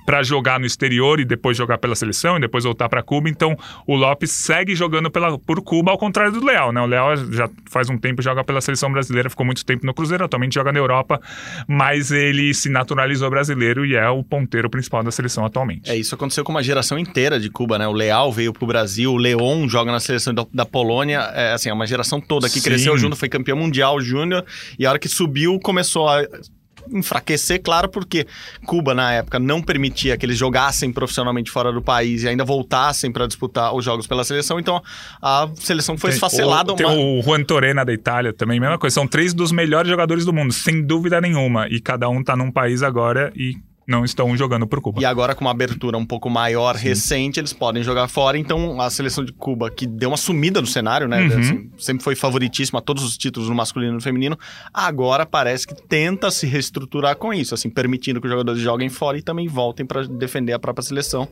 para 0.07 0.23
jogar 0.23 0.59
no 0.59 0.67
exterior 0.67 1.21
e 1.21 1.25
depois 1.25 1.57
jogar 1.57 1.79
pela 1.79 1.95
seleção 1.95 2.37
e 2.37 2.41
depois 2.41 2.65
voltar 2.65 2.89
para 2.89 3.03
Cuba. 3.03 3.29
Então, 3.29 3.57
o 3.87 3.95
Lopes 3.95 4.31
segue 4.31 4.75
jogando 4.75 5.11
pela, 5.11 5.39
por 5.39 5.63
Cuba, 5.63 5.91
ao 5.91 5.99
contrário 5.99 6.33
do 6.33 6.45
Leal, 6.45 6.73
né? 6.73 6.81
O 6.81 6.87
Leal 6.87 7.17
já 7.17 7.49
faz 7.71 7.89
um 7.91 7.99
tempo 7.99 8.23
joga 8.23 8.43
pela 8.43 8.61
seleção 8.61 8.91
brasileira, 8.91 9.29
ficou 9.29 9.45
muito 9.45 9.65
tempo 9.65 9.87
no 9.87 9.95
Cruzeiro, 9.95 10.25
atualmente 10.25 10.55
joga 10.55 10.73
na 10.73 10.79
Europa, 10.79 11.21
mas 11.67 12.11
ele 12.11 12.53
se 12.55 12.69
naturalizou 12.69 13.29
brasileiro 13.31 13.85
e 13.85 13.95
é 13.95 14.09
o 14.09 14.23
ponteiro 14.23 14.69
principal 14.71 15.03
da 15.03 15.11
seleção 15.11 15.45
atualmente. 15.45 15.91
É, 15.91 15.97
isso 15.97 16.15
aconteceu 16.15 16.45
com 16.45 16.53
uma 16.53 16.63
geração 16.63 16.99
inteira 16.99 17.39
de 17.39 17.51
Cuba, 17.51 17.79
né? 17.79 17.87
O 17.87 17.93
Leal 17.93 18.30
veio 18.33 18.53
pro 18.53 18.67
Brasil, 18.67 19.13
o 19.13 19.17
Leon 19.17 19.69
joga 19.69 19.91
na 19.93 20.01
seleção 20.01 20.33
da, 20.35 20.47
da 20.53 20.65
Polônia, 20.67 21.19
é 21.35 21.53
assim, 21.53 21.69
é 21.69 21.73
uma 21.73 21.87
geração 21.87 22.21
toda 22.21 22.49
que 22.49 22.61
Sim. 22.61 22.69
cresceu 22.69 22.97
junto, 22.99 23.17
foi 23.17 23.29
campeão 23.29 23.57
mundial 23.57 24.01
júnior, 24.01 24.45
e 24.79 24.87
a 24.87 24.91
hora 24.91 24.99
que 24.99 25.09
subiu 25.09 25.59
começou 25.61 26.09
a 26.09 26.23
enfraquecer, 26.93 27.61
claro, 27.63 27.89
porque 27.89 28.27
Cuba, 28.65 28.95
na 28.95 29.13
época, 29.13 29.39
não 29.39 29.61
permitia 29.63 30.17
que 30.17 30.25
eles 30.25 30.39
jogassem 30.39 30.91
profissionalmente 30.91 31.51
fora 31.51 31.71
do 31.71 31.83
país 31.83 32.23
e 32.23 32.29
ainda 32.29 32.43
voltassem 32.45 33.13
para 33.13 33.27
disputar 33.27 33.75
os 33.75 33.85
jogos 33.85 34.07
pela 34.07 34.25
seleção, 34.25 34.59
então 34.59 34.83
a 35.21 35.49
seleção 35.57 35.99
foi 35.99 36.11
esfacelada. 36.11 36.75
Tem 36.75 36.87
uma- 36.87 36.97
o 36.97 37.23
Juan 37.23 37.45
Torena 37.45 37.85
da 37.85 37.93
Itália 37.93 38.33
também, 38.33 38.59
mesma 38.59 38.79
coisa. 38.79 38.95
São 38.95 39.07
três 39.07 39.35
dos 39.35 39.53
melhores 39.53 39.91
jogadores 39.91 40.25
do 40.25 40.33
mundo, 40.33 40.53
sem 40.53 40.83
dúvida 40.83 41.21
nenhuma. 41.21 41.69
E 41.69 41.81
cada 41.81 42.09
um 42.09 42.25
tá 42.25 42.35
num 42.35 42.51
país 42.51 42.83
agora 42.83 43.31
e 43.37 43.57
não 43.87 44.05
estão 44.05 44.37
jogando 44.37 44.67
por 44.67 44.81
Cuba. 44.81 45.01
E 45.01 45.05
agora, 45.05 45.35
com 45.35 45.45
uma 45.45 45.51
abertura 45.51 45.99
um 45.99 46.07
pouco 46.07 46.31
maior, 46.31 46.77
recente, 46.77 47.41
eles 47.41 47.53
podem 47.53 47.83
jogar 47.83 48.09
fora. 48.09 48.39
Então, 48.39 48.81
a 48.81 48.89
seleção 48.91 49.25
de 49.25 49.33
Cuba, 49.33 49.71
que 49.71 49.87
deu 49.87 50.11
uma 50.11 50.17
sumida 50.17 50.61
no 50.61 50.67
cenário, 50.67 51.09
né? 51.09 51.23
Uhum. 51.23 51.41
assim, 51.41 51.71
sempre 51.79 52.05
foi 52.05 52.15
favoritíssima 52.15 52.79
a 52.79 52.83
todos 52.83 53.03
os 53.03 53.17
títulos 53.17 53.49
no 53.49 53.55
masculino 53.55 53.93
e 53.93 53.95
no 53.97 54.01
feminino. 54.01 54.39
Agora 54.73 55.27
parece 55.27 55.67
que 55.67 55.75
tenta 55.75 56.31
se 56.31 56.47
reestruturar 56.47 57.17
com 57.17 57.35
isso, 57.35 57.55
assim, 57.55 57.69
permitindo 57.69 58.21
que 58.21 58.27
os 58.27 58.31
jogadores 58.31 58.61
joguem 58.61 58.89
fora 58.89 59.19
e 59.19 59.23
também 59.23 59.49
voltem 59.49 59.85
para 59.85 60.07
defender 60.07 60.53
a 60.53 60.59
própria 60.59 60.83
seleção. 60.83 61.29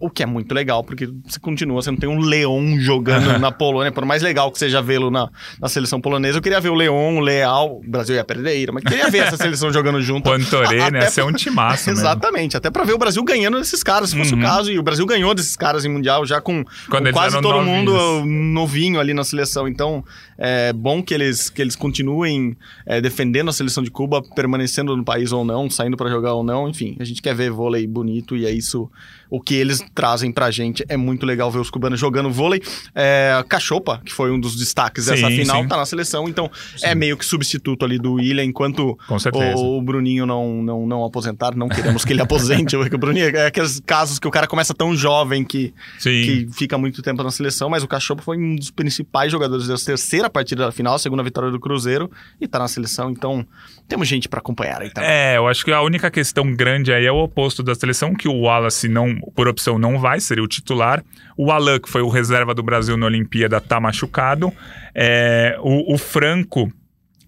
O 0.00 0.10
que 0.10 0.22
é 0.22 0.26
muito 0.26 0.54
legal, 0.54 0.84
porque 0.84 1.08
você 1.24 1.40
continua, 1.40 1.82
você 1.82 1.90
não 1.90 1.98
tem 1.98 2.08
um 2.08 2.20
Leão 2.20 2.78
jogando 2.78 3.36
na 3.40 3.50
Polônia. 3.50 3.90
Por 3.90 4.04
mais 4.04 4.22
legal 4.22 4.50
que 4.52 4.58
seja 4.58 4.80
vê-lo 4.80 5.10
na, 5.10 5.28
na 5.60 5.68
seleção 5.68 6.00
polonesa, 6.00 6.38
eu 6.38 6.42
queria 6.42 6.60
ver 6.60 6.70
o 6.70 6.74
Leão, 6.74 7.16
o 7.16 7.20
Leal. 7.20 7.78
O 7.78 7.90
Brasil 7.90 8.14
ia 8.14 8.24
perder, 8.24 8.70
mas 8.72 8.84
queria 8.84 9.10
ver 9.10 9.18
essa 9.18 9.36
seleção 9.36 9.72
jogando 9.72 10.00
junto. 10.00 10.30
Torena, 10.50 10.98
Até 10.98 11.06
esse 11.06 11.20
é 11.20 11.24
um 11.24 11.32
timaço, 11.34 11.90
mesmo. 11.96 12.08
Exatamente, 12.08 12.56
até 12.56 12.70
pra 12.70 12.84
ver 12.84 12.92
o 12.92 12.98
Brasil 12.98 13.22
ganhando 13.24 13.58
desses 13.58 13.82
caras, 13.82 14.10
se 14.10 14.16
fosse 14.16 14.34
Uhum. 14.34 14.40
o 14.40 14.42
caso. 14.42 14.70
E 14.70 14.78
o 14.78 14.82
Brasil 14.82 15.04
ganhou 15.06 15.34
desses 15.34 15.56
caras 15.56 15.84
em 15.84 15.88
Mundial 15.88 16.24
já 16.26 16.40
com, 16.40 16.64
com 16.64 17.12
quase 17.12 17.40
todo 17.40 17.54
novinhos. 17.62 17.66
mundo 17.78 18.24
novinho 18.26 19.00
ali 19.00 19.12
na 19.14 19.24
seleção. 19.24 19.66
Então, 19.66 20.04
é 20.38 20.72
bom 20.72 21.02
que 21.02 21.14
eles, 21.14 21.48
que 21.48 21.62
eles 21.62 21.74
continuem 21.76 22.56
é, 22.84 23.00
defendendo 23.00 23.48
a 23.48 23.52
seleção 23.52 23.82
de 23.82 23.90
Cuba, 23.90 24.22
permanecendo 24.34 24.96
no 24.96 25.04
país 25.04 25.32
ou 25.32 25.44
não, 25.44 25.70
saindo 25.70 25.96
pra 25.96 26.08
jogar 26.08 26.34
ou 26.34 26.42
não. 26.44 26.68
Enfim, 26.68 26.96
a 26.98 27.04
gente 27.04 27.22
quer 27.22 27.34
ver 27.34 27.50
vôlei 27.50 27.86
bonito 27.86 28.36
e 28.36 28.46
é 28.46 28.50
isso. 28.50 28.90
O 29.28 29.40
que 29.40 29.54
eles 29.54 29.84
trazem 29.94 30.30
pra 30.30 30.50
gente 30.50 30.84
é 30.88 30.96
muito 30.96 31.26
legal 31.26 31.50
ver 31.50 31.58
os 31.58 31.70
cubanos 31.70 31.98
jogando 31.98 32.30
vôlei. 32.30 32.62
É, 32.94 33.44
Cachopa, 33.48 34.00
que 34.04 34.12
foi 34.12 34.30
um 34.30 34.38
dos 34.38 34.56
destaques 34.56 35.06
dessa 35.06 35.28
Sim, 35.28 35.36
final, 35.38 35.62
sim. 35.62 35.68
tá 35.68 35.76
na 35.76 35.86
seleção. 35.86 36.28
Então, 36.28 36.50
é 36.82 36.94
meio 36.94 37.16
que 37.16 37.24
substituto 37.24 37.84
ali 37.84 37.98
do 37.98 38.14
William, 38.14 38.44
enquanto 38.44 38.96
o, 39.08 39.76
o 39.78 39.82
Bruninho 39.82 40.26
não, 40.26 40.62
não, 40.62 40.86
não 40.86 41.04
aposentar, 41.04 41.56
não 41.56 41.68
queremos 41.68 42.04
que 42.04 42.12
ele 42.12 42.22
aposente. 42.22 42.76
o 42.76 42.98
Bruninho 42.98 43.34
é 43.36 43.46
aqueles 43.46 43.80
casos 43.84 44.18
que 44.18 44.28
o 44.28 44.30
cara 44.30 44.46
começa 44.46 44.72
tão 44.74 44.94
jovem 44.94 45.44
que, 45.44 45.74
Sim. 45.98 46.10
que 46.22 46.48
fica 46.52 46.78
muito 46.78 47.02
tempo 47.02 47.22
na 47.22 47.30
seleção, 47.30 47.68
mas 47.68 47.82
o 47.82 47.88
Cachopo 47.88 48.22
foi 48.22 48.36
um 48.36 48.54
dos 48.54 48.70
principais 48.70 49.32
jogadores 49.32 49.66
da 49.66 49.76
terceira 49.76 50.25
partida 50.30 50.64
da 50.64 50.72
final, 50.72 50.98
segunda 50.98 51.22
vitória 51.22 51.50
do 51.50 51.60
Cruzeiro, 51.60 52.10
e 52.40 52.46
tá 52.46 52.58
na 52.58 52.68
seleção, 52.68 53.10
então 53.10 53.46
temos 53.88 54.08
gente 54.08 54.28
pra 54.28 54.40
acompanhar 54.40 54.82
aí 54.82 54.90
também. 54.90 55.08
É, 55.08 55.36
eu 55.36 55.46
acho 55.46 55.64
que 55.64 55.72
a 55.72 55.80
única 55.82 56.10
questão 56.10 56.54
grande 56.54 56.92
aí 56.92 57.06
é 57.06 57.12
o 57.12 57.22
oposto 57.22 57.62
da 57.62 57.74
seleção, 57.74 58.14
que 58.14 58.28
o 58.28 58.40
Wallace 58.40 58.88
não, 58.88 59.16
por 59.34 59.48
opção 59.48 59.78
não 59.78 59.98
vai, 59.98 60.20
seria 60.20 60.42
o 60.42 60.48
titular. 60.48 61.04
O 61.36 61.50
Alan, 61.50 61.78
que 61.78 61.88
foi 61.88 62.02
o 62.02 62.08
reserva 62.08 62.54
do 62.54 62.62
Brasil 62.62 62.96
na 62.96 63.06
Olimpíada, 63.06 63.60
tá 63.60 63.78
machucado. 63.78 64.52
É, 64.94 65.56
o, 65.60 65.94
o 65.94 65.98
Franco 65.98 66.72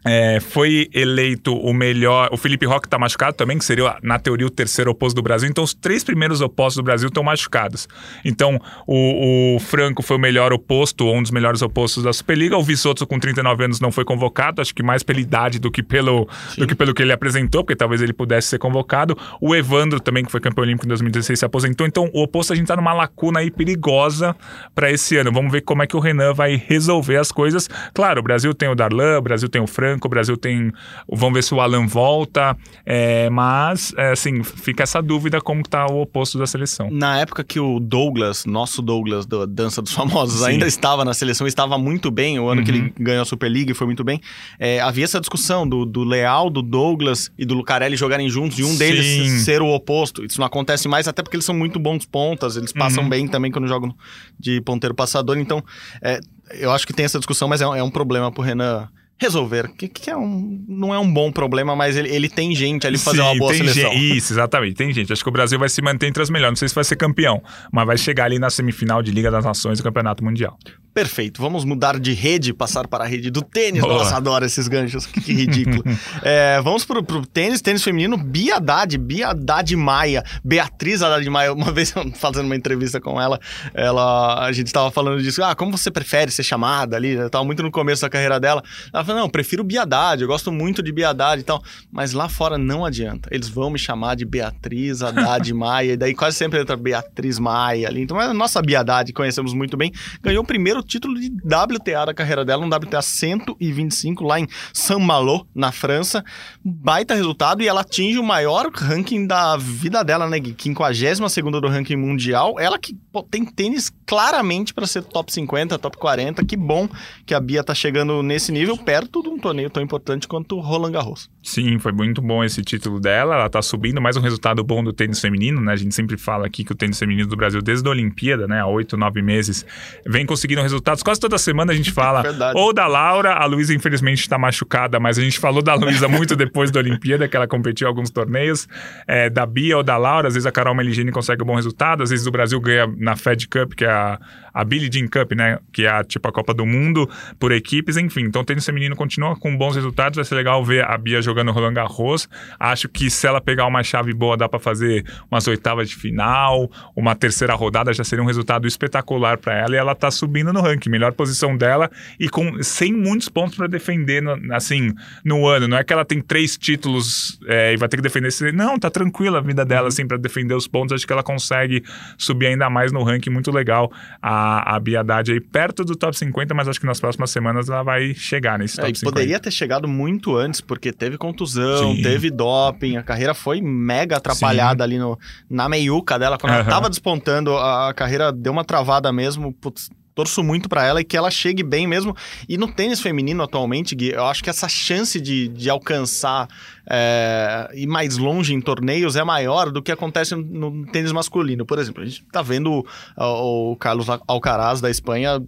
é, 0.08 0.40
foi 0.40 0.88
eleito 0.94 1.54
o 1.54 1.74
melhor. 1.74 2.30
O 2.32 2.38
Felipe 2.38 2.64
Roque 2.64 2.88
tá 2.88 2.98
machucado 2.98 3.36
também, 3.36 3.58
que 3.58 3.64
seria, 3.64 3.96
na 4.02 4.18
teoria, 4.18 4.46
o 4.46 4.50
terceiro 4.50 4.90
oposto 4.90 5.14
do 5.14 5.22
Brasil. 5.22 5.48
Então, 5.50 5.62
os 5.62 5.74
três 5.74 6.02
primeiros 6.02 6.40
opostos 6.40 6.76
do 6.76 6.82
Brasil 6.82 7.08
estão 7.08 7.22
machucados. 7.22 7.86
Então, 8.24 8.58
o, 8.86 9.56
o 9.56 9.60
Franco 9.60 10.02
foi 10.02 10.16
o 10.16 10.20
melhor 10.20 10.50
oposto, 10.50 11.04
ou 11.04 11.14
um 11.14 11.22
dos 11.22 11.30
melhores 11.30 11.60
opostos 11.60 12.02
da 12.04 12.12
Superliga. 12.12 12.56
O 12.56 12.62
Visotto, 12.62 13.06
com 13.06 13.18
39 13.18 13.64
anos, 13.64 13.80
não 13.80 13.92
foi 13.92 14.02
convocado. 14.02 14.62
Acho 14.62 14.74
que 14.74 14.82
mais 14.82 15.02
pela 15.02 15.20
idade 15.20 15.58
do 15.58 15.70
que 15.70 15.82
pelo, 15.82 16.26
do 16.56 16.66
que, 16.66 16.74
pelo 16.74 16.94
que 16.94 17.02
ele 17.02 17.12
apresentou, 17.12 17.62
porque 17.62 17.76
talvez 17.76 18.00
ele 18.00 18.14
pudesse 18.14 18.48
ser 18.48 18.58
convocado. 18.58 19.14
O 19.42 19.54
Evandro, 19.54 20.00
também, 20.00 20.24
que 20.24 20.30
foi 20.30 20.40
campeão 20.40 20.64
olímpico 20.64 20.86
em 20.86 20.88
2016, 20.88 21.38
se 21.38 21.44
aposentou. 21.44 21.86
Então, 21.86 22.08
o 22.14 22.22
oposto, 22.22 22.54
a 22.54 22.56
gente 22.56 22.66
tá 22.66 22.76
numa 22.76 22.94
lacuna 22.94 23.40
aí 23.40 23.50
perigosa 23.50 24.34
para 24.74 24.90
esse 24.90 25.18
ano. 25.18 25.30
Vamos 25.30 25.52
ver 25.52 25.60
como 25.60 25.82
é 25.82 25.86
que 25.86 25.96
o 25.96 26.00
Renan 26.00 26.32
vai 26.32 26.56
resolver 26.66 27.16
as 27.16 27.30
coisas. 27.30 27.68
Claro, 27.92 28.20
o 28.20 28.22
Brasil 28.22 28.54
tem 28.54 28.70
o 28.70 28.74
Darlan, 28.74 29.18
o 29.18 29.22
Brasil 29.22 29.48
tem 29.48 29.60
o 29.60 29.66
Franco, 29.66 29.97
o 30.06 30.10
Brasil 30.10 30.36
tem. 30.36 30.70
Vamos 31.10 31.34
ver 31.34 31.42
se 31.42 31.54
o 31.54 31.60
Alan 31.60 31.86
volta. 31.86 32.56
é, 32.86 33.28
mas, 33.30 33.92
é, 33.96 34.12
assim, 34.12 34.42
fica 34.42 34.82
essa 34.82 35.02
dúvida 35.02 35.40
como 35.40 35.62
que 35.62 35.68
tá 35.70 35.86
o 35.86 36.00
oposto 36.02 36.38
da 36.38 36.46
seleção. 36.46 36.88
Na 36.90 37.18
época 37.20 37.42
que 37.44 37.58
o 37.60 37.78
Douglas, 37.80 38.44
nosso 38.46 38.80
Douglas 38.82 39.26
da 39.26 39.44
Dança 39.46 39.80
dos 39.82 39.92
Famosos, 39.92 40.40
Sim. 40.40 40.46
ainda 40.52 40.66
estava 40.66 41.04
na 41.04 41.12
seleção, 41.14 41.46
estava 41.46 41.76
muito 41.78 42.10
bem, 42.10 42.38
o 42.38 42.48
ano 42.48 42.62
que 42.64 42.70
ele 42.70 42.92
ganhou 42.98 43.22
a 43.22 43.24
Superliga 43.24 43.72
e 43.72 43.74
foi 43.74 43.86
muito 43.86 44.04
bem, 44.04 44.20
é, 44.58 44.80
havia 44.80 45.04
essa 45.04 45.20
discussão 45.20 45.68
do, 45.68 45.84
do 45.84 46.04
Leal, 46.04 46.50
do 46.50 46.62
Douglas 46.62 47.30
e 47.38 47.44
do 47.44 47.54
Lucarelli 47.54 47.96
jogarem 47.96 48.28
juntos 48.28 48.58
e 48.58 48.64
um 48.64 48.76
deles 48.76 49.04
Sim. 49.06 49.38
ser 49.40 49.62
o 49.62 49.68
oposto. 49.68 50.24
Isso 50.24 50.38
não 50.40 50.46
acontece 50.46 50.88
mais, 50.88 51.08
até 51.08 51.22
porque 51.22 51.36
eles 51.36 51.44
são 51.46 51.54
muito 51.54 51.78
bons 51.78 52.04
pontas, 52.06 52.56
eles 52.56 52.72
passam 52.72 53.08
bem 53.08 53.26
também 53.28 53.50
quando 53.50 53.66
jogam 53.66 53.94
de 54.38 54.60
ponteiro 54.60 54.94
passador. 54.94 55.38
Então, 55.38 55.62
é, 56.02 56.20
eu 56.52 56.70
acho 56.70 56.86
que 56.86 56.92
tem 56.92 57.04
essa 57.04 57.18
discussão, 57.18 57.48
mas 57.48 57.60
é, 57.60 57.66
um- 57.66 57.74
é 57.74 57.82
um 57.82 57.90
problema 57.90 58.30
pro 58.32 58.42
Renan 58.42 58.88
resolver. 59.20 59.68
Que, 59.76 59.88
que 59.88 60.08
é 60.10 60.16
um, 60.16 60.64
não 60.68 60.94
é 60.94 60.98
um 60.98 61.12
bom 61.12 61.30
problema, 61.32 61.74
mas 61.76 61.96
ele, 61.96 62.08
ele 62.08 62.28
tem 62.28 62.54
gente 62.54 62.86
ali 62.86 62.96
pra 62.96 63.04
fazer 63.04 63.20
uma 63.20 63.32
Sim, 63.32 63.38
boa 63.38 63.50
tem 63.52 63.58
seleção. 63.66 63.92
gente- 63.92 64.16
isso, 64.16 64.32
exatamente. 64.32 64.74
Tem 64.74 64.92
gente. 64.92 65.12
Acho 65.12 65.22
que 65.22 65.28
o 65.28 65.32
Brasil 65.32 65.58
vai 65.58 65.68
se 65.68 65.82
manter 65.82 66.06
entre 66.06 66.22
as 66.22 66.30
melhores. 66.30 66.52
Não 66.52 66.56
sei 66.56 66.68
se 66.68 66.74
vai 66.74 66.84
ser 66.84 66.96
campeão, 66.96 67.42
mas 67.72 67.86
vai 67.86 67.98
chegar 67.98 68.24
ali 68.26 68.38
na 68.38 68.50
semifinal 68.50 69.02
de 69.02 69.10
Liga 69.10 69.30
das 69.30 69.44
Nações 69.44 69.78
e 69.78 69.82
Campeonato 69.82 70.24
Mundial. 70.24 70.56
Perfeito. 70.98 71.40
Vamos 71.40 71.64
mudar 71.64 71.96
de 72.00 72.12
rede, 72.12 72.52
passar 72.52 72.88
para 72.88 73.04
a 73.04 73.06
rede 73.06 73.30
do 73.30 73.40
tênis. 73.40 73.82
Boa. 73.82 73.98
Nossa, 73.98 74.16
adoro 74.16 74.44
esses 74.44 74.66
ganchos. 74.66 75.06
Que, 75.06 75.20
que 75.20 75.32
ridículo. 75.32 75.84
É, 76.22 76.60
vamos 76.62 76.84
pro, 76.84 77.02
pro 77.02 77.24
tênis, 77.24 77.60
tênis 77.60 77.84
feminino. 77.84 78.16
Bia 78.16 78.56
Haddad, 78.56 78.98
Bia 78.98 79.28
Haddad 79.28 79.76
Maia. 79.76 80.24
Beatriz 80.42 81.00
Haddad 81.00 81.28
Maia. 81.30 81.52
Uma 81.52 81.70
vez 81.72 81.94
fazendo 82.16 82.46
uma 82.46 82.56
entrevista 82.56 83.00
com 83.00 83.20
ela, 83.20 83.38
ela 83.72 84.44
a 84.44 84.50
gente 84.50 84.66
estava 84.66 84.90
falando 84.90 85.22
disso. 85.22 85.42
Ah, 85.42 85.54
como 85.54 85.76
você 85.76 85.90
prefere 85.90 86.32
ser 86.32 86.42
chamada 86.42 86.96
ali? 86.96 87.12
Eu 87.12 87.30
tava 87.30 87.44
muito 87.44 87.62
no 87.62 87.70
começo 87.70 88.02
da 88.02 88.10
carreira 88.10 88.40
dela. 88.40 88.62
Ela 88.92 89.04
falou, 89.04 89.22
não, 89.22 89.30
prefiro 89.30 89.62
Bia 89.62 89.82
Haddad. 89.82 90.22
Eu 90.22 90.28
gosto 90.28 90.50
muito 90.50 90.82
de 90.82 90.90
Bia 90.90 91.10
Haddad 91.10 91.40
e 91.40 91.44
tal. 91.44 91.62
Mas 91.92 92.12
lá 92.12 92.28
fora 92.28 92.58
não 92.58 92.84
adianta. 92.84 93.28
Eles 93.32 93.48
vão 93.48 93.70
me 93.70 93.78
chamar 93.78 94.16
de 94.16 94.24
Beatriz 94.24 95.02
Haddad 95.02 95.50
Maia. 95.54 95.92
E 95.92 95.96
daí 95.96 96.14
quase 96.14 96.36
sempre 96.36 96.60
entra 96.60 96.76
Beatriz 96.76 97.38
Maia 97.38 97.88
ali. 97.88 98.02
Então, 98.02 98.18
a 98.18 98.34
nossa 98.34 98.60
Bia 98.60 98.80
Haddad, 98.80 99.12
conhecemos 99.12 99.54
muito 99.54 99.76
bem, 99.76 99.92
ganhou 100.20 100.42
o 100.42 100.46
primeiro 100.46 100.82
título 100.88 101.14
de 101.20 101.28
WTA 101.28 102.06
da 102.06 102.14
carreira 102.14 102.44
dela, 102.44 102.64
um 102.64 102.68
WTA 102.68 103.02
125 103.02 104.24
lá 104.24 104.40
em 104.40 104.48
Saint-Malo, 104.72 105.46
na 105.54 105.70
França. 105.70 106.24
Baita 106.64 107.14
resultado 107.14 107.62
e 107.62 107.68
ela 107.68 107.82
atinge 107.82 108.18
o 108.18 108.24
maior 108.24 108.70
ranking 108.72 109.26
da 109.26 109.56
vida 109.56 110.02
dela, 110.02 110.28
né? 110.28 110.38
Gui? 110.40 110.56
52 110.58 111.60
do 111.60 111.68
ranking 111.68 111.96
mundial. 111.96 112.58
Ela 112.58 112.78
que 112.78 112.96
pô, 113.12 113.22
tem 113.22 113.44
tênis 113.44 113.92
claramente 114.06 114.72
para 114.72 114.86
ser 114.86 115.02
top 115.02 115.32
50, 115.32 115.78
top 115.78 115.96
40. 115.98 116.44
Que 116.44 116.56
bom 116.56 116.88
que 117.26 117.34
a 117.34 117.40
Bia 117.40 117.62
tá 117.62 117.74
chegando 117.74 118.22
nesse 118.22 118.50
nível, 118.50 118.76
perto 118.76 119.22
de 119.22 119.28
um 119.28 119.38
torneio 119.38 119.68
tão 119.68 119.82
importante 119.82 120.26
quanto 120.26 120.56
o 120.56 120.60
Roland 120.60 120.92
Garros. 120.92 121.30
Sim, 121.42 121.78
foi 121.78 121.92
muito 121.92 122.22
bom 122.22 122.42
esse 122.42 122.62
título 122.62 122.98
dela. 122.98 123.34
Ela 123.34 123.50
tá 123.50 123.60
subindo, 123.60 124.00
mais 124.00 124.16
um 124.16 124.20
resultado 124.20 124.64
bom 124.64 124.82
do 124.82 124.92
tênis 124.92 125.20
feminino, 125.20 125.60
né? 125.60 125.72
A 125.72 125.76
gente 125.76 125.94
sempre 125.94 126.16
fala 126.16 126.46
aqui 126.46 126.64
que 126.64 126.72
o 126.72 126.74
tênis 126.74 126.98
feminino 126.98 127.28
do 127.28 127.36
Brasil, 127.36 127.60
desde 127.60 127.86
a 127.86 127.90
Olimpíada, 127.90 128.46
né? 128.46 128.60
Há 128.60 128.66
oito, 128.66 128.96
nove 128.96 129.20
meses, 129.20 129.66
vem 130.06 130.24
conseguindo 130.24 130.62
resultados. 130.62 130.77
Quase 131.04 131.20
toda 131.20 131.38
semana 131.38 131.72
a 131.72 131.74
gente 131.74 131.90
fala 131.90 132.22
Verdade. 132.22 132.58
ou 132.58 132.72
da 132.72 132.86
Laura, 132.86 133.34
a 133.34 133.44
Luísa 133.44 133.74
infelizmente 133.74 134.20
está 134.20 134.38
machucada, 134.38 134.98
mas 134.98 135.18
a 135.18 135.22
gente 135.22 135.38
falou 135.38 135.62
da 135.62 135.74
Luísa 135.74 136.08
muito 136.08 136.36
depois 136.36 136.70
da 136.70 136.80
Olimpíada, 136.80 137.28
que 137.28 137.36
ela 137.36 137.46
competiu 137.46 137.86
em 137.86 137.88
alguns 137.88 138.10
torneios, 138.10 138.68
é, 139.06 139.28
da 139.30 139.46
Bia 139.46 139.76
ou 139.76 139.82
da 139.82 139.96
Laura. 139.96 140.28
Às 140.28 140.34
vezes 140.34 140.46
a 140.46 140.52
Carol 140.52 140.74
Meligeni 140.74 141.10
consegue 141.10 141.42
um 141.42 141.46
bom 141.46 141.56
resultado, 141.56 142.02
às 142.02 142.10
vezes 142.10 142.26
o 142.26 142.30
Brasil 142.30 142.60
ganha 142.60 142.86
na 142.96 143.16
Fed 143.16 143.48
Cup, 143.48 143.74
que 143.74 143.84
é 143.84 143.90
a, 143.90 144.18
a 144.52 144.64
Billie 144.64 144.90
Jean 144.92 145.06
Cup, 145.08 145.32
né? 145.32 145.58
Que 145.72 145.84
é 145.84 145.88
a, 145.90 146.04
tipo 146.04 146.26
a 146.28 146.32
Copa 146.32 146.52
do 146.54 146.64
Mundo 146.66 147.08
por 147.38 147.52
equipes, 147.52 147.96
enfim. 147.96 148.22
Então 148.22 148.42
o 148.42 148.44
tênis 148.44 148.64
feminino 148.64 148.96
continua 148.96 149.36
com 149.36 149.56
bons 149.56 149.76
resultados. 149.76 150.16
Vai 150.16 150.24
ser 150.24 150.34
legal 150.34 150.64
ver 150.64 150.84
a 150.84 150.96
Bia 150.98 151.20
jogando 151.22 151.52
Roland 151.52 151.74
Garros. 151.74 152.28
Acho 152.58 152.88
que 152.88 153.10
se 153.10 153.26
ela 153.26 153.40
pegar 153.40 153.66
uma 153.66 153.82
chave 153.82 154.12
boa, 154.12 154.36
dá 154.36 154.48
para 154.48 154.58
fazer 154.58 155.04
umas 155.30 155.46
oitavas 155.46 155.88
de 155.88 155.96
final, 155.96 156.70
uma 156.96 157.14
terceira 157.14 157.54
rodada, 157.54 157.92
já 157.92 158.04
seria 158.04 158.22
um 158.22 158.26
resultado 158.26 158.66
espetacular 158.66 159.38
para 159.38 159.54
ela. 159.56 159.74
E 159.74 159.78
ela 159.78 159.94
tá 159.94 160.10
subindo 160.10 160.52
no 160.52 160.60
ranking, 160.60 160.90
melhor 160.90 161.12
posição 161.12 161.56
dela 161.56 161.90
e 162.18 162.28
com 162.28 162.62
sem 162.62 162.92
muitos 162.92 163.28
pontos 163.28 163.56
para 163.56 163.66
defender, 163.66 164.22
no- 164.22 164.54
assim, 164.54 164.92
no 165.24 165.46
ano. 165.46 165.68
Não 165.68 165.76
é 165.78 165.84
que 165.84 165.92
ela 165.92 166.04
tem 166.04 166.20
três 166.20 166.56
títulos 166.56 167.38
é, 167.46 167.72
e 167.72 167.76
vai 167.76 167.88
ter 167.88 167.96
que 167.96 168.02
defender. 168.02 168.28
esse- 168.28 168.52
Não, 168.52 168.78
tá 168.78 168.90
tranquila 168.90 169.38
a 169.38 169.40
vida 169.40 169.64
dela, 169.64 169.88
assim, 169.88 170.06
para 170.06 170.16
defender 170.16 170.54
os 170.54 170.66
pontos. 170.66 170.92
Acho 170.94 171.06
que 171.06 171.12
ela 171.12 171.22
consegue 171.22 171.82
subir 172.16 172.46
ainda 172.46 172.68
mais 172.70 172.92
no 172.92 173.02
ranking. 173.02 173.30
Muito 173.30 173.50
legal 173.50 173.90
a, 174.22 174.37
a 174.76 174.80
Bia 174.80 175.00
Haddad 175.00 175.32
aí 175.32 175.40
perto 175.40 175.84
do 175.84 175.96
top 175.96 176.16
50, 176.16 176.54
mas 176.54 176.68
acho 176.68 176.80
que 176.80 176.86
nas 176.86 177.00
próximas 177.00 177.30
semanas 177.30 177.68
ela 177.68 177.82
vai 177.82 178.14
chegar 178.14 178.58
nesse 178.58 178.78
É, 178.78 178.82
top 178.82 178.92
e 178.92 178.98
50. 178.98 179.14
poderia 179.14 179.40
ter 179.40 179.50
chegado 179.50 179.86
muito 179.88 180.36
antes, 180.36 180.60
porque 180.60 180.92
teve 180.92 181.16
contusão, 181.18 181.94
Sim. 181.94 182.02
teve 182.02 182.30
doping, 182.30 182.96
a 182.96 183.02
carreira 183.02 183.34
foi 183.34 183.60
mega 183.60 184.16
atrapalhada 184.16 184.82
ali 184.84 184.98
no, 184.98 185.18
na 185.48 185.68
meiuca 185.68 186.18
dela. 186.18 186.38
Quando 186.38 186.52
ela 186.54 186.62
Aham. 186.62 186.70
tava 186.70 186.88
despontando, 186.90 187.56
a, 187.56 187.88
a 187.90 187.94
carreira 187.94 188.32
deu 188.32 188.52
uma 188.52 188.64
travada 188.64 189.12
mesmo. 189.12 189.52
Putz, 189.52 189.90
torço 190.18 190.42
muito 190.42 190.68
para 190.68 190.84
ela 190.84 191.00
e 191.00 191.04
que 191.04 191.16
ela 191.16 191.30
chegue 191.30 191.62
bem 191.62 191.86
mesmo. 191.86 192.16
E 192.48 192.58
no 192.58 192.66
tênis 192.66 193.00
feminino 193.00 193.40
atualmente, 193.40 193.94
Gui, 193.94 194.10
eu 194.10 194.24
acho 194.24 194.42
que 194.42 194.50
essa 194.50 194.68
chance 194.68 195.20
de, 195.20 195.46
de 195.46 195.70
alcançar 195.70 196.48
é, 196.90 197.70
ir 197.72 197.86
mais 197.86 198.16
longe 198.16 198.52
em 198.52 198.60
torneios 198.60 199.14
é 199.14 199.22
maior 199.22 199.70
do 199.70 199.80
que 199.80 199.92
acontece 199.92 200.34
no, 200.34 200.84
tênis 200.86 201.12
masculino. 201.12 201.64
Por 201.64 201.78
exemplo, 201.78 202.02
a 202.02 202.06
gente 202.06 202.24
tá 202.32 202.42
vendo 202.42 202.84
o, 203.16 203.72
o 203.72 203.76
Carlos 203.76 204.08
Alcaraz 204.26 204.80
da 204.80 204.90
Espanha 204.90 205.40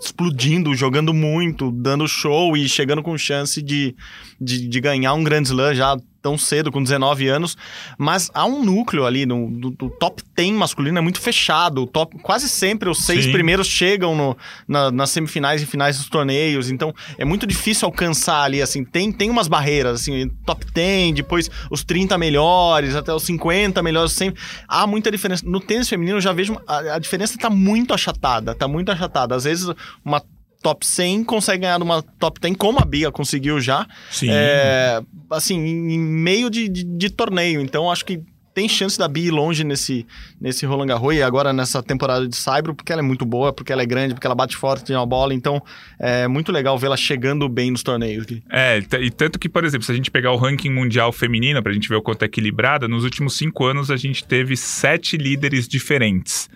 explodindo, 0.00 0.74
jogando 0.74 1.14
muito, 1.14 1.70
dando 1.70 2.08
show 2.08 2.56
e 2.56 2.68
chegando 2.68 3.04
com 3.04 3.16
chance 3.16 3.62
de, 3.62 3.94
de, 4.40 4.66
de 4.66 4.80
ganhar 4.80 5.14
um 5.14 5.22
Grand 5.22 5.42
Slam 5.42 5.74
já 5.74 5.96
tão 6.28 6.36
cedo, 6.36 6.70
com 6.70 6.82
19 6.82 7.26
anos, 7.26 7.56
mas 7.96 8.30
há 8.34 8.44
um 8.44 8.62
núcleo 8.62 9.06
ali 9.06 9.24
no, 9.24 9.50
do, 9.50 9.70
do 9.70 9.88
top 9.88 10.22
10 10.36 10.52
masculino 10.52 10.98
é 10.98 11.00
muito 11.00 11.20
fechado. 11.20 11.86
Top, 11.86 12.18
quase 12.18 12.50
sempre 12.50 12.88
os 12.90 12.98
seis 12.98 13.24
Sim. 13.24 13.32
primeiros 13.32 13.66
chegam 13.66 14.14
no, 14.14 14.36
na- 14.66 14.90
nas 14.90 15.08
semifinais 15.10 15.62
e 15.62 15.66
finais 15.66 15.96
dos 15.96 16.08
torneios, 16.10 16.70
então 16.70 16.94
é 17.16 17.24
muito 17.24 17.46
difícil 17.46 17.86
alcançar 17.86 18.42
ali, 18.42 18.60
assim, 18.60 18.84
tem, 18.84 19.10
tem 19.10 19.30
umas 19.30 19.48
barreiras, 19.48 20.02
assim, 20.02 20.28
top 20.44 20.66
10, 20.70 21.14
depois 21.14 21.50
os 21.70 21.82
30 21.82 22.18
melhores, 22.18 22.94
até 22.94 23.12
os 23.14 23.22
50 23.22 23.82
melhores, 23.82 24.12
sempre. 24.12 24.38
Há 24.68 24.86
muita 24.86 25.10
diferença. 25.10 25.42
No 25.46 25.60
tênis 25.60 25.88
feminino 25.88 26.18
eu 26.18 26.20
já 26.20 26.32
vejo, 26.34 26.58
a, 26.66 26.96
a 26.96 26.98
diferença 26.98 27.38
tá 27.38 27.48
muito 27.48 27.94
achatada, 27.94 28.54
tá 28.54 28.68
muito 28.68 28.92
achatada. 28.92 29.34
Às 29.34 29.44
vezes 29.44 29.70
uma 30.04 30.22
top 30.62 30.84
100 30.86 31.24
consegue 31.24 31.62
ganhar 31.62 31.78
numa 31.78 32.02
top 32.02 32.40
10, 32.40 32.56
como 32.56 32.78
a 32.80 32.84
Bia 32.84 33.10
conseguiu 33.10 33.60
já, 33.60 33.86
Sim. 34.10 34.28
é, 34.30 35.00
assim, 35.30 35.56
em 35.56 35.98
meio 35.98 36.50
de, 36.50 36.68
de, 36.68 36.84
de 36.84 37.10
torneio. 37.10 37.60
Então, 37.60 37.90
acho 37.90 38.04
que 38.04 38.20
tem 38.58 38.68
chance 38.68 38.98
da 38.98 39.06
Bia 39.06 39.28
ir 39.28 39.30
longe 39.30 39.62
nesse, 39.62 40.04
nesse 40.40 40.66
Roland 40.66 40.88
Garros 40.88 41.14
e 41.14 41.22
agora 41.22 41.52
nessa 41.52 41.80
temporada 41.80 42.26
de 42.26 42.34
Saibro, 42.34 42.74
porque 42.74 42.90
ela 42.90 43.00
é 43.00 43.04
muito 43.04 43.24
boa, 43.24 43.52
porque 43.52 43.72
ela 43.72 43.82
é 43.82 43.86
grande, 43.86 44.14
porque 44.14 44.26
ela 44.26 44.34
bate 44.34 44.56
forte 44.56 44.90
na 44.90 45.06
bola. 45.06 45.32
Então, 45.32 45.62
é 45.96 46.26
muito 46.26 46.50
legal 46.50 46.76
vê-la 46.76 46.96
chegando 46.96 47.48
bem 47.48 47.70
nos 47.70 47.84
torneios. 47.84 48.26
É, 48.50 48.78
e 49.00 49.12
tanto 49.12 49.38
que, 49.38 49.48
por 49.48 49.64
exemplo, 49.64 49.84
se 49.84 49.92
a 49.92 49.94
gente 49.94 50.10
pegar 50.10 50.32
o 50.32 50.36
ranking 50.36 50.70
mundial 50.70 51.12
feminino, 51.12 51.62
pra 51.62 51.72
gente 51.72 51.88
ver 51.88 51.94
o 51.94 52.02
quanto 52.02 52.24
é 52.24 52.26
equilibrada, 52.26 52.88
nos 52.88 53.04
últimos 53.04 53.36
cinco 53.36 53.64
anos 53.64 53.92
a 53.92 53.96
gente 53.96 54.24
teve 54.24 54.56
sete 54.56 55.16
líderes 55.16 55.68
diferentes. 55.68 56.50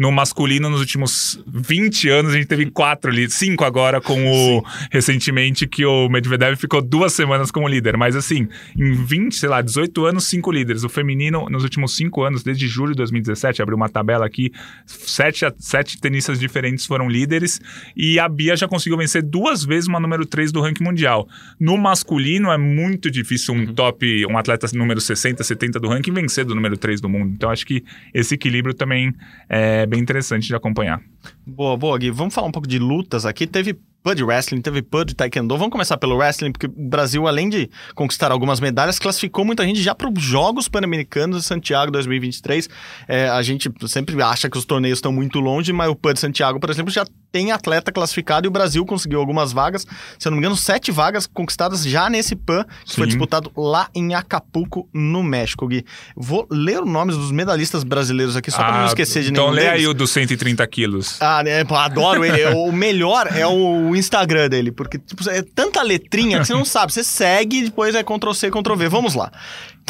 No 0.00 0.10
masculino, 0.10 0.70
nos 0.70 0.80
últimos 0.80 1.38
20 1.46 2.08
anos, 2.08 2.32
a 2.32 2.36
gente 2.38 2.46
teve 2.46 2.70
quatro 2.70 3.10
líderes. 3.10 3.34
Cinco 3.34 3.66
agora, 3.66 4.00
com 4.00 4.32
o. 4.32 4.64
Recentemente, 4.90 5.66
que 5.66 5.84
o 5.84 6.08
Medvedev 6.08 6.56
ficou 6.56 6.80
duas 6.80 7.12
semanas 7.12 7.50
como 7.50 7.68
líder. 7.68 7.98
Mas 7.98 8.16
assim, 8.16 8.48
em 8.74 8.94
20, 8.94 9.36
sei 9.36 9.50
lá, 9.50 9.60
18 9.60 10.06
anos, 10.06 10.24
cinco 10.24 10.50
líderes. 10.50 10.84
O 10.84 10.88
feminino, 10.88 11.50
nos 11.50 11.64
últimos 11.64 11.94
cinco 11.94 12.22
anos, 12.22 12.42
desde 12.42 12.66
julho 12.66 12.92
de 12.92 12.96
2017, 12.96 13.60
abriu 13.60 13.76
uma 13.76 13.90
tabela 13.90 14.24
aqui, 14.24 14.50
sete, 14.86 15.44
sete 15.58 16.00
tenistas 16.00 16.40
diferentes 16.40 16.86
foram 16.86 17.06
líderes. 17.06 17.60
E 17.94 18.18
a 18.18 18.26
Bia 18.26 18.56
já 18.56 18.66
conseguiu 18.66 18.96
vencer 18.96 19.22
duas 19.22 19.66
vezes 19.66 19.86
uma 19.86 20.00
número 20.00 20.24
3 20.24 20.50
do 20.50 20.62
ranking 20.62 20.82
mundial. 20.82 21.28
No 21.60 21.76
masculino, 21.76 22.50
é 22.50 22.56
muito 22.56 23.10
difícil 23.10 23.52
um 23.52 23.66
top, 23.74 24.24
um 24.24 24.38
atleta 24.38 24.66
número 24.72 24.98
60, 24.98 25.44
70 25.44 25.78
do 25.78 25.88
ranking 25.88 26.12
vencer 26.12 26.46
do 26.46 26.54
número 26.54 26.78
3 26.78 27.02
do 27.02 27.08
mundo. 27.10 27.34
Então, 27.34 27.50
acho 27.50 27.66
que 27.66 27.84
esse 28.14 28.34
equilíbrio 28.34 28.72
também 28.72 29.14
é 29.46 29.89
bem 29.90 30.00
interessante 30.00 30.46
de 30.46 30.54
acompanhar. 30.54 31.02
Boa, 31.46 31.76
boa, 31.76 31.98
Gui. 31.98 32.10
Vamos 32.10 32.34
falar 32.34 32.46
um 32.48 32.52
pouco 32.52 32.68
de 32.68 32.78
lutas 32.78 33.26
aqui. 33.26 33.46
Teve 33.46 33.78
PUD 34.02 34.22
Wrestling, 34.24 34.62
teve 34.62 34.80
PUD 34.80 35.14
Taekwondo. 35.14 35.58
Vamos 35.58 35.70
começar 35.72 35.98
pelo 35.98 36.16
Wrestling, 36.16 36.52
porque 36.52 36.66
o 36.66 36.72
Brasil, 36.88 37.28
além 37.28 37.50
de 37.50 37.68
conquistar 37.94 38.32
algumas 38.32 38.58
medalhas, 38.58 38.98
classificou 38.98 39.44
muita 39.44 39.62
gente 39.62 39.82
já 39.82 39.94
para 39.94 40.08
os 40.10 40.22
Jogos 40.22 40.68
Pan-Americanos 40.68 41.42
de 41.42 41.44
Santiago 41.46 41.90
2023. 41.92 42.66
É, 43.06 43.28
a 43.28 43.42
gente 43.42 43.70
sempre 43.86 44.20
acha 44.22 44.48
que 44.48 44.56
os 44.56 44.64
torneios 44.64 44.96
estão 44.98 45.12
muito 45.12 45.38
longe, 45.38 45.70
mas 45.72 45.90
o 45.90 45.94
PUD 45.94 46.18
Santiago, 46.18 46.58
por 46.58 46.70
exemplo, 46.70 46.90
já 46.90 47.04
tem 47.30 47.52
atleta 47.52 47.92
classificado 47.92 48.46
e 48.46 48.48
o 48.48 48.50
Brasil 48.50 48.84
conseguiu 48.86 49.20
algumas 49.20 49.52
vagas. 49.52 49.86
Se 50.18 50.26
eu 50.26 50.30
não 50.30 50.36
me 50.38 50.40
engano, 50.40 50.56
sete 50.56 50.90
vagas 50.90 51.26
conquistadas 51.26 51.84
já 51.84 52.08
nesse 52.08 52.34
PAN, 52.34 52.64
que 52.86 52.94
foi 52.94 53.04
Sim. 53.04 53.08
disputado 53.10 53.52
lá 53.54 53.90
em 53.94 54.14
Acapulco, 54.14 54.88
no 54.94 55.22
México, 55.22 55.66
Gui. 55.68 55.84
Vou 56.16 56.46
ler 56.50 56.82
os 56.82 56.88
nomes 56.90 57.16
dos 57.18 57.30
medalhistas 57.30 57.84
brasileiros 57.84 58.34
aqui, 58.34 58.50
só 58.50 58.56
para 58.58 58.72
não 58.78 58.84
Ah, 58.84 58.86
esquecer 58.86 59.22
de 59.22 59.30
Então, 59.30 59.44
nenhum 59.44 59.56
lê 59.56 59.62
deles. 59.66 59.80
aí 59.80 59.86
o 59.86 59.92
dos 59.92 60.10
130 60.10 60.66
quilos. 60.66 61.09
Ah, 61.18 61.42
né? 61.42 61.64
Adoro 61.68 62.24
ele. 62.24 62.44
O 62.54 62.72
melhor 62.72 63.28
é 63.34 63.46
o 63.46 63.96
Instagram 63.96 64.48
dele, 64.48 64.70
porque 64.70 64.98
tipo, 64.98 65.28
é 65.30 65.42
tanta 65.42 65.82
letrinha 65.82 66.38
que 66.38 66.46
você 66.46 66.52
não 66.52 66.64
sabe. 66.64 66.92
Você 66.92 67.02
segue 67.02 67.58
e 67.58 67.64
depois 67.64 67.94
é 67.94 68.02
Ctrl 68.02 68.32
C, 68.32 68.50
Ctrl 68.50 68.76
V. 68.76 68.88
Vamos 68.88 69.14
lá. 69.14 69.32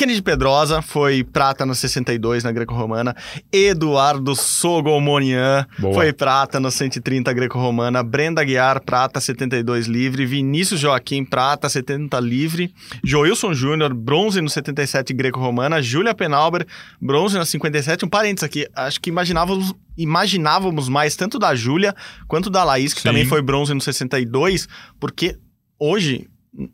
Kennedy 0.01 0.23
Pedrosa 0.23 0.81
foi 0.81 1.23
prata 1.23 1.67
na 1.67 1.75
62 1.75 2.43
na 2.43 2.51
greco-romana. 2.51 3.15
Eduardo 3.53 4.35
Sogomonian 4.35 5.67
Boa. 5.79 5.93
foi 5.93 6.11
prata 6.11 6.59
na 6.59 6.71
130 6.71 7.31
greco-romana. 7.35 8.03
Brenda 8.03 8.43
Guiar, 8.43 8.81
prata 8.81 9.21
72 9.21 9.87
livre. 9.87 10.25
Vinícius 10.25 10.81
Joaquim, 10.81 11.23
prata 11.23 11.69
70 11.69 12.19
livre. 12.19 12.73
Joilson 13.05 13.53
Júnior, 13.53 13.93
bronze 13.93 14.41
no 14.41 14.49
77 14.49 15.13
greco-romana. 15.13 15.83
Júlia 15.83 16.15
Penalber, 16.15 16.67
bronze 16.99 17.37
na 17.37 17.45
57. 17.45 18.07
Um 18.07 18.09
parênteses 18.09 18.45
aqui, 18.45 18.67
acho 18.75 18.99
que 19.03 19.11
imaginávamos, 19.11 19.75
imaginávamos 19.99 20.89
mais 20.89 21.15
tanto 21.15 21.39
da 21.39 21.55
Júlia 21.55 21.95
quanto 22.27 22.49
da 22.49 22.65
Laís, 22.65 22.95
que 22.95 23.03
Sim. 23.03 23.09
também 23.11 23.27
foi 23.27 23.43
bronze 23.43 23.75
no 23.75 23.83
62, 23.83 24.67
porque 24.99 25.37
hoje, 25.79 26.27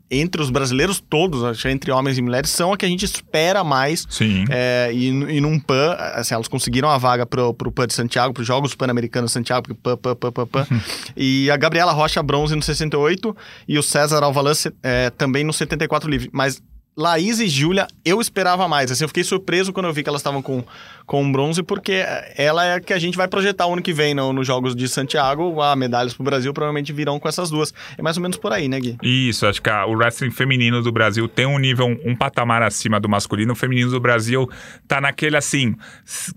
entre 0.09 0.41
os 0.41 0.49
brasileiros 0.49 0.99
todos, 0.99 1.43
acho 1.43 1.67
entre 1.67 1.91
homens 1.91 2.17
e 2.17 2.21
mulheres, 2.21 2.49
são 2.49 2.73
a 2.73 2.77
que 2.77 2.85
a 2.85 2.89
gente 2.89 3.05
espera 3.05 3.63
mais 3.63 4.05
Sim. 4.09 4.45
é, 4.49 4.89
e, 4.91 5.07
e 5.07 5.39
num 5.39 5.59
PAN, 5.59 5.95
assim, 6.15 6.33
elas 6.33 6.47
conseguiram 6.47 6.89
a 6.89 6.97
vaga 6.97 7.25
pro, 7.25 7.53
pro 7.53 7.71
PAN 7.71 7.85
de 7.87 7.93
Santiago, 7.93 8.33
pros 8.33 8.47
Jogos 8.47 8.73
Pan-Americanos 8.73 9.29
de 9.29 9.33
Santiago, 9.33 9.75
PAN, 9.75 9.95
PAN, 9.97 10.15
PAN, 10.15 10.31
PAN, 10.31 10.47
PAN. 10.47 10.67
e 11.15 11.49
a 11.51 11.57
Gabriela 11.57 11.91
Rocha, 11.91 12.23
bronze 12.23 12.55
no 12.55 12.61
68, 12.63 13.35
e 13.67 13.77
o 13.77 13.83
César 13.83 14.23
Alvalan 14.23 14.55
se- 14.55 14.73
é, 14.81 15.09
também 15.11 15.43
no 15.43 15.53
74 15.53 16.09
livre. 16.09 16.29
Mas 16.33 16.61
Laís 16.99 17.39
e 17.39 17.47
Júlia, 17.47 17.85
eu 18.03 18.19
esperava 18.19 18.67
mais. 18.67 18.91
Assim, 18.91 19.03
eu 19.03 19.07
fiquei 19.07 19.23
surpreso 19.23 19.71
quando 19.71 19.85
eu 19.85 19.93
vi 19.93 20.01
que 20.01 20.09
elas 20.09 20.19
estavam 20.21 20.41
com, 20.41 20.63
com 21.07 21.31
bronze, 21.31 21.63
porque 21.63 22.03
ela 22.35 22.65
é 22.65 22.73
a 22.75 22.79
que 22.81 22.91
a 22.93 22.99
gente 22.99 23.17
vai 23.17 23.27
projetar 23.29 23.65
o 23.65 23.71
ano 23.73 23.81
que 23.81 23.93
vem 23.93 24.13
no- 24.13 24.33
nos 24.33 24.45
Jogos 24.45 24.75
de 24.75 24.87
Santiago. 24.89 25.61
A 25.61 25.73
medalhas 25.75 26.13
pro 26.13 26.21
Brasil 26.23 26.53
provavelmente 26.53 26.91
virão 26.91 27.17
com 27.17 27.29
essas 27.29 27.49
duas. 27.49 27.73
É 27.97 28.01
mais 28.01 28.17
ou 28.17 28.21
menos 28.21 28.37
por 28.37 28.51
aí, 28.51 28.67
né, 28.67 28.77
Gui? 28.79 28.97
Isso, 29.01 29.47
acho 29.47 29.61
que 29.61 29.69
a- 29.69 29.85
o 29.85 29.93
wrestling 29.93 30.31
feminino 30.31 30.83
do 30.83 30.91
Brasil 30.91 31.25
tem 31.29 31.45
um 31.45 31.57
nível, 31.57 31.87
um 32.05 32.13
patamar 32.13 32.61
acima 32.61 32.99
do 32.99 33.07
masculino. 33.07 33.53
O 33.53 33.55
feminino 33.55 33.89
do 33.89 33.99
Brasil 34.01 34.49
tá 34.85 34.99
naquele 34.99 35.37
assim, 35.37 35.75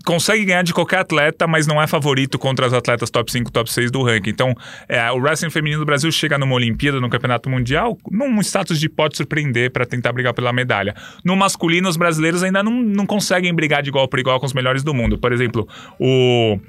consegue 0.05 0.45
ganhar 0.45 0.63
de 0.63 0.73
qualquer 0.73 0.99
atleta, 0.99 1.45
mas 1.47 1.67
não 1.67 1.81
é 1.81 1.87
favorito 1.87 2.39
contra 2.39 2.65
os 2.67 2.73
atletas 2.73 3.09
top 3.09 3.31
5, 3.31 3.51
top 3.51 3.69
6 3.71 3.91
do 3.91 4.01
ranking. 4.03 4.29
Então, 4.29 4.55
é, 4.87 5.11
o 5.11 5.17
wrestling 5.17 5.49
feminino 5.49 5.81
do 5.81 5.85
Brasil 5.85 6.09
chega 6.11 6.37
numa 6.37 6.55
Olimpíada, 6.55 6.99
no 6.99 7.09
Campeonato 7.09 7.49
Mundial, 7.49 7.97
num 8.09 8.39
status 8.41 8.79
de 8.79 8.87
pode 8.87 9.17
surpreender 9.17 9.71
para 9.71 9.85
tentar 9.85 10.13
brigar 10.13 10.33
pela 10.33 10.53
medalha. 10.53 10.95
No 11.25 11.35
masculino, 11.35 11.89
os 11.89 11.97
brasileiros 11.97 12.41
ainda 12.41 12.63
não, 12.63 12.71
não 12.71 13.05
conseguem 13.05 13.53
brigar 13.53 13.81
de 13.83 13.89
igual 13.89 14.07
por 14.07 14.19
igual 14.19 14.39
com 14.39 14.45
os 14.45 14.53
melhores 14.61 14.83
do 14.83 14.93
mundo. 14.93 15.17
Por 15.17 15.33
exemplo, 15.33 15.67
o. 15.99 16.59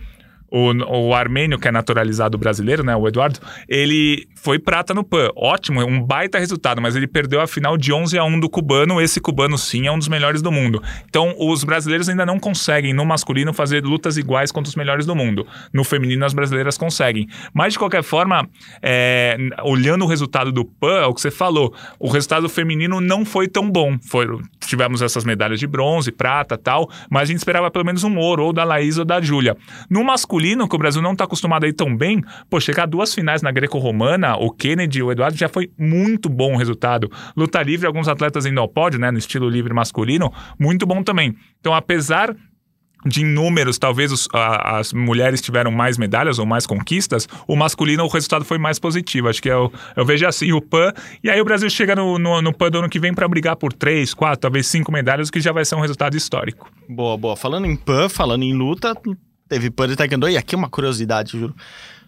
O, 0.52 0.72
o 1.08 1.14
armênio, 1.14 1.58
que 1.58 1.66
é 1.66 1.72
naturalizado 1.72 2.36
brasileiro, 2.36 2.84
né? 2.84 2.94
O 2.94 3.08
Eduardo, 3.08 3.40
ele 3.66 4.28
foi 4.34 4.58
prata 4.58 4.92
no 4.92 5.02
PAN. 5.02 5.30
Ótimo, 5.34 5.82
um 5.82 6.02
baita 6.02 6.38
resultado, 6.38 6.82
mas 6.82 6.94
ele 6.94 7.06
perdeu 7.06 7.40
a 7.40 7.46
final 7.46 7.78
de 7.78 7.90
11 7.90 8.18
a 8.18 8.24
1 8.24 8.40
do 8.40 8.50
cubano. 8.50 9.00
Esse 9.00 9.18
cubano, 9.18 9.56
sim, 9.56 9.86
é 9.86 9.92
um 9.92 9.98
dos 9.98 10.08
melhores 10.08 10.42
do 10.42 10.52
mundo. 10.52 10.82
Então, 11.08 11.34
os 11.38 11.64
brasileiros 11.64 12.08
ainda 12.08 12.26
não 12.26 12.38
conseguem, 12.38 12.92
no 12.92 13.06
masculino, 13.06 13.54
fazer 13.54 13.82
lutas 13.82 14.18
iguais 14.18 14.52
contra 14.52 14.68
os 14.68 14.76
melhores 14.76 15.06
do 15.06 15.16
mundo. 15.16 15.46
No 15.72 15.84
feminino, 15.84 16.24
as 16.26 16.34
brasileiras 16.34 16.76
conseguem. 16.76 17.28
Mas, 17.54 17.72
de 17.72 17.78
qualquer 17.78 18.02
forma, 18.02 18.46
é, 18.82 19.38
olhando 19.62 20.04
o 20.04 20.08
resultado 20.08 20.52
do 20.52 20.66
PAN, 20.66 21.00
é 21.00 21.06
o 21.06 21.14
que 21.14 21.22
você 21.22 21.30
falou, 21.30 21.74
o 21.98 22.10
resultado 22.10 22.46
feminino 22.48 23.00
não 23.00 23.24
foi 23.24 23.48
tão 23.48 23.70
bom. 23.70 23.96
Foram, 24.02 24.42
tivemos 24.60 25.00
essas 25.00 25.24
medalhas 25.24 25.58
de 25.58 25.66
bronze, 25.66 26.12
prata 26.12 26.58
tal, 26.58 26.90
mas 27.08 27.22
a 27.22 27.26
gente 27.26 27.38
esperava 27.38 27.70
pelo 27.70 27.86
menos 27.86 28.04
um 28.04 28.18
ouro, 28.18 28.44
ou 28.44 28.52
da 28.52 28.64
Laís 28.64 28.98
ou 28.98 29.04
da 29.04 29.18
Júlia. 29.18 29.56
No 29.88 30.04
masculino, 30.04 30.41
que 30.68 30.74
o 30.74 30.78
Brasil 30.78 31.00
não 31.02 31.12
está 31.12 31.24
acostumado 31.24 31.64
a 31.64 31.68
ir 31.68 31.72
tão 31.72 31.96
bem, 31.96 32.22
pô, 32.50 32.60
chegar 32.60 32.82
a 32.84 32.86
duas 32.86 33.14
finais 33.14 33.42
na 33.42 33.50
greco-romana, 33.50 34.36
o 34.36 34.50
Kennedy 34.50 34.98
e 34.98 35.02
o 35.02 35.10
Eduardo 35.12 35.36
já 35.38 35.48
foi 35.48 35.70
muito 35.78 36.28
bom 36.28 36.54
o 36.54 36.56
resultado. 36.56 37.10
Luta 37.36 37.62
livre, 37.62 37.86
alguns 37.86 38.08
atletas 38.08 38.44
indo 38.46 38.60
ao 38.60 38.68
pódio, 38.68 38.98
né, 39.00 39.10
no 39.10 39.18
estilo 39.18 39.48
livre 39.48 39.72
masculino, 39.74 40.32
muito 40.58 40.86
bom 40.86 41.02
também. 41.02 41.34
Então, 41.60 41.74
apesar 41.74 42.34
de 43.04 43.24
números, 43.24 43.78
talvez 43.80 44.12
os- 44.12 44.28
a- 44.32 44.78
as 44.78 44.92
mulheres 44.92 45.40
tiveram 45.40 45.72
mais 45.72 45.98
medalhas 45.98 46.38
ou 46.38 46.46
mais 46.46 46.66
conquistas, 46.68 47.26
o 47.48 47.56
masculino 47.56 48.04
o 48.04 48.08
resultado 48.08 48.44
foi 48.44 48.58
mais 48.58 48.78
positivo. 48.78 49.28
Acho 49.28 49.42
que 49.42 49.48
eu, 49.50 49.72
eu 49.96 50.04
vejo 50.04 50.24
assim 50.24 50.52
o 50.52 50.60
PAN, 50.60 50.92
e 51.22 51.28
aí 51.28 51.40
o 51.40 51.44
Brasil 51.44 51.68
chega 51.68 51.96
no, 51.96 52.16
no, 52.16 52.40
no 52.40 52.52
PAN 52.56 52.70
do 52.70 52.78
ano 52.78 52.88
que 52.88 53.00
vem 53.00 53.12
para 53.12 53.26
brigar 53.26 53.56
por 53.56 53.72
três, 53.72 54.14
quatro, 54.14 54.38
talvez 54.42 54.68
cinco 54.68 54.92
medalhas, 54.92 55.28
o 55.28 55.32
que 55.32 55.40
já 55.40 55.50
vai 55.50 55.64
ser 55.64 55.74
um 55.74 55.80
resultado 55.80 56.16
histórico. 56.16 56.70
Boa, 56.88 57.16
boa. 57.16 57.36
Falando 57.36 57.66
em 57.66 57.74
PAN, 57.74 58.08
falando 58.08 58.44
em 58.44 58.54
luta, 58.54 58.94
teve 59.52 59.70
de 59.88 59.96
Taekwondo. 59.96 60.28
E 60.28 60.36
aqui 60.36 60.54
é 60.54 60.58
uma 60.58 60.68
curiosidade, 60.68 61.32
juro. 61.38 61.54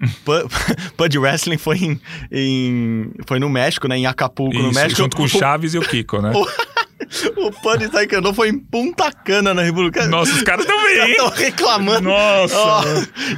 De 1.09 1.18
Wrestling 1.18 1.59
foi, 1.59 1.76
em, 1.78 2.01
em- 2.32 3.11
foi 3.26 3.38
no 3.38 3.49
México, 3.49 3.86
né? 3.86 3.97
Em 3.97 4.07
Acapulco, 4.07 4.55
no 4.59 4.70
Isso, 4.70 4.74
México. 4.80 4.97
junto 5.03 5.16
com 5.16 5.22
o 5.24 5.28
Chaves 5.28 5.74
e 5.74 5.78
o 5.78 5.82
Kiko, 5.82 6.20
né? 6.20 6.32
o 7.36 7.76
de 7.76 7.88
Taekwondo 7.88 8.32
foi 8.34 8.48
em 8.50 8.59
Punta 8.59 9.11
Cana, 9.12 9.52
na 9.55 9.62
República. 9.62 10.07
Nossa, 10.07 10.32
os 10.32 10.42
caras 10.42 10.66
hein? 10.68 11.11
Estão 11.12 11.28
reclamando. 11.30 12.09
Nossa. 12.09 12.57
Ó, 12.57 12.82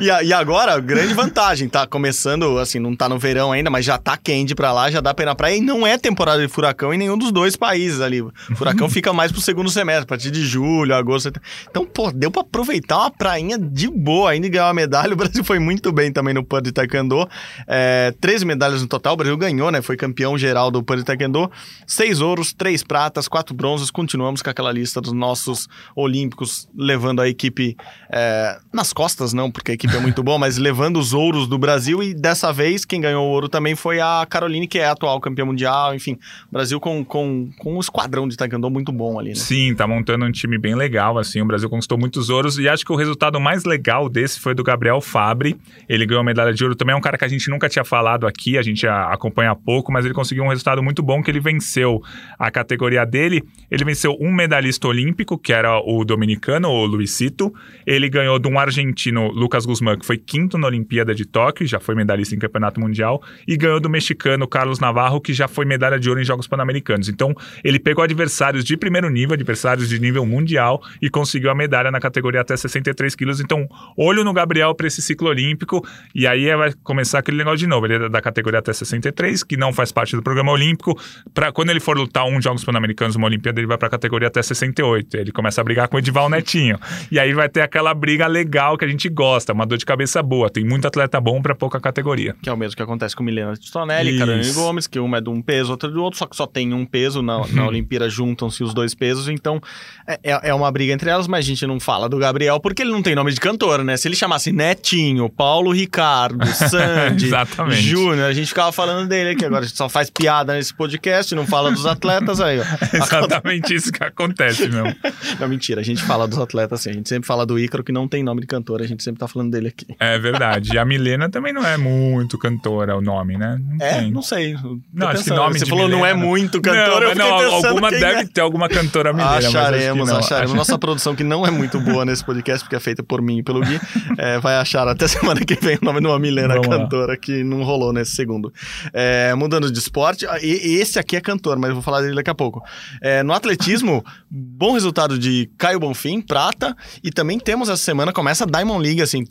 e, 0.01 0.11
a- 0.11 0.23
e 0.23 0.33
agora, 0.33 0.79
grande 0.81 1.15
vantagem, 1.15 1.69
tá 1.69 1.87
começando, 1.87 2.59
assim, 2.59 2.79
não 2.79 2.95
tá 2.95 3.09
no 3.09 3.19
verão 3.19 3.53
ainda, 3.53 3.71
mas 3.71 3.85
já 3.85 3.99
tá 3.99 4.17
quente 4.17 4.55
pra 4.55 4.73
lá, 4.73 4.91
já 4.91 5.01
dá 5.01 5.13
pra 5.15 5.23
ir 5.25 5.27
na 5.27 5.35
praia. 5.35 5.57
E 5.57 5.61
não 5.61 5.87
é 5.87 5.97
temporada 5.99 6.41
de 6.43 6.49
furacão 6.49 6.93
em 6.93 6.99
nenhum 6.99 7.17
dos 7.19 7.33
dois 7.33 7.57
países 7.57 8.01
ali. 8.01 8.25
Furacão 8.57 8.89
fica 8.91 9.13
mais 9.13 9.33
pro 9.33 9.41
segundo 9.41 9.71
semestre, 9.71 10.05
a 10.05 10.07
partir 10.07 10.31
de 10.31 10.45
julho, 10.45 10.95
agosto. 10.95 11.33
Então, 11.69 11.85
pô, 11.85 12.11
deu 12.13 12.31
pra 12.31 12.43
aproveitar 12.43 12.99
uma 12.99 13.11
prainha 13.11 13.59
de 13.59 13.89
boa 13.89 14.31
ainda 14.31 14.47
e 14.47 14.51
ganhar 14.51 14.67
uma 14.67 14.75
medalha. 14.75 15.13
O 15.13 15.17
Brasil 15.17 15.43
foi 15.45 15.59
muito 15.59 15.93
bem 15.93 16.13
também 16.13 16.35
no 16.35 16.45
de 16.63 16.73
Taekwondo. 16.73 17.29
É, 17.67 18.15
13 18.21 18.45
medalhas 18.45 18.81
no 18.83 18.89
total, 18.89 19.15
o 19.15 19.17
Brasil 19.17 19.37
ganhou, 19.37 19.71
né? 19.71 19.83
Foi 19.83 19.97
campeão 19.97 20.39
geral 20.39 20.71
do 20.71 20.83
Pan 20.83 20.97
de 20.97 21.05
Taekwondo. 21.05 21.51
Seis 21.87 22.21
ouros, 22.21 22.53
três 22.53 22.83
pratas, 22.83 23.29
quatro 23.29 23.55
bronzes. 23.57 23.91
Continuamos 23.91 24.43
com 24.43 24.51
aquela 24.51 24.71
lista 24.71 25.01
dos 25.01 25.13
nossos 25.13 25.69
olímpicos, 25.95 26.69
levando 26.77 27.21
a 27.21 27.29
equipe 27.29 27.77
é, 28.13 28.59
nas 28.73 28.93
costas, 28.93 29.33
não, 29.33 29.51
porque 29.51 29.73
a 29.73 29.75
equipe 29.75 29.97
é 29.97 30.01
muito 30.01 30.23
boa, 30.23 30.39
mas 30.39 30.59
levando 30.59 30.99
os 30.99 31.13
ouros 31.13 31.49
do 31.49 31.59
Brasil. 31.59 32.03
E 32.03 32.15
dessa 32.15 32.53
vez, 32.53 32.85
quem 32.85 33.01
ganhou 33.01 33.27
o 33.27 33.31
ouro 33.31 33.49
também 33.49 33.75
foi 33.75 34.01
a 34.01 34.27
Caroline, 34.29 34.69
que 34.69 34.79
é 34.79 34.87
a 34.87 34.93
atual 34.93 35.21
campeã 35.21 35.45
mundial. 35.45 35.95
Enfim, 35.95 36.19
Brasil 36.53 36.79
com, 36.79 37.05
com, 37.05 37.51
com 37.59 37.77
um 37.77 37.81
esquadrão 37.81 38.29
de 38.29 38.37
taekwondo 38.37 38.71
muito 38.71 38.93
bom 38.93 39.19
ali, 39.19 39.31
né? 39.31 39.35
Sim, 39.35 39.75
tá 39.75 39.87
montando 39.87 40.25
um 40.25 40.31
time 40.31 40.59
bem 40.59 40.75
legal, 40.75 41.19
assim, 41.19 41.41
o 41.41 41.47
Brasil 41.47 41.71
conquistou 41.71 41.99
muitos 41.99 42.29
ouros 42.29 42.59
e 42.59 42.69
acho 42.69 42.85
que 42.85 42.93
o 42.93 42.97
resultado 42.97 43.41
mais 43.41 43.65
legal 43.65 44.09
desse 44.09 44.39
foi 44.39 44.55
do 44.55 44.63
Gabriel 44.63 45.01
Fabre, 45.01 45.57
ele 45.89 46.05
ganhou 46.05 46.21
a 46.21 46.25
medalha 46.25 46.53
de 46.53 46.63
ouro, 46.63 46.75
também 46.75 46.93
é 46.93 46.97
um 46.97 47.01
cara 47.01 47.17
que 47.17 47.25
a 47.25 47.29
gente 47.29 47.49
nunca 47.51 47.69
tinha 47.69 47.85
falado 47.85 48.27
aqui, 48.27 48.59
a 48.59 48.63
gente 48.63 48.87
acompanha 48.87 49.53
há 49.53 49.57
pouco, 49.57 49.93
mas 49.93 50.05
ele 50.05 50.15
conseguiu 50.15 50.45
um 50.45 50.49
resultado 50.49 50.83
muito 50.83 51.03
bom, 51.03 51.23
que 51.23 51.31
ele 51.31 51.41
venceu 51.41 52.03
a 52.39 52.51
categoria 52.51 53.05
dele, 53.05 53.36
ele 53.71 53.85
venceu 53.85 54.17
um 54.21 54.33
medalhista 54.33 54.89
olímpico, 54.89 55.39
que 55.39 55.53
era 55.53 55.79
o 55.79 56.05
dominicano, 56.05 56.69
o 56.69 56.87
Luisito, 56.87 57.53
ele 57.87 58.09
ganhou 58.09 58.39
de 58.39 58.49
um 58.49 58.59
argentino, 58.59 59.29
Lucas 59.29 59.67
Guzmán, 59.67 59.99
que 59.99 60.07
foi 60.07 60.17
quinto 60.17 60.59
na 60.59 60.67
Olimpíada 60.67 61.15
de 61.15 61.25
Tóquio, 61.25 61.67
já 61.67 61.81
foi 61.81 61.95
medalhista 61.95 62.35
em 62.35 62.39
campeonato 62.39 62.81
mundial, 62.81 63.23
e 63.47 63.57
ganhou 63.57 63.81
do 63.81 63.91
mexicano 63.91 64.47
Carlos 64.47 64.79
Navarro, 64.79 65.21
que 65.21 65.33
já 65.33 65.49
foi 65.49 65.65
medalha 65.65 65.99
de 65.99 66.09
ouro 66.09 66.21
em 66.21 66.25
Jogos 66.25 66.47
Pan-Americanos. 66.47 67.09
Então, 67.09 67.35
ele 67.65 67.79
pegou 67.79 68.03
adversários 68.05 68.65
de 68.65 68.77
primeiro 68.77 69.09
nível, 69.11 69.35
adversários 69.35 69.89
de 69.89 69.99
nível 69.99 70.25
mundial, 70.25 70.83
e 71.01 71.09
conseguiu 71.11 71.51
a 71.51 71.55
medalha 71.55 71.91
na 71.91 72.01
categoria 72.01 72.41
até 72.41 72.57
63 72.57 73.15
quilos. 73.15 73.41
Então, 73.41 73.67
olho 73.97 74.25
no 74.25 74.33
Gabriel 74.33 74.75
para 74.75 74.87
esse 74.87 75.03
ciclo 75.03 75.29
olímpico, 75.29 75.87
e 76.15 76.27
aí 76.27 76.55
vai 76.57 76.73
começar 76.83 77.19
aquele 77.19 77.37
negócio 77.37 77.59
de 77.59 77.67
novo. 77.67 77.87
Ele 77.87 77.95
é 77.95 78.09
da 78.09 78.21
categoria 78.21 78.59
até 78.61 78.73
63, 78.73 79.43
que 79.43 79.57
não 79.57 79.73
faz 79.73 79.93
parte 79.93 80.15
do 80.17 80.23
programa 80.23 80.53
olímpico. 80.53 80.99
Pra, 81.35 81.53
quando 81.53 81.71
ele 81.71 81.81
for 81.81 81.97
lutar 81.97 82.27
um 82.27 82.41
Jogos 82.41 82.65
Pan-Americanos, 82.65 83.17
Olimpíada, 83.27 83.61
ele 83.61 83.67
vai 83.67 83.77
para 83.79 83.89
a 83.89 83.91
categoria 83.91 84.29
até 84.29 84.43
68. 84.43 85.17
Ele 85.17 85.33
começa 85.33 85.61
a 85.61 85.65
brigar 85.65 85.89
com 85.89 85.97
o 85.97 85.99
Edival 86.01 86.29
Netinho. 86.29 86.79
E 87.11 87.19
aí 87.19 87.33
vai 87.35 87.49
ter 87.49 87.61
aquela 87.61 87.93
briga 87.95 88.27
legal 88.27 88.77
que 88.79 88.85
a 88.85 88.89
gente 88.89 89.09
gosta, 89.09 89.53
uma 89.53 89.67
dor 89.67 89.79
de 89.79 89.85
cabeça 89.87 90.23
boa. 90.23 90.49
Tem 90.51 90.65
muito 90.65 90.87
atleta 90.87 91.21
bom 91.21 91.41
para 91.43 91.55
pouca 91.55 91.81
categoria. 91.81 92.35
Que 92.43 92.49
é 92.49 92.53
o 92.53 92.57
mesmo 92.57 92.77
que 92.77 92.83
acontece 92.83 93.15
com 93.17 93.23
Milena 93.23 93.55
Tistonelli 93.55 94.11
Isso. 94.11 94.19
Caroline 94.19 94.53
Gomes, 94.53 94.87
que 94.87 94.99
uma 94.99 95.19
é 95.19 95.21
de 95.21 95.29
um 95.29 95.41
peso, 95.43 95.71
outra 95.71 95.89
do 95.91 96.03
outro, 96.03 96.19
só 96.19 96.27
que 96.27 96.37
só 96.37 96.47
tem 96.47 96.73
um 96.73 96.85
peso. 96.87 97.23
Na, 97.23 97.37
Uhum. 97.37 97.47
na 97.53 97.67
Olimpíada 97.67 98.09
juntam-se 98.09 98.63
os 98.65 98.73
dois 98.73 98.95
pesos, 98.95 99.29
então 99.29 99.61
é, 100.07 100.19
é 100.23 100.41
é 100.51 100.55
uma 100.55 100.71
briga 100.71 100.93
entre 100.93 101.11
elas, 101.11 101.27
mas 101.27 101.45
a 101.45 101.49
gente 101.49 101.67
não 101.67 101.79
fala 101.81 102.09
do 102.09 102.19
Gabriel 102.19 102.61
porque 102.61 102.83
ele 102.83 102.91
não 102.93 103.03
tem 103.03 103.15
nome 103.15 103.33
de 103.33 103.41
cantor, 103.41 103.83
né? 103.85 103.97
Se 103.97 104.07
ele 104.09 104.15
chamasse 104.17 104.53
Netinho, 104.53 105.29
Paulo 105.29 105.73
Ricardo, 105.73 106.45
Sandy. 106.55 107.31
Júnior, 107.71 108.27
a 108.29 108.33
gente 108.33 108.49
ficava 108.49 108.71
falando 108.73 109.09
dele 109.09 109.31
aqui. 109.31 109.45
Agora 109.45 109.65
a 109.65 109.67
gente 109.67 109.77
só 109.77 109.89
faz 109.89 110.09
piada 110.11 110.55
nesse 110.55 110.73
podcast, 110.75 111.35
não 111.35 111.47
fala 111.47 111.71
dos 111.71 111.85
atletas 111.87 112.41
aí, 112.41 112.61
ó. 112.61 112.65
Exatamente 113.19 113.75
isso 113.75 113.93
que 113.93 114.03
acontece, 114.03 114.69
meu. 114.69 114.85
Não, 115.41 115.49
mentira, 115.49 115.81
a 115.81 115.85
gente 115.85 116.03
fala 116.03 116.27
dos 116.27 116.39
atletas 116.39 116.81
assim. 116.81 116.91
A 116.91 116.93
gente 116.95 117.09
sempre 117.09 117.27
fala 117.27 117.45
do 117.47 117.59
Ícaro, 117.59 117.83
que 117.85 117.93
não 117.93 118.07
tem 118.09 118.23
nome 118.23 118.41
de 118.41 118.47
cantor, 118.47 118.81
a 118.83 118.87
gente 118.87 119.03
sempre 119.03 119.19
tá 119.21 119.29
falando 119.29 119.51
dele 119.51 119.69
aqui. 119.69 119.87
É 120.01 120.19
verdade. 120.19 120.75
E 120.75 120.79
a 120.79 120.85
Milena 120.85 121.29
também 121.29 121.53
não 121.53 121.65
é 121.67 121.77
muito 121.77 122.39
cantora, 122.39 122.97
o 122.97 123.01
nome, 123.01 123.37
né? 123.37 123.59
Não 123.61 123.87
É, 123.87 123.99
tem. 124.01 124.11
não 124.13 124.23
sei. 124.23 124.55
Não, 124.55 124.61
Tô 124.61 125.07
acho 125.07 125.19
que 125.19 125.25
pensando. 125.31 125.37
nome 125.37 125.59
Você 125.59 125.67
falou 125.67 125.89
não 125.89 126.05
é 126.05 126.13
Milena- 126.15 126.27
muito 126.27 126.61
cantor, 126.61 127.03
eu 127.03 127.15
não, 127.15 127.27
fiquei 127.27 127.31
não, 127.31 127.39
pensando 127.39 127.67
alguma 127.67 127.91
deve 127.91 128.21
é. 128.21 128.27
ter 128.27 128.41
alguma 128.41 128.69
cantora 128.69 129.15
que 129.15 129.21
Acharemos, 129.21 130.09
não. 130.09 130.19
acharemos. 130.19 130.55
Nossa 130.57 130.79
produção, 130.79 131.15
que 131.15 131.25
não 131.25 131.47
é 131.47 131.51
muito 131.51 131.79
boa 131.81 132.05
nesse 132.05 132.25
podcast, 132.25 132.65
porque 132.65 132.77
é 132.77 132.81
feita 132.81 133.03
por 133.03 133.21
mim 133.23 133.39
e 133.39 133.43
pelo 133.43 133.61
Gui, 133.61 133.79
é, 134.19 134.39
vai 134.39 134.57
achar 134.57 134.87
até 134.89 135.07
semana 135.09 135.41
que 135.45 135.55
vem 135.57 135.77
o 135.81 135.85
nome 135.85 136.01
de 136.01 136.07
uma 136.07 136.19
Milena 136.19 136.55
Vamos 136.55 136.69
lá. 136.69 136.79
cantora 136.79 137.17
que 137.17 137.43
não 137.45 137.63
rolou 137.63 137.93
nesse 137.93 138.13
segundo. 138.13 138.53
É, 138.93 139.35
mudando 139.35 139.71
de 139.71 139.79
esporte, 139.79 140.27
e- 140.43 140.77
esse 140.81 140.99
aqui 140.99 141.17
é 141.17 141.21
cantor, 141.21 141.59
mas 141.59 141.69
eu 141.71 141.75
vou 141.75 141.83
falar 141.83 142.01
dele 142.03 142.15
daqui 142.15 142.31
a 142.31 142.35
pouco. 142.35 142.63
É, 143.07 143.23
no 143.23 143.33
atletismo, 143.33 144.05
bom 144.29 144.73
resultado 144.73 145.19
de 145.19 145.51
Caio 145.57 145.79
Bonfim, 145.79 146.21
prata, 146.21 146.77
e 147.05 147.11
também 147.11 147.39
temos 147.39 147.69
essa 147.69 147.83
semana, 147.83 148.13
começa 148.13 148.45
a 148.45 148.47
Diamond 148.47 148.83
League, 148.83 149.03
assim, 149.03 149.25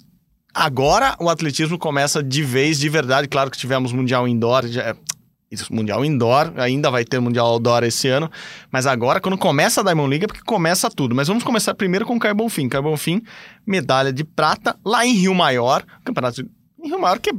Agora 0.55 1.17
o 1.19 1.30
atletismo 1.30 1.78
começa 1.78 2.23
de 2.23 2.41
vez, 2.41 2.80
de 2.80 2.88
verdade. 2.88 3.28
Claro 3.28 3.51
que 3.51 3.57
tivemos 3.57 3.91
Mundial 3.91 4.26
Indoor, 4.26 4.65
já, 4.67 4.84
é, 4.84 4.95
isso, 5.51 5.73
Mundial 5.73 6.05
Indoor, 6.05 6.53
ainda 6.55 6.89
vai 6.89 7.03
ter 7.03 7.19
Mundial 7.19 7.47
Outdoor 7.47 7.84
esse 7.84 8.07
ano. 8.07 8.32
Mas 8.71 8.88
agora, 8.88 9.19
quando 9.19 9.38
começa 9.38 9.82
a 9.82 9.84
Diamond 9.84 10.09
League, 10.09 10.23
é 10.23 10.28
porque 10.28 10.41
começa 10.45 10.89
tudo. 10.89 11.13
Mas 11.13 11.28
vamos 11.28 11.43
começar 11.43 11.73
primeiro 11.73 12.05
com 12.05 12.15
o 12.15 12.19
Caio 12.19 12.36
Bonfim. 12.36 12.69
Caio 12.69 12.86
Bonfim, 12.86 13.21
medalha 13.67 14.13
de 14.13 14.23
prata 14.23 14.78
lá 14.86 15.05
em 15.05 15.13
Rio 15.13 15.36
Maior. 15.36 15.84
Campeonato 16.05 16.41
em 16.82 16.88
Rio 16.88 17.01
Maior, 17.01 17.19
que 17.19 17.32
é 17.32 17.34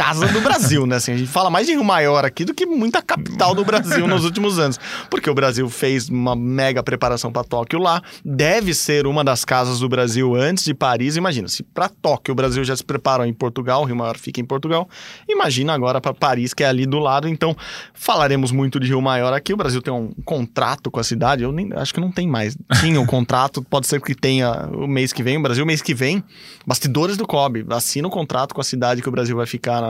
casa 0.00 0.26
do 0.28 0.40
Brasil, 0.40 0.86
né? 0.86 0.96
Assim, 0.96 1.12
a 1.12 1.16
gente 1.18 1.30
fala 1.30 1.50
mais 1.50 1.66
de 1.66 1.74
Rio 1.74 1.84
Maior 1.84 2.24
aqui 2.24 2.42
do 2.42 2.54
que 2.54 2.64
muita 2.64 3.02
capital 3.02 3.54
do 3.54 3.62
Brasil 3.62 4.08
nos 4.08 4.24
últimos 4.24 4.58
anos. 4.58 4.80
Porque 5.10 5.28
o 5.28 5.34
Brasil 5.34 5.68
fez 5.68 6.08
uma 6.08 6.34
mega 6.34 6.82
preparação 6.82 7.30
para 7.30 7.44
Tóquio 7.44 7.78
lá. 7.78 8.00
Deve 8.24 8.72
ser 8.72 9.06
uma 9.06 9.22
das 9.22 9.44
casas 9.44 9.80
do 9.80 9.90
Brasil 9.90 10.34
antes 10.34 10.64
de 10.64 10.72
Paris. 10.72 11.16
Imagina, 11.16 11.48
se 11.48 11.62
para 11.62 11.90
Tóquio 11.90 12.32
o 12.32 12.34
Brasil 12.34 12.64
já 12.64 12.74
se 12.74 12.82
preparou 12.82 13.26
em 13.26 13.34
Portugal, 13.34 13.82
o 13.82 13.84
Rio 13.84 13.94
Maior 13.94 14.16
fica 14.16 14.40
em 14.40 14.44
Portugal. 14.44 14.88
Imagina 15.28 15.74
agora 15.74 16.00
para 16.00 16.14
Paris, 16.14 16.54
que 16.54 16.64
é 16.64 16.66
ali 16.66 16.86
do 16.86 16.98
lado. 16.98 17.28
Então, 17.28 17.54
falaremos 17.92 18.52
muito 18.52 18.80
de 18.80 18.86
Rio 18.86 19.02
Maior 19.02 19.34
aqui. 19.34 19.52
O 19.52 19.56
Brasil 19.58 19.82
tem 19.82 19.92
um 19.92 20.12
contrato 20.24 20.90
com 20.90 20.98
a 20.98 21.04
cidade. 21.04 21.42
Eu 21.42 21.52
nem 21.52 21.74
acho 21.74 21.92
que 21.92 22.00
não 22.00 22.10
tem 22.10 22.26
mais. 22.26 22.56
Tinha 22.80 22.98
um 22.98 23.06
contrato, 23.06 23.60
pode 23.68 23.86
ser 23.86 24.00
que 24.00 24.14
tenha 24.14 24.66
o 24.72 24.86
mês 24.86 25.12
que 25.12 25.22
vem. 25.22 25.36
O 25.36 25.42
Brasil, 25.42 25.66
mês 25.66 25.82
que 25.82 25.92
vem, 25.92 26.24
bastidores 26.66 27.18
do 27.18 27.26
COB. 27.26 27.66
Assina 27.68 28.08
o 28.08 28.10
contrato 28.10 28.54
com 28.54 28.62
a 28.62 28.64
cidade 28.64 29.02
que 29.02 29.08
o 29.10 29.12
Brasil 29.12 29.36
vai 29.36 29.44
ficar 29.44 29.89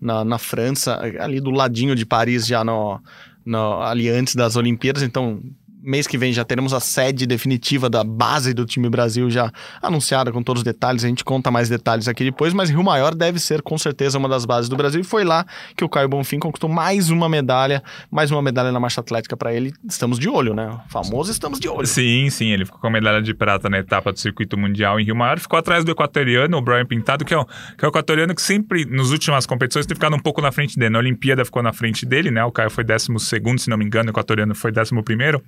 na, 0.00 0.24
na 0.24 0.38
França, 0.38 1.00
ali 1.20 1.40
do 1.40 1.50
ladinho 1.50 1.94
de 1.94 2.04
Paris, 2.04 2.46
já 2.46 2.64
no, 2.64 3.00
no, 3.44 3.80
ali 3.82 4.08
antes 4.08 4.34
das 4.34 4.56
Olimpíadas. 4.56 5.02
Então, 5.02 5.42
mês 5.84 6.06
que 6.06 6.16
vem 6.16 6.32
já 6.32 6.44
teremos 6.44 6.72
a 6.72 6.80
sede 6.80 7.26
definitiva 7.26 7.90
da 7.90 8.02
base 8.02 8.54
do 8.54 8.64
time 8.64 8.88
Brasil 8.88 9.30
já 9.30 9.52
anunciada 9.82 10.32
com 10.32 10.42
todos 10.42 10.60
os 10.60 10.64
detalhes. 10.64 11.04
A 11.04 11.08
gente 11.08 11.24
conta 11.24 11.50
mais 11.50 11.68
detalhes 11.68 12.08
aqui 12.08 12.24
depois, 12.24 12.54
mas 12.54 12.70
Rio 12.70 12.82
Maior 12.82 13.14
deve 13.14 13.38
ser 13.38 13.62
com 13.62 13.76
certeza 13.76 14.18
uma 14.18 14.28
das 14.28 14.44
bases 14.44 14.68
do 14.68 14.76
Brasil. 14.76 15.00
E 15.00 15.04
foi 15.04 15.24
lá 15.24 15.44
que 15.76 15.84
o 15.84 15.88
Caio 15.88 16.08
Bonfim 16.08 16.38
conquistou 16.38 16.70
mais 16.70 17.10
uma 17.10 17.28
medalha, 17.28 17.82
mais 18.10 18.30
uma 18.30 18.40
medalha 18.40 18.72
na 18.72 18.80
marcha 18.80 19.00
atlética 19.00 19.36
para 19.36 19.52
ele. 19.52 19.72
Estamos 19.88 20.18
de 20.18 20.28
olho, 20.28 20.54
né? 20.54 20.68
O 20.68 20.90
famoso 20.90 21.30
estamos 21.30 21.60
de 21.60 21.68
olho. 21.68 21.86
Sim, 21.86 22.30
sim, 22.30 22.46
ele 22.46 22.64
ficou 22.64 22.80
com 22.80 22.86
a 22.86 22.90
medalha 22.90 23.20
de 23.20 23.34
prata 23.34 23.68
na 23.68 23.78
etapa 23.78 24.12
do 24.12 24.18
circuito 24.18 24.56
mundial 24.56 24.98
em 24.98 25.04
Rio 25.04 25.16
Maior, 25.16 25.38
ficou 25.38 25.58
atrás 25.58 25.84
do 25.84 25.90
equatoriano, 25.90 26.56
o 26.56 26.62
Brian 26.62 26.86
Pintado, 26.86 27.24
que 27.24 27.34
é 27.34 27.38
o, 27.38 27.44
que 27.44 27.84
é 27.84 27.86
o 27.86 27.90
equatoriano 27.90 28.34
que 28.34 28.42
sempre, 28.42 28.84
nas 28.84 29.10
últimas 29.10 29.46
competições, 29.46 29.86
tem 29.86 29.94
ficado 29.94 30.16
um 30.16 30.18
pouco 30.18 30.40
na 30.40 30.50
frente 30.50 30.78
dele. 30.78 30.90
Na 30.90 30.98
Olimpíada 30.98 31.44
ficou 31.44 31.62
na 31.62 31.72
frente 31.72 32.06
dele, 32.06 32.30
né? 32.30 32.44
O 32.44 32.52
Caio 32.52 32.70
foi 32.70 32.84
12 32.84 33.08
segundo, 33.18 33.58
se 33.58 33.68
não 33.68 33.76
me 33.76 33.84
engano, 33.84 34.08
o 34.08 34.12
equatoriano 34.12 34.54
foi 34.54 34.72
11 34.72 35.02
primeiro. 35.02 35.42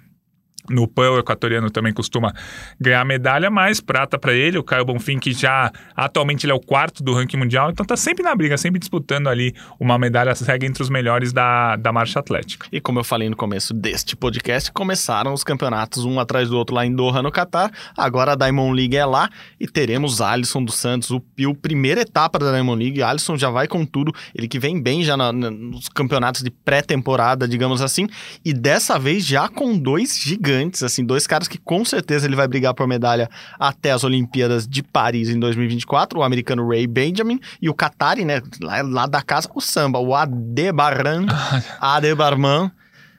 No 0.71 0.87
PAN, 0.89 1.11
o 1.13 1.19
equatoriano 1.19 1.71
também 1.71 1.93
costuma 1.93 2.33
ganhar 2.81 3.05
medalha, 3.05 3.51
mas 3.51 3.81
prata 3.81 4.19
para 4.19 4.33
ele. 4.33 4.59
O 4.59 4.65
Caio 4.65 4.85
Bonfim, 4.85 5.19
que 5.19 5.33
já 5.33 5.71
atualmente 5.95 6.45
ele 6.45 6.53
é 6.53 6.55
o 6.55 6.61
quarto 6.61 7.03
do 7.03 7.15
ranking 7.15 7.37
mundial, 7.37 7.71
então 7.71 7.85
tá 7.85 7.97
sempre 7.97 8.23
na 8.23 8.35
briga, 8.35 8.57
sempre 8.57 8.79
disputando 8.79 9.29
ali 9.29 9.55
uma 9.79 9.99
medalha, 9.99 10.35
segue 10.35 10.67
entre 10.67 10.83
os 10.83 10.89
melhores 10.91 11.33
da, 11.33 11.77
da 11.77 11.93
marcha 11.93 12.19
atlética. 12.21 12.67
E 12.73 12.81
como 12.81 12.99
eu 12.99 13.05
falei 13.05 13.29
no 13.29 13.37
começo 13.37 13.73
deste 13.75 14.17
podcast, 14.17 14.71
começaram 14.73 15.33
os 15.33 15.45
campeonatos 15.45 16.05
um 16.05 16.19
atrás 16.21 16.49
do 16.49 16.57
outro 16.57 16.75
lá 16.75 16.85
em 16.85 16.95
Doha, 16.95 17.23
no 17.23 17.31
Catar. 17.31 17.71
Agora 17.97 18.33
a 18.33 18.35
Diamond 18.35 18.75
League 18.75 18.97
é 18.97 19.05
lá 19.05 19.29
e 19.61 19.67
teremos 19.67 20.21
Alisson 20.21 20.65
dos 20.65 20.75
Santos, 20.77 21.11
o 21.11 21.21
Pio, 21.21 21.55
primeira 21.55 22.01
etapa 22.01 22.39
da 22.39 22.53
Diamond 22.53 22.83
League. 22.83 23.03
Alisson 23.03 23.37
já 23.37 23.51
vai 23.51 23.67
com 23.67 23.85
tudo, 23.85 24.13
ele 24.35 24.49
que 24.49 24.59
vem 24.59 24.81
bem 24.81 25.03
já 25.03 25.17
na- 25.17 25.33
na- 25.33 25.51
nos 25.51 25.89
campeonatos 25.89 26.43
de 26.43 26.51
pré-temporada, 26.51 27.49
digamos 27.49 27.81
assim, 27.83 28.07
e 28.45 28.53
dessa 28.53 28.99
vez 28.99 29.25
já 29.27 29.49
com 29.49 29.77
dois 29.77 30.17
gigantes, 30.19 30.56
assim, 30.83 31.05
dois 31.05 31.27
caras 31.27 31.49
que 31.49 31.59
com 31.59 31.85
certeza 31.85 32.27
ele 32.27 32.37
vai 32.37 32.47
brigar 32.47 32.75
por 32.75 32.87
medalha 32.87 33.29
até 33.59 33.91
as 33.91 34.05
Olimpíadas 34.05 34.67
de 34.67 34.83
Paris 34.83 35.29
em 35.29 35.39
2024, 35.39 36.19
o 36.19 36.23
americano 36.23 36.69
Ray 36.69 36.87
Benjamin 36.87 37.41
e 37.61 37.69
o 37.69 37.75
Qatari, 37.75 38.25
né, 38.25 38.43
lá, 38.61 38.83
lá 38.83 39.07
da 39.07 39.23
casa, 39.23 39.49
o 39.55 39.61
samba, 39.61 39.99
o 39.99 40.15
Adebaran, 40.15 41.27
Adebarman, 41.81 42.71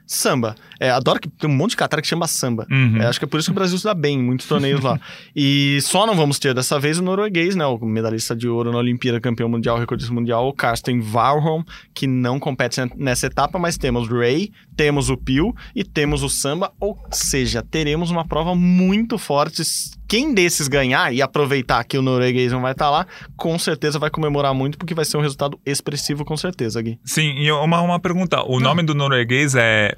samba. 0.05 0.55
É, 0.79 0.89
adoro 0.89 1.19
que 1.19 1.27
tem 1.27 1.49
um 1.49 1.53
monte 1.53 1.71
de 1.71 1.77
catar 1.77 2.01
que 2.01 2.07
chama 2.07 2.27
samba. 2.27 2.65
Uhum. 2.69 3.01
É, 3.01 3.07
acho 3.07 3.19
que 3.19 3.25
é 3.25 3.27
por 3.27 3.39
isso 3.39 3.49
que 3.49 3.51
o 3.51 3.55
Brasil 3.55 3.77
se 3.77 3.83
dá 3.83 3.93
bem 3.93 4.19
em 4.19 4.23
muitos 4.23 4.47
torneios 4.47 4.81
lá. 4.81 4.99
E 5.35 5.79
só 5.81 6.05
não 6.05 6.15
vamos 6.15 6.39
ter 6.39 6.53
dessa 6.53 6.79
vez 6.79 6.99
o 6.99 7.03
norueguês, 7.03 7.55
né? 7.55 7.65
O 7.65 7.77
medalhista 7.85 8.35
de 8.35 8.47
ouro 8.47 8.71
na 8.71 8.77
Olimpíada, 8.77 9.19
campeão 9.19 9.49
mundial, 9.49 9.77
recordista 9.77 10.13
mundial, 10.13 10.47
o 10.47 10.53
Karsten 10.53 11.01
Warholm, 11.01 11.63
que 11.93 12.07
não 12.07 12.39
compete 12.39 12.79
nessa 12.95 13.27
etapa, 13.27 13.57
mas 13.59 13.77
temos 13.77 14.07
Ray, 14.07 14.51
temos 14.75 15.09
o 15.09 15.17
Pio 15.17 15.55
e 15.75 15.83
temos 15.83 16.23
o 16.23 16.29
samba, 16.29 16.71
ou 16.79 16.97
seja, 17.11 17.63
teremos 17.63 18.11
uma 18.11 18.25
prova 18.25 18.55
muito 18.55 19.17
forte. 19.17 19.63
Quem 20.07 20.33
desses 20.33 20.69
ganhar 20.69 21.13
e 21.13 21.21
aproveitar 21.21 21.83
que 21.83 21.97
o 21.97 22.01
norueguês 22.01 22.51
não 22.51 22.61
vai 22.61 22.71
estar 22.71 22.89
lá, 22.89 23.05
com 23.35 23.59
certeza 23.59 23.99
vai 23.99 24.09
comemorar 24.09 24.53
muito, 24.53 24.77
porque 24.77 24.93
vai 24.93 25.03
ser 25.03 25.17
um 25.17 25.21
resultado 25.21 25.59
expressivo, 25.65 26.23
com 26.23 26.37
certeza, 26.37 26.81
Gui. 26.81 26.97
Sim, 27.03 27.33
e 27.37 27.51
uma, 27.51 27.81
uma 27.81 27.99
pergunta. 27.99 28.41
O 28.43 28.59
nome 28.59 28.83
do 28.83 28.95
norueguês 28.95 29.53
é 29.55 29.97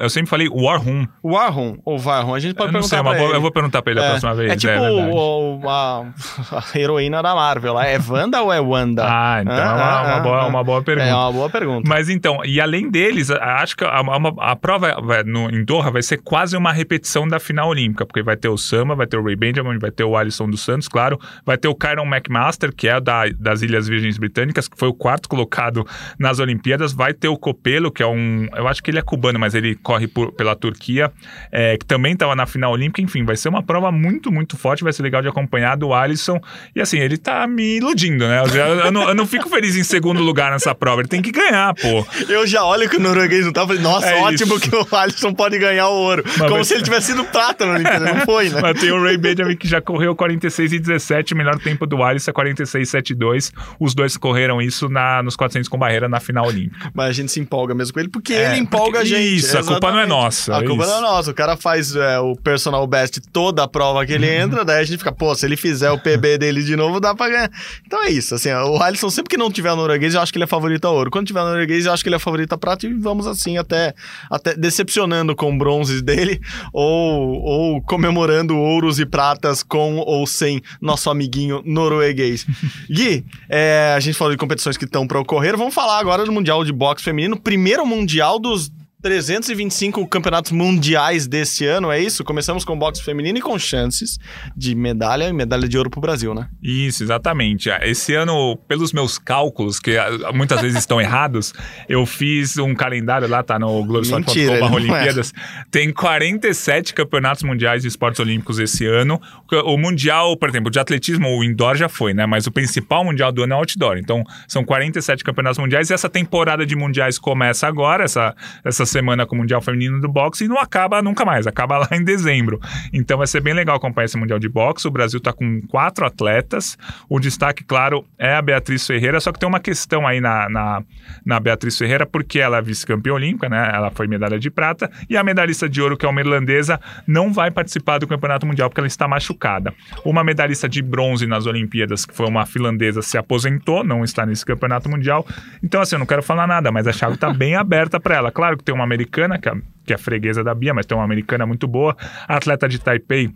Eu 0.00 0.10
sempre 0.10 0.28
falei 0.28 0.48
Warhum. 0.48 1.06
Warholm 1.22 1.76
ou 1.84 1.98
Varholm, 1.98 2.34
a 2.34 2.38
gente 2.38 2.54
pode 2.54 2.74
Eu 2.74 2.82
sei, 2.82 2.98
perguntar 2.98 3.10
uma 3.10 3.16
pra 3.16 3.24
ele. 3.28 3.36
eu 3.36 3.40
vou 3.40 3.50
perguntar 3.52 3.82
pra 3.82 3.90
ele 3.92 4.00
a 4.00 4.08
próxima 4.10 4.34
vez. 4.34 4.52
É 4.52 4.56
tipo 4.56 4.72
verdade. 4.72 5.10
o- 5.10 5.60
o- 5.62 5.68
a, 5.68 6.06
a 6.52 6.78
heroína 6.78 7.22
da 7.22 7.34
Marvel 7.34 7.72
lá. 7.74 7.86
É 7.86 7.98
Wanda 8.08 8.42
ou 8.42 8.52
é 8.52 8.60
Wanda? 8.60 9.04
Ah, 9.06 9.40
então 9.42 9.54
é 9.54 9.58
uma, 9.62 9.72
Ah, 9.84 10.02
uma 10.02 10.14
ah, 10.16 10.20
boa, 10.20 10.40
ah. 10.42 10.46
uma 10.46 10.64
boa 10.64 10.82
pergunta. 10.82 11.08
É 11.08 11.14
uma 11.14 11.32
boa 11.32 11.50
pergunta. 11.50 11.88
Mas 11.88 12.08
então, 12.08 12.44
e 12.44 12.60
além 12.60 12.90
deles, 12.90 13.30
acho 13.30 13.76
que 13.76 13.84
a, 13.84 13.88
a- 13.88 14.50
a 14.52 14.56
prova 14.56 15.00
vai- 15.02 15.22
no, 15.24 15.48
em 15.50 15.64
Doha 15.64 15.90
vai 15.90 16.02
ser 16.02 16.18
quase 16.18 16.56
uma 16.56 16.72
repetição 16.72 17.26
da 17.26 17.38
final 17.38 17.68
olímpica, 17.68 18.04
porque 18.06 18.22
vai 18.22 18.36
ter 18.36 18.48
o 18.48 18.56
Samba, 18.56 18.94
vai 18.94 19.06
ter 19.06 19.16
o 19.16 19.24
Ray 19.24 19.36
Benjamin, 19.36 19.78
vai 19.78 19.90
ter 19.90 20.04
o 20.04 20.16
Alisson 20.16 20.48
dos 20.48 20.62
Santos, 20.62 20.88
claro, 20.88 21.18
vai 21.44 21.56
ter 21.56 21.68
o 21.68 21.74
Kyron 21.74 22.06
McMaster, 22.06 22.72
que 22.74 22.88
é 22.88 23.00
da, 23.00 23.24
das 23.38 23.62
Ilhas 23.62 23.88
Virgens 23.88 24.18
Britânicas, 24.18 24.68
que 24.68 24.76
foi 24.78 24.88
o 24.88 24.94
quarto 24.94 25.28
colocado 25.28 25.86
nas 26.18 26.38
Olimpíadas, 26.38 26.92
vai 26.92 27.12
ter 27.12 27.28
o 27.28 27.36
Copelo, 27.36 27.90
que 27.90 28.02
é 28.02 28.06
um, 28.06 28.46
eu 28.54 28.66
acho 28.68 28.82
que 28.82 28.90
ele 28.90 28.98
é 28.98 29.02
cubano, 29.02 29.38
mas 29.38 29.54
ele 29.54 29.74
corre 29.84 30.08
por- 30.08 30.32
pela 30.32 30.56
Turquia, 30.56 31.12
é, 31.52 31.76
que 31.76 31.84
também 31.86 32.14
estava 32.14 32.34
na 32.34 32.46
final 32.46 32.72
olímpica, 32.72 33.00
enfim, 33.02 33.24
vai 33.24 33.36
ser 33.36 33.48
uma 33.48 33.62
prova 33.62 33.92
muito, 33.92 34.32
muito 34.32 34.56
forte, 34.56 34.82
vai 34.82 34.92
ser 34.92 35.02
legal 35.02 35.22
de 35.22 35.28
acompanhar 35.28 35.76
do 35.76 35.92
Alisson, 35.94 36.40
e 36.74 36.80
assim, 36.80 36.98
ele 36.98 37.16
tá 37.16 37.46
me 37.46 37.76
iludindo, 37.76 38.26
né? 38.26 38.40
Eu, 38.40 38.64
eu 38.86 38.90
não, 38.92 39.08
eu 39.10 39.14
não 39.14 39.26
fico 39.26 39.48
feliz 39.48 39.76
em 39.76 39.84
segundo 39.84 40.22
lugar 40.22 40.50
nessa 40.50 40.74
prova, 40.74 41.02
ele 41.02 41.08
tem 41.08 41.22
que 41.22 41.30
ganhar, 41.30 41.74
pô. 41.74 42.04
Eu 42.28 42.46
já 42.46 42.64
olho 42.64 42.88
que 42.88 42.96
o 42.96 43.00
norueguês 43.00 43.44
não 43.44 43.52
tá, 43.52 43.66
falei, 43.66 43.82
nossa, 43.82 44.06
É 44.08 44.20
ótimo 44.22 44.56
isso. 44.56 44.70
que 44.70 44.74
o 44.76 44.86
Alisson 44.96 45.32
pode 45.34 45.58
ganhar 45.58 45.88
o 45.88 45.92
ouro. 45.94 46.24
Como 46.38 46.50
mas- 46.58 46.66
se 46.68 46.74
ele 46.74 46.82
tivesse 46.82 47.08
sido 47.08 47.24
prata 47.24 47.66
na 47.66 47.74
Olimpíada, 47.74 48.06
não 48.12 48.20
foi, 48.24 48.48
né? 48.48 48.60
Mas 48.62 48.80
tem 48.80 48.90
o 48.90 49.02
Ray 49.02 49.16
Benjamin 49.18 49.56
que 49.56 49.68
já 49.68 49.80
correu 49.80 50.16
46 50.16 50.72
e 50.72 50.78
17, 50.78 51.34
o 51.34 51.36
melhor 51.36 51.58
tempo 51.58 51.86
do 51.86 52.02
Alisson 52.02 52.30
é 52.30 52.34
46 52.34 52.88
e 52.88 52.90
72. 52.90 53.52
Os 53.78 53.94
dois 53.94 54.16
correram 54.16 54.62
isso 54.62 54.88
na, 54.88 55.22
nos 55.22 55.36
400 55.36 55.68
com 55.68 55.76
barreira 55.78 56.08
na 56.08 56.20
final 56.20 56.46
olímpica. 56.46 56.90
Mas 56.94 57.08
a 57.08 57.12
gente 57.12 57.30
se 57.30 57.40
empolga 57.40 57.74
mesmo 57.74 57.92
com 57.92 58.00
ele, 58.00 58.08
porque 58.08 58.32
É, 58.32 58.52
ele 58.52 58.60
empolga 58.60 58.98
porque- 59.00 59.14
a 59.14 59.18
gente. 59.18 59.36
isso, 59.36 59.58
a 59.58 59.62
culpa 59.74 59.92
não 59.92 60.00
é 60.00 60.06
nossa, 60.06 60.56
A 60.56 60.62
é 60.62 60.66
culpa 60.66 60.82
isso. 60.84 60.92
não 60.92 60.98
é 60.98 61.02
nossa. 61.02 61.30
O 61.30 61.34
cara 61.34 61.56
faz 61.56 61.94
é, 61.94 62.18
o 62.18 62.34
personal 62.36 62.86
best 62.86 63.20
toda 63.32 63.62
a 63.62 63.68
prova 63.68 64.04
que 64.06 64.12
ele 64.12 64.26
Uhum. 64.26 64.42
entra, 64.42 64.64
daí 64.64 64.80
a 64.80 64.84
gente 64.84 64.98
fica, 64.98 65.12
pô, 65.12 65.34
se 65.34 65.44
ele 65.46 65.56
fizer 65.56 65.90
o 65.90 65.98
PB 65.98 66.38
dele 66.38 66.62
de 66.62 66.76
novo, 66.76 67.00
dá 67.00 67.14
pra 67.14 67.28
ganhar. 67.28 67.50
Então 67.86 68.02
é 68.02 68.10
isso, 68.10 68.34
assim, 68.34 68.50
o 68.52 68.82
Alisson 68.82 69.10
sempre 69.10 69.30
que 69.30 69.36
não 69.36 69.50
tiver 69.50 69.74
norueguês, 69.74 70.14
eu 70.14 70.20
acho 70.20 70.32
que 70.32 70.38
ele 70.38 70.44
é 70.44 70.48
favorito 70.48 70.84
a 70.86 70.90
ouro. 70.90 71.10
Quando 71.10 71.26
tiver 71.26 71.40
norueguês, 71.42 71.86
eu 71.86 71.92
acho 71.92 72.02
que 72.02 72.08
ele 72.08 72.16
é 72.16 72.18
favorito 72.18 72.52
a 72.52 72.58
prata 72.58 72.86
e 72.86 72.92
vamos 72.94 73.26
assim 73.26 73.56
até, 73.58 73.94
até 74.30 74.54
decepcionando 74.54 75.34
com 75.36 75.56
bronzes 75.56 76.02
dele 76.02 76.40
ou, 76.72 77.40
ou 77.42 77.82
comemorando 77.82 78.56
ouros 78.56 78.98
e 78.98 79.06
pratas 79.06 79.62
com 79.62 79.96
ou 79.98 80.26
sem 80.26 80.60
nosso 80.80 81.10
amiguinho 81.10 81.62
norueguês. 81.64 82.46
Gui, 82.90 83.24
é, 83.48 83.92
a 83.96 84.00
gente 84.00 84.16
falou 84.16 84.32
de 84.32 84.38
competições 84.38 84.76
que 84.76 84.84
estão 84.84 85.06
para 85.06 85.18
ocorrer, 85.20 85.56
vamos 85.56 85.74
falar 85.74 85.98
agora 85.98 86.24
do 86.24 86.32
Mundial 86.32 86.64
de 86.64 86.72
Boxe 86.72 87.04
Feminino, 87.04 87.38
primeiro 87.38 87.84
Mundial 87.86 88.38
dos 88.38 88.70
325 89.04 90.06
campeonatos 90.06 90.50
mundiais 90.50 91.26
desse 91.26 91.66
ano, 91.66 91.92
é 91.92 92.00
isso? 92.00 92.24
Começamos 92.24 92.64
com 92.64 92.74
boxe 92.78 93.02
feminino 93.02 93.36
e 93.36 93.42
com 93.42 93.58
chances 93.58 94.18
de 94.56 94.74
medalha 94.74 95.28
e 95.28 95.32
medalha 95.34 95.68
de 95.68 95.76
ouro 95.76 95.90
pro 95.90 96.00
Brasil, 96.00 96.34
né? 96.34 96.48
Isso, 96.62 97.02
exatamente. 97.02 97.68
Esse 97.82 98.14
ano, 98.14 98.56
pelos 98.66 98.94
meus 98.94 99.18
cálculos, 99.18 99.78
que 99.78 99.98
ah, 99.98 100.32
muitas 100.32 100.58
vezes 100.62 100.78
estão 100.78 100.98
errados, 100.98 101.52
eu 101.86 102.06
fiz 102.06 102.56
um 102.56 102.74
calendário 102.74 103.28
lá, 103.28 103.42
tá 103.42 103.58
no 103.58 103.84
não 103.84 104.20
é. 104.54 104.72
Olimpíadas. 104.72 105.34
Tem 105.70 105.92
47 105.92 106.94
campeonatos 106.94 107.42
mundiais 107.42 107.82
de 107.82 107.88
esportes 107.88 108.20
olímpicos 108.20 108.58
esse 108.58 108.86
ano. 108.86 109.20
O 109.66 109.76
mundial, 109.76 110.34
por 110.34 110.48
exemplo, 110.48 110.70
de 110.70 110.78
atletismo, 110.78 111.28
o 111.28 111.44
indoor 111.44 111.76
já 111.76 111.90
foi, 111.90 112.14
né? 112.14 112.24
Mas 112.24 112.46
o 112.46 112.50
principal 112.50 113.04
mundial 113.04 113.30
do 113.30 113.42
ano 113.42 113.52
é 113.52 113.56
o 113.56 113.58
outdoor. 113.58 113.98
Então, 113.98 114.24
são 114.48 114.64
47 114.64 115.22
campeonatos 115.22 115.58
mundiais 115.58 115.90
e 115.90 115.92
essa 115.92 116.08
temporada 116.08 116.64
de 116.64 116.74
mundiais 116.74 117.18
começa 117.18 117.66
agora, 117.66 118.04
essa, 118.04 118.34
essa 118.64 118.93
semana 118.94 119.26
com 119.26 119.34
o 119.34 119.38
Mundial 119.38 119.60
Feminino 119.60 120.00
do 120.00 120.08
Boxe 120.08 120.44
e 120.44 120.48
não 120.48 120.58
acaba 120.58 121.02
nunca 121.02 121.24
mais, 121.24 121.46
acaba 121.46 121.78
lá 121.78 121.88
em 121.92 122.04
dezembro. 122.04 122.60
Então 122.92 123.18
vai 123.18 123.26
ser 123.26 123.40
bem 123.40 123.52
legal 123.52 123.76
acompanhar 123.76 124.04
esse 124.04 124.16
Mundial 124.16 124.38
de 124.38 124.48
Boxe. 124.48 124.86
O 124.86 124.90
Brasil 124.90 125.20
tá 125.20 125.32
com 125.32 125.60
quatro 125.62 126.06
atletas. 126.06 126.78
O 127.08 127.18
destaque, 127.18 127.64
claro, 127.64 128.04
é 128.18 128.34
a 128.34 128.42
Beatriz 128.42 128.86
Ferreira, 128.86 129.18
só 129.20 129.32
que 129.32 129.38
tem 129.38 129.48
uma 129.48 129.60
questão 129.60 130.06
aí 130.06 130.20
na, 130.20 130.48
na, 130.48 130.82
na 131.24 131.40
Beatriz 131.40 131.76
Ferreira, 131.76 132.06
porque 132.06 132.38
ela 132.38 132.58
é 132.58 132.62
vice-campeã 132.62 133.14
olímpica, 133.14 133.48
né? 133.48 133.70
Ela 133.74 133.90
foi 133.90 134.06
medalha 134.06 134.38
de 134.38 134.50
prata, 134.50 134.90
e 135.08 135.16
a 135.16 135.24
medalhista 135.24 135.68
de 135.68 135.82
ouro, 135.82 135.96
que 135.96 136.06
é 136.06 136.08
uma 136.08 136.20
irlandesa, 136.20 136.80
não 137.06 137.32
vai 137.32 137.50
participar 137.50 137.98
do 137.98 138.06
Campeonato 138.06 138.46
Mundial 138.46 138.68
porque 138.68 138.80
ela 138.80 138.86
está 138.86 139.08
machucada. 139.08 139.74
Uma 140.04 140.22
medalhista 140.22 140.68
de 140.68 140.82
bronze 140.82 141.26
nas 141.26 141.46
Olimpíadas, 141.46 142.04
que 142.04 142.14
foi 142.14 142.26
uma 142.26 142.46
finlandesa, 142.46 143.02
se 143.02 143.18
aposentou, 143.18 143.82
não 143.82 144.04
está 144.04 144.24
nesse 144.24 144.44
Campeonato 144.44 144.88
Mundial. 144.88 145.26
Então, 145.62 145.80
assim, 145.80 145.96
eu 145.96 145.98
não 145.98 146.06
quero 146.06 146.22
falar 146.22 146.46
nada, 146.46 146.70
mas 146.70 146.86
a 146.86 146.92
chave 146.92 147.14
está 147.14 147.32
bem 147.32 147.56
aberta 147.56 147.98
para 147.98 148.16
ela. 148.16 148.30
Claro 148.30 148.56
que 148.56 148.64
tem 148.64 148.74
uma 148.74 148.83
americana, 148.84 149.38
que 149.38 149.48
é, 149.48 149.52
que 149.86 149.94
é 149.94 149.98
freguesa 149.98 150.44
da 150.44 150.54
Bia, 150.54 150.74
mas 150.74 150.86
tem 150.86 150.96
uma 150.96 151.04
americana 151.04 151.46
muito 151.46 151.66
boa. 151.66 151.96
Atleta 152.28 152.68
de 152.68 152.78
Taipei 152.78 153.34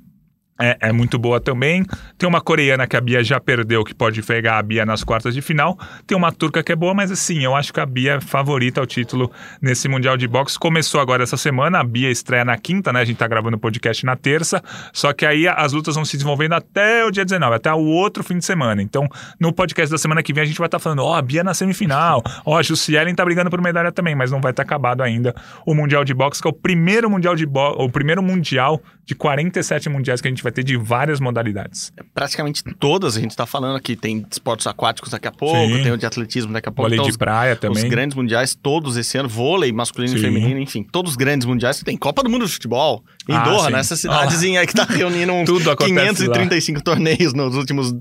é, 0.59 0.76
é 0.80 0.92
muito 0.92 1.18
boa 1.18 1.40
também. 1.40 1.84
Tem 2.16 2.28
uma 2.28 2.40
coreana 2.40 2.86
que 2.86 2.96
a 2.96 3.00
Bia 3.00 3.22
já 3.22 3.38
perdeu, 3.38 3.84
que 3.84 3.94
pode 3.94 4.20
pegar 4.22 4.59
a 4.59 4.62
Bia 4.62 4.84
nas 4.84 5.04
quartas 5.04 5.34
de 5.34 5.40
final. 5.40 5.78
Tem 6.06 6.16
uma 6.16 6.32
turca 6.32 6.62
que 6.62 6.72
é 6.72 6.76
boa, 6.76 6.92
mas 6.92 7.12
assim, 7.12 7.44
eu 7.44 7.54
acho 7.54 7.72
que 7.72 7.80
a 7.80 7.86
Bia 7.86 8.14
é 8.14 8.20
favorita 8.20 8.80
ao 8.80 8.86
título 8.86 9.30
nesse 9.62 9.88
Mundial 9.88 10.16
de 10.16 10.26
Boxe. 10.26 10.59
Começou 10.59 11.00
agora 11.00 11.22
essa 11.22 11.36
semana, 11.36 11.78
a 11.78 11.84
Bia 11.84 12.11
estreia 12.11 12.44
na 12.44 12.56
quinta, 12.59 12.92
né? 12.92 13.00
A 13.00 13.04
gente 13.04 13.16
tá 13.16 13.28
gravando 13.28 13.56
o 13.56 13.61
podcast 13.61 14.04
na 14.04 14.16
terça. 14.16 14.62
Só 14.92 15.12
que 15.12 15.24
aí 15.24 15.46
as 15.46 15.72
lutas 15.72 15.94
vão 15.94 16.04
se 16.04 16.16
desenvolvendo 16.16 16.54
até 16.54 17.04
o 17.04 17.11
dia 17.11 17.24
19, 17.24 17.54
até 17.54 17.72
o 17.72 17.84
outro 17.84 18.24
fim 18.24 18.38
de 18.38 18.44
semana. 18.44 18.82
Então, 18.82 19.09
no 19.38 19.52
podcast 19.52 19.90
da 19.90 19.98
semana 19.98 20.22
que 20.22 20.32
vem, 20.32 20.42
a 20.42 20.46
gente 20.46 20.59
vai 20.59 20.66
estar 20.66 20.78
falando: 20.78 21.04
ó, 21.04 21.14
a 21.14 21.22
Bia 21.22 21.44
na 21.44 21.54
semifinal, 21.54 22.22
ó, 22.44 22.59
a 22.59 22.62
Jussielen 22.62 23.14
tá 23.14 23.24
brigando 23.24 23.50
por 23.50 23.61
medalha 23.61 23.92
também, 23.92 24.14
mas 24.14 24.30
não 24.30 24.40
vai 24.40 24.50
estar 24.50 24.62
acabado 24.62 25.02
ainda 25.02 25.34
o 25.64 25.74
Mundial 25.74 26.04
de 26.04 26.12
Boxe, 26.12 26.42
que 26.42 26.48
é 26.48 26.50
o 26.50 26.54
primeiro 26.54 27.09
Mundial 27.09 27.36
de 27.36 27.46
Boxe, 27.46 27.80
o 27.80 27.88
primeiro 27.88 28.22
Mundial 28.22 28.80
de 29.09 29.14
47 29.14 29.88
mundiais 29.88 30.20
que 30.20 30.28
a 30.28 30.30
gente 30.30 30.42
vai 30.42 30.52
ter 30.52 30.62
de 30.62 30.76
várias 30.76 31.18
modalidades. 31.18 31.90
Praticamente 32.14 32.62
todas 32.78 33.16
a 33.16 33.20
gente 33.20 33.34
tá 33.34 33.46
falando 33.46 33.74
aqui. 33.76 33.96
Tem 33.96 34.22
esportes 34.30 34.66
aquáticos 34.66 35.11
daqui 35.12 35.26
a 35.26 35.32
pouco, 35.32 35.56
Sim. 35.76 35.82
tem 35.82 35.90
o 35.92 35.96
de 35.96 36.04
atletismo 36.04 36.52
daqui 36.52 36.68
a 36.68 36.70
pouco. 36.72 36.82
Vôlei 36.82 36.96
então 36.98 37.06
de 37.06 37.12
os- 37.12 37.16
praia 37.16 37.54
Os 37.54 37.59
também. 37.59 37.88
grandes 37.88 38.14
mundiais, 38.14 38.54
todos 38.54 38.98
esse 38.98 39.16
ano, 39.16 39.26
vôlei 39.26 39.72
masculino 39.72 40.14
e 40.14 40.18
Sim. 40.18 40.24
feminino, 40.26 40.61
enfim, 40.61 40.82
todos 40.82 41.12
os 41.12 41.16
grandes 41.16 41.46
mundiais. 41.46 41.82
Tem 41.82 41.96
Copa 41.96 42.22
do 42.22 42.28
Mundo 42.28 42.44
de 42.44 42.52
Futebol 42.52 43.02
em 43.26 43.32
Ah, 43.34 43.44
Doha, 43.44 43.64
sim. 43.68 43.72
nessa 43.72 43.96
cidadezinha 43.96 44.61
aí 44.61 44.66
que 44.66 44.74
tá 44.74 44.84
reunindo 44.84 45.32
uns 45.32 45.46
Tudo 45.46 45.70
acontece 45.70 45.94
535 46.26 46.82
torneios 46.82 47.32
nos 47.32 47.56
últimos 47.56 47.94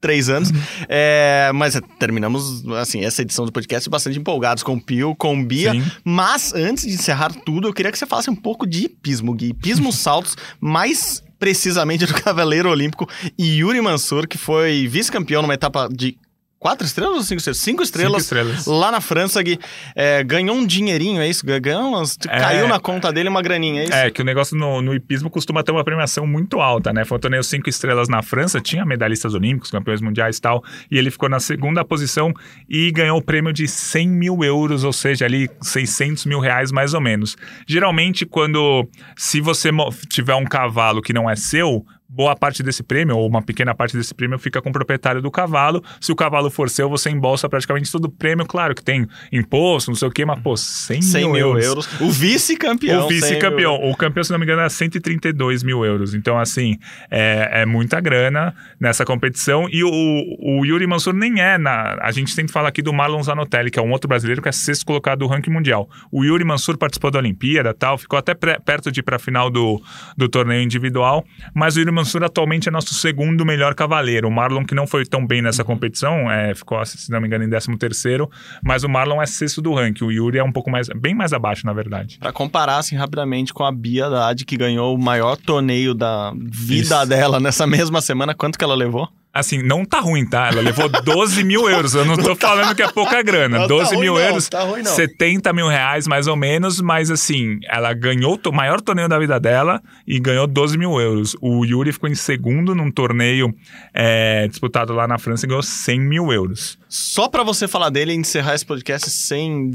três 0.00 0.28
anos. 0.28 0.50
É, 0.88 1.50
mas 1.54 1.76
é, 1.76 1.80
terminamos, 1.98 2.66
assim, 2.76 3.04
essa 3.04 3.22
edição 3.22 3.44
do 3.44 3.52
podcast 3.52 3.88
bastante 3.88 4.18
empolgados 4.18 4.62
com 4.62 4.74
o 4.74 4.80
Pio, 4.80 5.14
com 5.14 5.38
o 5.38 5.44
Bia. 5.44 5.72
Sim. 5.72 5.84
Mas, 6.04 6.54
antes 6.54 6.86
de 6.86 6.94
encerrar 6.94 7.32
tudo, 7.44 7.68
eu 7.68 7.72
queria 7.72 7.92
que 7.92 7.98
você 7.98 8.06
falasse 8.06 8.30
um 8.30 8.36
pouco 8.36 8.66
de 8.66 8.84
hipismo, 8.84 9.34
Gui. 9.34 9.50
Hipismo 9.50 9.92
saltos, 9.92 10.36
mais 10.60 11.22
precisamente 11.38 12.04
do 12.04 12.12
Cavaleiro 12.14 12.68
Olímpico 12.68 13.08
Yuri 13.40 13.80
Mansur, 13.80 14.28
que 14.28 14.36
foi 14.36 14.86
vice-campeão 14.86 15.40
numa 15.40 15.54
etapa 15.54 15.88
de 15.90 16.18
quatro 16.60 16.86
estrelas 16.86 17.16
ou 17.16 17.22
cinco 17.22 17.38
estrelas? 17.38 17.58
Cinco 17.58 17.82
estrelas. 17.82 18.12
Cinco 18.12 18.20
estrelas. 18.20 18.66
Lá 18.66 18.92
na 18.92 19.00
França, 19.00 19.42
Gui, 19.42 19.58
é, 19.96 20.22
ganhou 20.22 20.54
um 20.54 20.66
dinheirinho, 20.66 21.20
é 21.20 21.26
isso? 21.26 21.44
Ganhou 21.60 21.88
umas, 21.88 22.18
É. 22.28 22.38
Caiu 22.38 22.68
na 22.68 22.78
conta 22.78 23.10
dele 23.10 23.30
uma 23.30 23.40
graninha, 23.40 23.80
é 23.80 23.84
isso? 23.84 23.92
É, 23.94 24.10
que 24.10 24.20
o 24.20 24.24
negócio 24.24 24.54
no, 24.56 24.82
no 24.82 24.94
hipismo 24.94 25.30
costuma 25.30 25.62
ter 25.62 25.72
uma 25.72 25.82
premiação 25.82 26.26
muito 26.26 26.60
alta, 26.60 26.92
né? 26.92 27.04
Foi 27.06 27.16
um 27.16 27.20
torneio 27.20 27.42
cinco 27.42 27.68
estrelas 27.70 28.08
na 28.08 28.22
França, 28.22 28.60
tinha 28.60 28.84
medalhistas 28.84 29.34
olímpicos, 29.34 29.70
campeões 29.70 30.02
mundiais 30.02 30.36
e 30.36 30.40
tal, 30.40 30.62
e 30.90 30.98
ele 30.98 31.10
ficou 31.10 31.30
na 31.30 31.40
segunda 31.40 31.82
posição 31.82 32.32
e 32.68 32.92
ganhou 32.92 33.18
o 33.18 33.22
prêmio 33.22 33.52
de 33.54 33.66
100 33.66 34.08
mil 34.08 34.44
euros, 34.44 34.84
ou 34.84 34.92
seja, 34.92 35.24
ali 35.24 35.48
600 35.62 36.26
mil 36.26 36.40
reais 36.40 36.70
mais 36.70 36.92
ou 36.92 37.00
menos. 37.00 37.36
Geralmente, 37.66 38.26
quando, 38.26 38.86
se 39.16 39.40
você 39.40 39.70
tiver 40.10 40.34
um 40.34 40.44
cavalo 40.44 41.00
que 41.00 41.14
não 41.14 41.28
é 41.28 41.34
seu, 41.36 41.86
boa 42.12 42.34
parte 42.34 42.62
desse 42.62 42.82
prêmio, 42.82 43.16
ou 43.16 43.28
uma 43.28 43.40
pequena 43.40 43.74
parte 43.74 43.96
desse 43.96 44.12
prêmio, 44.12 44.38
fica 44.38 44.60
com 44.60 44.68
o 44.70 44.72
proprietário 44.72 45.22
do 45.22 45.30
cavalo. 45.30 45.82
Se 46.00 46.10
o 46.10 46.16
cavalo 46.16 46.50
for 46.50 46.68
seu, 46.68 46.88
você 46.88 47.08
embolsa 47.08 47.48
praticamente 47.48 47.90
todo 47.90 48.06
o 48.06 48.10
prêmio. 48.10 48.44
Claro 48.44 48.74
que 48.74 48.82
tem 48.82 49.06
imposto, 49.32 49.90
não 49.90 49.96
sei 49.96 50.08
o 50.08 50.10
quê, 50.10 50.24
mas, 50.24 50.40
pô, 50.40 50.56
100, 50.56 51.02
100 51.02 51.20
mil, 51.22 51.32
mil 51.32 51.40
euros. 51.58 51.64
euros. 51.64 52.00
O 52.00 52.10
vice-campeão. 52.10 53.06
O 53.06 53.08
vice-campeão. 53.08 53.74
O 53.90 53.96
campeão, 53.96 54.24
se 54.24 54.32
não 54.32 54.38
me 54.38 54.44
engano, 54.44 54.60
era 54.60 54.68
132 54.70 55.62
mil 55.62 55.84
euros. 55.84 56.14
Então, 56.14 56.38
assim, 56.38 56.76
é, 57.10 57.62
é 57.62 57.66
muita 57.66 58.00
grana 58.00 58.54
nessa 58.80 59.04
competição. 59.04 59.68
E 59.70 59.84
o, 59.84 59.90
o 59.90 60.64
Yuri 60.66 60.86
Mansur 60.86 61.14
nem 61.14 61.40
é 61.40 61.56
na. 61.58 61.96
A 62.02 62.10
gente 62.10 62.32
sempre 62.32 62.52
fala 62.52 62.68
aqui 62.68 62.82
do 62.82 62.92
Marlon 62.92 63.22
Zanotelli, 63.22 63.70
que 63.70 63.78
é 63.78 63.82
um 63.82 63.90
outro 63.92 64.08
brasileiro 64.08 64.42
que 64.42 64.48
é 64.48 64.52
sexto 64.52 64.84
colocado 64.84 65.20
do 65.20 65.26
ranking 65.26 65.50
mundial. 65.50 65.88
O 66.10 66.24
Yuri 66.24 66.44
Mansur 66.44 66.76
participou 66.76 67.10
da 67.10 67.18
Olimpíada 67.18 67.72
tal, 67.74 67.96
ficou 67.98 68.18
até 68.18 68.34
pré- 68.34 68.58
perto 68.58 68.90
de 68.90 69.00
ir 69.00 69.02
para 69.02 69.16
a 69.16 69.18
final 69.18 69.50
do, 69.50 69.80
do 70.16 70.28
torneio 70.28 70.62
individual. 70.62 71.24
Mas 71.54 71.76
o 71.76 71.80
Yuri 71.80 71.92
Mansur 71.92 71.99
atualmente 72.24 72.68
é 72.68 72.72
nosso 72.72 72.94
segundo 72.94 73.44
melhor 73.44 73.74
cavaleiro. 73.74 74.28
O 74.28 74.30
Marlon, 74.30 74.64
que 74.64 74.74
não 74.74 74.86
foi 74.86 75.04
tão 75.04 75.26
bem 75.26 75.42
nessa 75.42 75.64
competição, 75.64 76.30
é, 76.30 76.54
ficou, 76.54 76.84
se 76.84 77.10
não 77.10 77.20
me 77.20 77.26
engano, 77.26 77.44
em 77.44 77.50
13 77.50 77.76
terceiro. 77.78 78.30
Mas 78.62 78.84
o 78.84 78.88
Marlon 78.88 79.20
é 79.20 79.26
sexto 79.26 79.60
do 79.60 79.74
ranking. 79.74 80.04
O 80.04 80.12
Yuri 80.12 80.38
é 80.38 80.44
um 80.44 80.52
pouco 80.52 80.70
mais. 80.70 80.88
bem 80.88 81.14
mais 81.14 81.32
abaixo, 81.32 81.66
na 81.66 81.72
verdade. 81.72 82.18
Pra 82.18 82.32
comparar, 82.32 82.78
assim, 82.78 82.96
rapidamente 82.96 83.52
com 83.52 83.64
a 83.64 83.72
Bia 83.72 84.06
Haddad, 84.06 84.44
que 84.44 84.56
ganhou 84.56 84.94
o 84.94 84.98
maior 84.98 85.36
torneio 85.36 85.94
da 85.94 86.32
vida 86.36 86.96
Isso. 86.96 87.06
dela 87.06 87.40
nessa 87.40 87.66
mesma 87.66 88.00
semana. 88.00 88.34
Quanto 88.34 88.58
que 88.58 88.64
ela 88.64 88.74
levou? 88.74 89.08
Assim, 89.32 89.62
não 89.62 89.84
tá 89.84 90.00
ruim, 90.00 90.26
tá? 90.26 90.48
Ela 90.48 90.60
levou 90.60 90.88
12 90.88 91.44
mil 91.44 91.70
euros. 91.70 91.94
Eu 91.94 92.04
não 92.04 92.16
tô 92.16 92.34
falando 92.34 92.74
que 92.74 92.82
é 92.82 92.88
pouca 92.90 93.22
grana. 93.22 93.60
Não 93.60 93.68
tá 93.68 93.74
12 93.74 93.94
ruim 93.94 94.00
mil 94.00 94.14
não, 94.14 94.20
euros, 94.20 94.48
tá 94.48 94.62
ruim 94.62 94.82
não. 94.82 94.90
70 94.90 95.52
mil 95.52 95.68
reais 95.68 96.08
mais 96.08 96.26
ou 96.26 96.34
menos, 96.34 96.80
mas 96.80 97.12
assim, 97.12 97.60
ela 97.68 97.92
ganhou 97.92 98.40
o 98.44 98.52
maior 98.52 98.80
torneio 98.80 99.08
da 99.08 99.18
vida 99.20 99.38
dela 99.38 99.80
e 100.04 100.18
ganhou 100.18 100.48
12 100.48 100.76
mil 100.76 101.00
euros. 101.00 101.36
O 101.40 101.64
Yuri 101.64 101.92
ficou 101.92 102.08
em 102.08 102.14
segundo 102.16 102.74
num 102.74 102.90
torneio 102.90 103.54
é, 103.94 104.48
disputado 104.48 104.92
lá 104.92 105.06
na 105.06 105.16
França 105.16 105.46
e 105.46 105.48
ganhou 105.48 105.62
100 105.62 106.00
mil 106.00 106.32
euros. 106.32 106.79
Só 106.92 107.28
pra 107.28 107.44
você 107.44 107.68
falar 107.68 107.88
dele 107.88 108.12
e 108.12 108.16
encerrar 108.16 108.54
esse 108.56 108.66
podcast 108.66 109.08
sem 109.10 109.70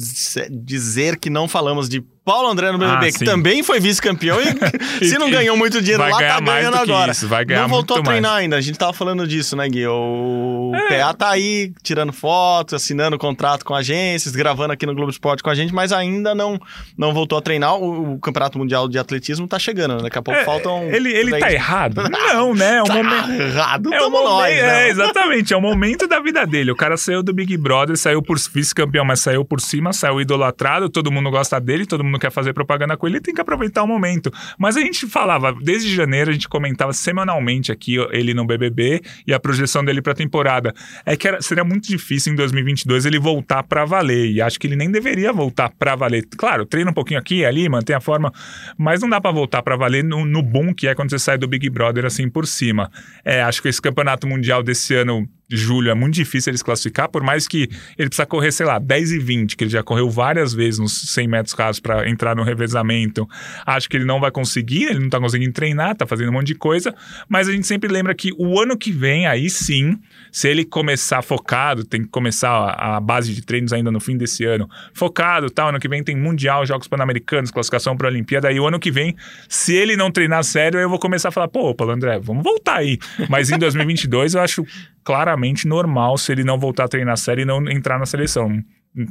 dizer- 0.52 1.18
que 1.18 1.30
não 1.30 1.48
falamos 1.48 1.88
de 1.88 2.04
Paulo 2.26 2.50
André 2.50 2.72
no 2.72 2.80
BBB, 2.80 3.08
Ah, 3.08 3.12
que 3.12 3.24
também 3.24 3.62
foi 3.62 3.80
vice-campeão 3.80 4.40
e 4.42 4.46
se 5.08 5.16
não 5.20 5.30
ganhou 5.30 5.56
muito 5.56 5.80
dinheiro 5.80 6.02
vai 6.02 6.12
lá, 6.12 6.18
tá 6.18 6.40
ganhando 6.40 6.76
agora. 6.76 7.12
isso, 7.12 7.28
vai 7.28 7.46
ganhar 7.46 7.62
não 7.62 7.70
voltou 7.70 7.98
a 7.98 8.02
treinar 8.02 8.32
mais. 8.32 8.44
ainda, 8.44 8.56
a 8.56 8.62
gente 8.62 8.80
tava 8.80 8.94
falando 8.94 9.28
disso, 9.28 9.56
né, 9.56 9.70
Gui? 9.70 9.86
O 9.86 10.72
É. 10.74 10.98
PA 10.98 11.14
tá 11.14 11.30
aí 11.30 11.72
tirando 11.84 12.12
fotos, 12.12 12.74
assinando 12.74 13.16
contrato 13.20 13.64
com 13.64 13.76
agências, 13.76 14.36
gravando 14.36 14.74
aqui 14.74 14.88
no 14.88 14.96
Globo 14.96 15.12
Esporte 15.12 15.44
com 15.44 15.52
a 15.52 15.56
gente, 15.56 15.72
mas 15.72 15.92
ainda 15.94 16.34
não, 16.34 16.60
não 16.98 17.14
voltou 17.14 17.38
a 17.38 17.42
treinar. 17.44 17.76
O, 17.76 18.16
o 18.16 18.20
Campeonato 18.20 18.58
Mundial 18.58 18.90
de 18.90 18.98
Atletismo 18.98 19.48
tá 19.48 19.60
chegando, 19.60 19.96
né? 19.98 20.02
daqui 20.02 20.18
a 20.18 20.22
pouco 20.24 20.40
É, 20.40 20.44
faltam... 20.46 20.82
ele 20.92 21.12
ele 21.16 21.38
tá 21.38 21.52
errado? 21.54 22.02
Não, 22.10 22.56
né? 22.56 22.78
É 22.78 22.82
um 22.82 22.86
Tá 22.88 22.94
momento. 22.96 23.32
errado, 23.40 23.94
É, 23.94 24.00
tamo 24.00 24.10
momento, 24.10 24.30
nós, 24.32 24.56
né? 24.56 24.88
é, 24.88 24.90
exatamente, 24.90 25.54
é 25.54 25.58
o 25.58 25.62
momento 25.62 26.08
da 26.08 26.20
vida 26.20 26.44
dele. 26.48 26.72
O 26.72 26.76
cara 26.76 26.98
saiu 27.06 27.24
do 27.24 27.34
Big 27.34 27.56
Brother, 27.58 27.96
saiu 27.98 28.22
por 28.22 28.38
vice-campeão, 28.54 29.06
mas 29.06 29.20
saiu 29.20 29.46
por 29.46 29.62
cima, 29.62 29.94
saiu 29.94 30.20
idolatrado, 30.22 30.90
todo 30.90 31.12
mundo 31.12 31.30
gosta 31.32 31.60
dele, 31.60 31.86
todo 31.86 32.04
mundo 32.04 32.20
quer 32.20 32.32
fazer 32.32 32.54
propaganda 32.54 32.98
com 32.98 33.08
ele, 33.08 33.22
tem 33.22 33.34
que 33.34 33.42
aproveitar 33.42 33.84
o 33.84 33.88
momento. 33.88 34.32
Mas 34.58 34.76
a 34.78 34.82
gente 34.82 35.08
falava, 35.08 35.54
desde 35.62 35.94
janeiro, 35.94 36.30
a 36.30 36.34
gente 36.34 36.48
comentava 36.50 36.92
semanalmente 36.94 37.72
aqui 37.72 37.96
ele 38.12 38.34
no 38.34 38.46
BBB 38.46 39.02
e 39.26 39.34
a 39.34 39.40
projeção 39.40 39.84
dele 39.84 40.02
pra 40.02 40.14
temporada. 40.14 40.74
É 41.06 41.16
que 41.16 41.28
era- 41.28 41.42
seria 41.42 41.64
muito 41.64 41.88
difícil 41.88 42.34
em 42.34 42.36
2022 42.36 43.06
ele 43.06 43.20
voltar 43.20 43.64
pra 43.64 43.86
valer, 43.86 44.32
e 44.32 44.42
acho 44.42 44.60
que 44.60 44.68
ele 44.68 44.76
nem 44.76 44.92
deveria 44.92 45.32
voltar 45.32 45.70
pra 45.78 45.96
valer. 45.96 46.26
Claro, 46.38 46.66
treina 46.66 46.92
um 46.92 46.94
pouquinho 46.94 47.20
aqui 47.20 47.38
e 47.40 47.46
ali, 47.46 47.70
mantém 47.70 47.96
a 47.96 48.02
forma, 48.02 48.32
mas 48.78 49.02
não 49.02 49.10
dá 49.10 49.22
pra 49.22 49.32
voltar 49.32 49.62
pra 49.62 49.76
valer 49.76 50.04
no, 50.04 50.26
no 50.26 50.42
boom 50.42 50.74
que 50.74 50.88
é 50.88 50.96
quando 50.96 51.10
você 51.10 51.20
sai 51.20 51.38
do 51.38 51.48
Big 51.48 51.70
Brother 51.70 52.06
assim 52.06 52.30
por 52.30 52.48
cima. 52.48 52.90
É, 53.24 53.42
acho 53.42 53.62
que 53.62 53.68
esse 53.68 53.82
campeonato 53.82 54.28
mundial 54.28 54.64
desse 54.64 54.94
ano, 54.96 55.28
julho, 55.50 55.92
é 55.92 55.94
muito 55.94 56.16
difícil 56.16 56.52
ele 56.52 56.58
se 56.58 56.64
classificar, 56.64 57.10
por 57.10 57.24
mais 57.24 57.48
que 57.48 57.70
ele 57.98 58.10
precisa 58.10 58.26
correr, 58.26 58.52
sei 58.52 58.66
lá, 58.66 58.80
10 58.80 59.12
e 59.12 59.20
20, 59.20 59.56
que 59.56 59.64
ele 59.64 59.72
já 59.72 59.84
correu 59.84 60.10
várias 60.10 60.54
vezes 60.54 60.80
nos 60.80 61.14
100 61.14 61.28
metros 61.28 61.54
rasos 61.54 61.80
para 61.80 62.10
entrar 62.10 62.36
no 62.36 62.44
revezamento. 62.44 63.28
Acho 63.66 63.90
que 63.90 63.98
ele 63.98 64.06
não 64.06 64.20
vai 64.20 64.32
conseguir, 64.32 64.86
ele 64.86 65.00
não 65.00 65.10
tá 65.10 65.20
conseguindo 65.20 65.54
treinar, 65.54 65.96
tá 65.96 66.06
fazendo 66.06 66.30
um 66.30 66.34
monte 66.34 66.48
de 66.48 66.56
coisa, 66.56 66.94
mas 67.30 67.48
a 67.48 67.52
gente 67.52 67.68
sempre 67.68 67.92
lembra 67.92 68.14
que 68.16 68.32
o 68.38 68.60
ano 68.60 68.78
que 68.78 68.92
vem, 68.92 69.28
aí 69.28 69.50
sim, 69.50 70.00
se 70.32 70.48
ele 70.48 70.66
começar 70.66 71.22
focado, 71.22 71.84
tem 71.84 72.02
que 72.02 72.10
começar 72.10 72.50
a, 72.50 73.00
base 73.00 73.34
de 73.34 73.42
treinos 73.42 73.72
ainda 73.72 73.92
no 73.92 74.00
fim 74.00 74.18
desse 74.18 74.46
ano, 74.46 74.68
focado, 74.94 75.50
tal, 75.50 75.70
ano 75.70 75.80
que 75.80 75.88
vem 75.88 76.04
tem 76.04 76.16
Mundial, 76.16 76.66
Jogos 76.66 76.88
Pan-Americanos, 76.88 77.52
classificação 77.52 77.96
para 77.96 78.08
a 78.08 78.12
Olimpíada, 78.12 78.48
aí 78.48 78.60
o 78.60 78.68
ano 78.68 78.80
que 78.80 78.92
vem, 78.92 79.16
se 79.48 79.76
ele 79.76 79.96
não 79.96 80.10
treinar 80.10 80.44
sério, 80.44 80.80
eu 80.80 80.90
vou 80.90 81.00
começar 81.00 81.30
a 81.30 81.32
falar, 81.32 81.48
pô, 81.48 81.74
Paulo 81.76 81.94
André, 81.94 82.20
vamos 82.20 82.44
voltar 82.44 82.78
aí. 82.78 82.98
Mas 83.30 83.50
em 83.50 83.58
2022 83.58 84.34
eu 84.34 84.42
acho 84.42 84.66
claramente 85.06 85.68
normal 85.68 86.18
se 86.18 86.32
ele 86.32 86.44
não 86.44 86.60
voltar 86.60 86.86
a 86.86 86.88
treinar 86.88 87.16
sério 87.16 87.44
e 87.44 87.46
não 87.46 87.70
entrar 87.70 88.00
na 88.00 88.06
seleção. 88.06 88.62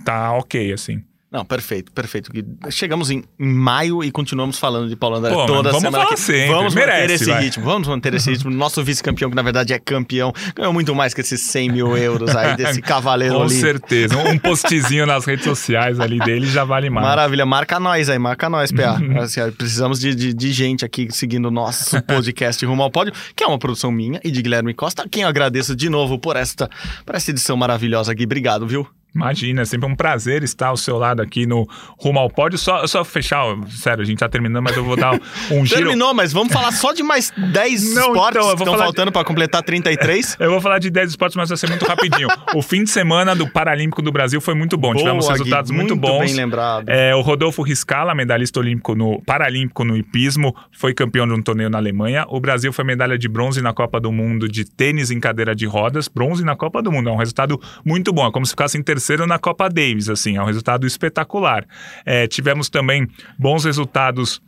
Tá 0.04 0.32
ok, 0.32 0.72
assim. 0.72 1.02
Não, 1.34 1.44
perfeito, 1.44 1.90
perfeito. 1.90 2.30
Chegamos 2.70 3.10
em, 3.10 3.24
em 3.40 3.48
maio 3.52 4.04
e 4.04 4.12
continuamos 4.12 4.56
falando 4.56 4.88
de 4.88 4.94
Paulo 4.94 5.16
André 5.16 5.32
Pô, 5.32 5.46
toda 5.46 5.70
vamos 5.70 5.80
semana. 5.82 5.98
falar 6.04 6.12
aqui. 6.12 6.20
sempre, 6.20 6.46
Vamos 6.54 6.74
manter 6.76 6.86
merece, 6.86 7.14
esse 7.14 7.24
vai. 7.24 7.42
ritmo, 7.42 7.64
vamos 7.64 7.88
manter 7.88 8.14
esse 8.14 8.30
ritmo. 8.30 8.52
Nosso 8.52 8.84
vice-campeão, 8.84 9.28
que 9.30 9.34
na 9.34 9.42
verdade 9.42 9.72
é 9.72 9.78
campeão, 9.80 10.32
ganhou 10.54 10.72
muito 10.72 10.94
mais 10.94 11.12
que 11.12 11.20
esses 11.22 11.40
100 11.40 11.72
mil 11.72 11.96
euros 11.96 12.36
aí 12.36 12.54
desse 12.56 12.80
cavaleiro 12.80 13.34
Com 13.34 13.42
ali. 13.42 13.54
certeza. 13.54 14.16
Um 14.16 14.38
postzinho 14.38 15.06
nas 15.06 15.24
redes 15.24 15.44
sociais 15.44 15.98
ali 15.98 16.20
dele 16.20 16.46
já 16.46 16.62
vale 16.62 16.88
mais. 16.88 17.04
Maravilha, 17.04 17.44
marca 17.44 17.80
nós 17.80 18.08
aí, 18.08 18.18
marca 18.18 18.48
nós, 18.48 18.70
PA. 18.70 19.00
Assim, 19.20 19.40
ó, 19.40 19.50
precisamos 19.50 19.98
de, 19.98 20.14
de, 20.14 20.32
de 20.32 20.52
gente 20.52 20.84
aqui 20.84 21.08
seguindo 21.10 21.46
o 21.46 21.50
nosso 21.50 22.00
podcast 22.04 22.64
Rumo 22.64 22.84
ao 22.84 22.92
Pódio, 22.92 23.12
que 23.34 23.42
é 23.42 23.46
uma 23.48 23.58
produção 23.58 23.90
minha 23.90 24.20
e 24.22 24.30
de 24.30 24.40
Guilherme 24.40 24.72
Costa, 24.72 25.04
quem 25.10 25.24
eu 25.24 25.28
agradeço 25.28 25.74
de 25.74 25.90
novo 25.90 26.16
por 26.16 26.36
esta, 26.36 26.70
por 27.04 27.16
esta 27.16 27.32
edição 27.32 27.56
maravilhosa, 27.56 28.14
Gui. 28.14 28.24
Obrigado, 28.24 28.68
viu? 28.68 28.86
Imagina, 29.14 29.62
é 29.62 29.64
sempre 29.64 29.88
um 29.88 29.94
prazer 29.94 30.42
estar 30.42 30.68
ao 30.68 30.76
seu 30.76 30.98
lado 30.98 31.22
aqui 31.22 31.46
no 31.46 31.68
Rumo 31.98 32.18
ao 32.18 32.28
Pódio. 32.28 32.58
Só, 32.58 32.84
só 32.86 33.04
fechar, 33.04 33.44
ó, 33.44 33.56
sério, 33.68 34.02
a 34.02 34.04
gente 34.04 34.18
tá 34.18 34.28
terminando, 34.28 34.62
mas 34.64 34.76
eu 34.76 34.84
vou 34.84 34.96
dar 34.96 35.14
um 35.50 35.64
giro. 35.64 35.82
Terminou, 35.82 36.12
mas 36.12 36.32
vamos 36.32 36.52
falar 36.52 36.72
só 36.72 36.92
de 36.92 37.02
mais 37.02 37.32
10 37.36 37.94
Não, 37.94 38.08
esportes 38.08 38.36
então, 38.36 38.50
eu 38.50 38.56
vou 38.56 38.56
que 38.56 38.62
estão 38.72 38.78
faltando 38.78 39.12
para 39.12 39.24
completar 39.24 39.62
33. 39.62 40.36
Eu 40.44 40.50
vou 40.50 40.60
falar 40.60 40.78
de 40.78 40.90
10 40.90 41.10
esportes, 41.10 41.36
mas 41.36 41.48
vai 41.48 41.56
ser 41.56 41.68
muito 41.68 41.84
rapidinho. 41.84 42.28
o 42.54 42.60
fim 42.60 42.84
de 42.84 42.90
semana 42.90 43.34
do 43.34 43.48
Paralímpico 43.48 44.02
do 44.02 44.10
Brasil 44.10 44.40
foi 44.40 44.54
muito 44.54 44.76
bom. 44.76 44.94
Tivemos 44.94 45.24
Boa, 45.24 45.36
Gui, 45.36 45.38
resultados 45.44 45.70
muito, 45.70 45.94
bons. 45.96 46.26
bem 46.26 46.34
lembrado. 46.34 46.88
É, 46.88 47.14
o 47.14 47.20
Rodolfo 47.20 47.62
Riscala, 47.62 48.14
medalhista 48.14 48.58
olímpico 48.58 48.94
no 48.94 49.22
paralímpico 49.22 49.84
no 49.84 49.96
hipismo, 49.96 50.54
foi 50.72 50.92
campeão 50.92 51.26
de 51.26 51.32
um 51.34 51.42
torneio 51.42 51.70
na 51.70 51.78
Alemanha. 51.78 52.26
O 52.28 52.40
Brasil 52.40 52.72
foi 52.72 52.84
medalha 52.84 53.16
de 53.16 53.28
bronze 53.28 53.62
na 53.62 53.72
Copa 53.72 54.00
do 54.00 54.10
Mundo 54.10 54.48
de 54.48 54.64
tênis 54.64 55.10
em 55.10 55.20
cadeira 55.20 55.54
de 55.54 55.66
rodas, 55.66 56.08
bronze 56.08 56.44
na 56.44 56.56
Copa 56.56 56.82
do 56.82 56.90
Mundo. 56.90 57.08
É 57.08 57.12
um 57.12 57.16
resultado 57.16 57.60
muito 57.84 58.12
bom. 58.12 58.26
É 58.26 58.32
como 58.32 58.44
se 58.44 58.52
ficasse 58.52 58.76
em 58.76 58.82
terceiro 58.82 59.03
na 59.26 59.38
Copa 59.38 59.68
Davis, 59.68 60.08
assim, 60.08 60.36
é 60.36 60.42
um 60.42 60.46
resultado 60.46 60.86
espetacular. 60.86 61.66
É, 62.04 62.26
tivemos 62.26 62.68
também 62.68 63.06
bons 63.38 63.64
resultados 63.64 64.40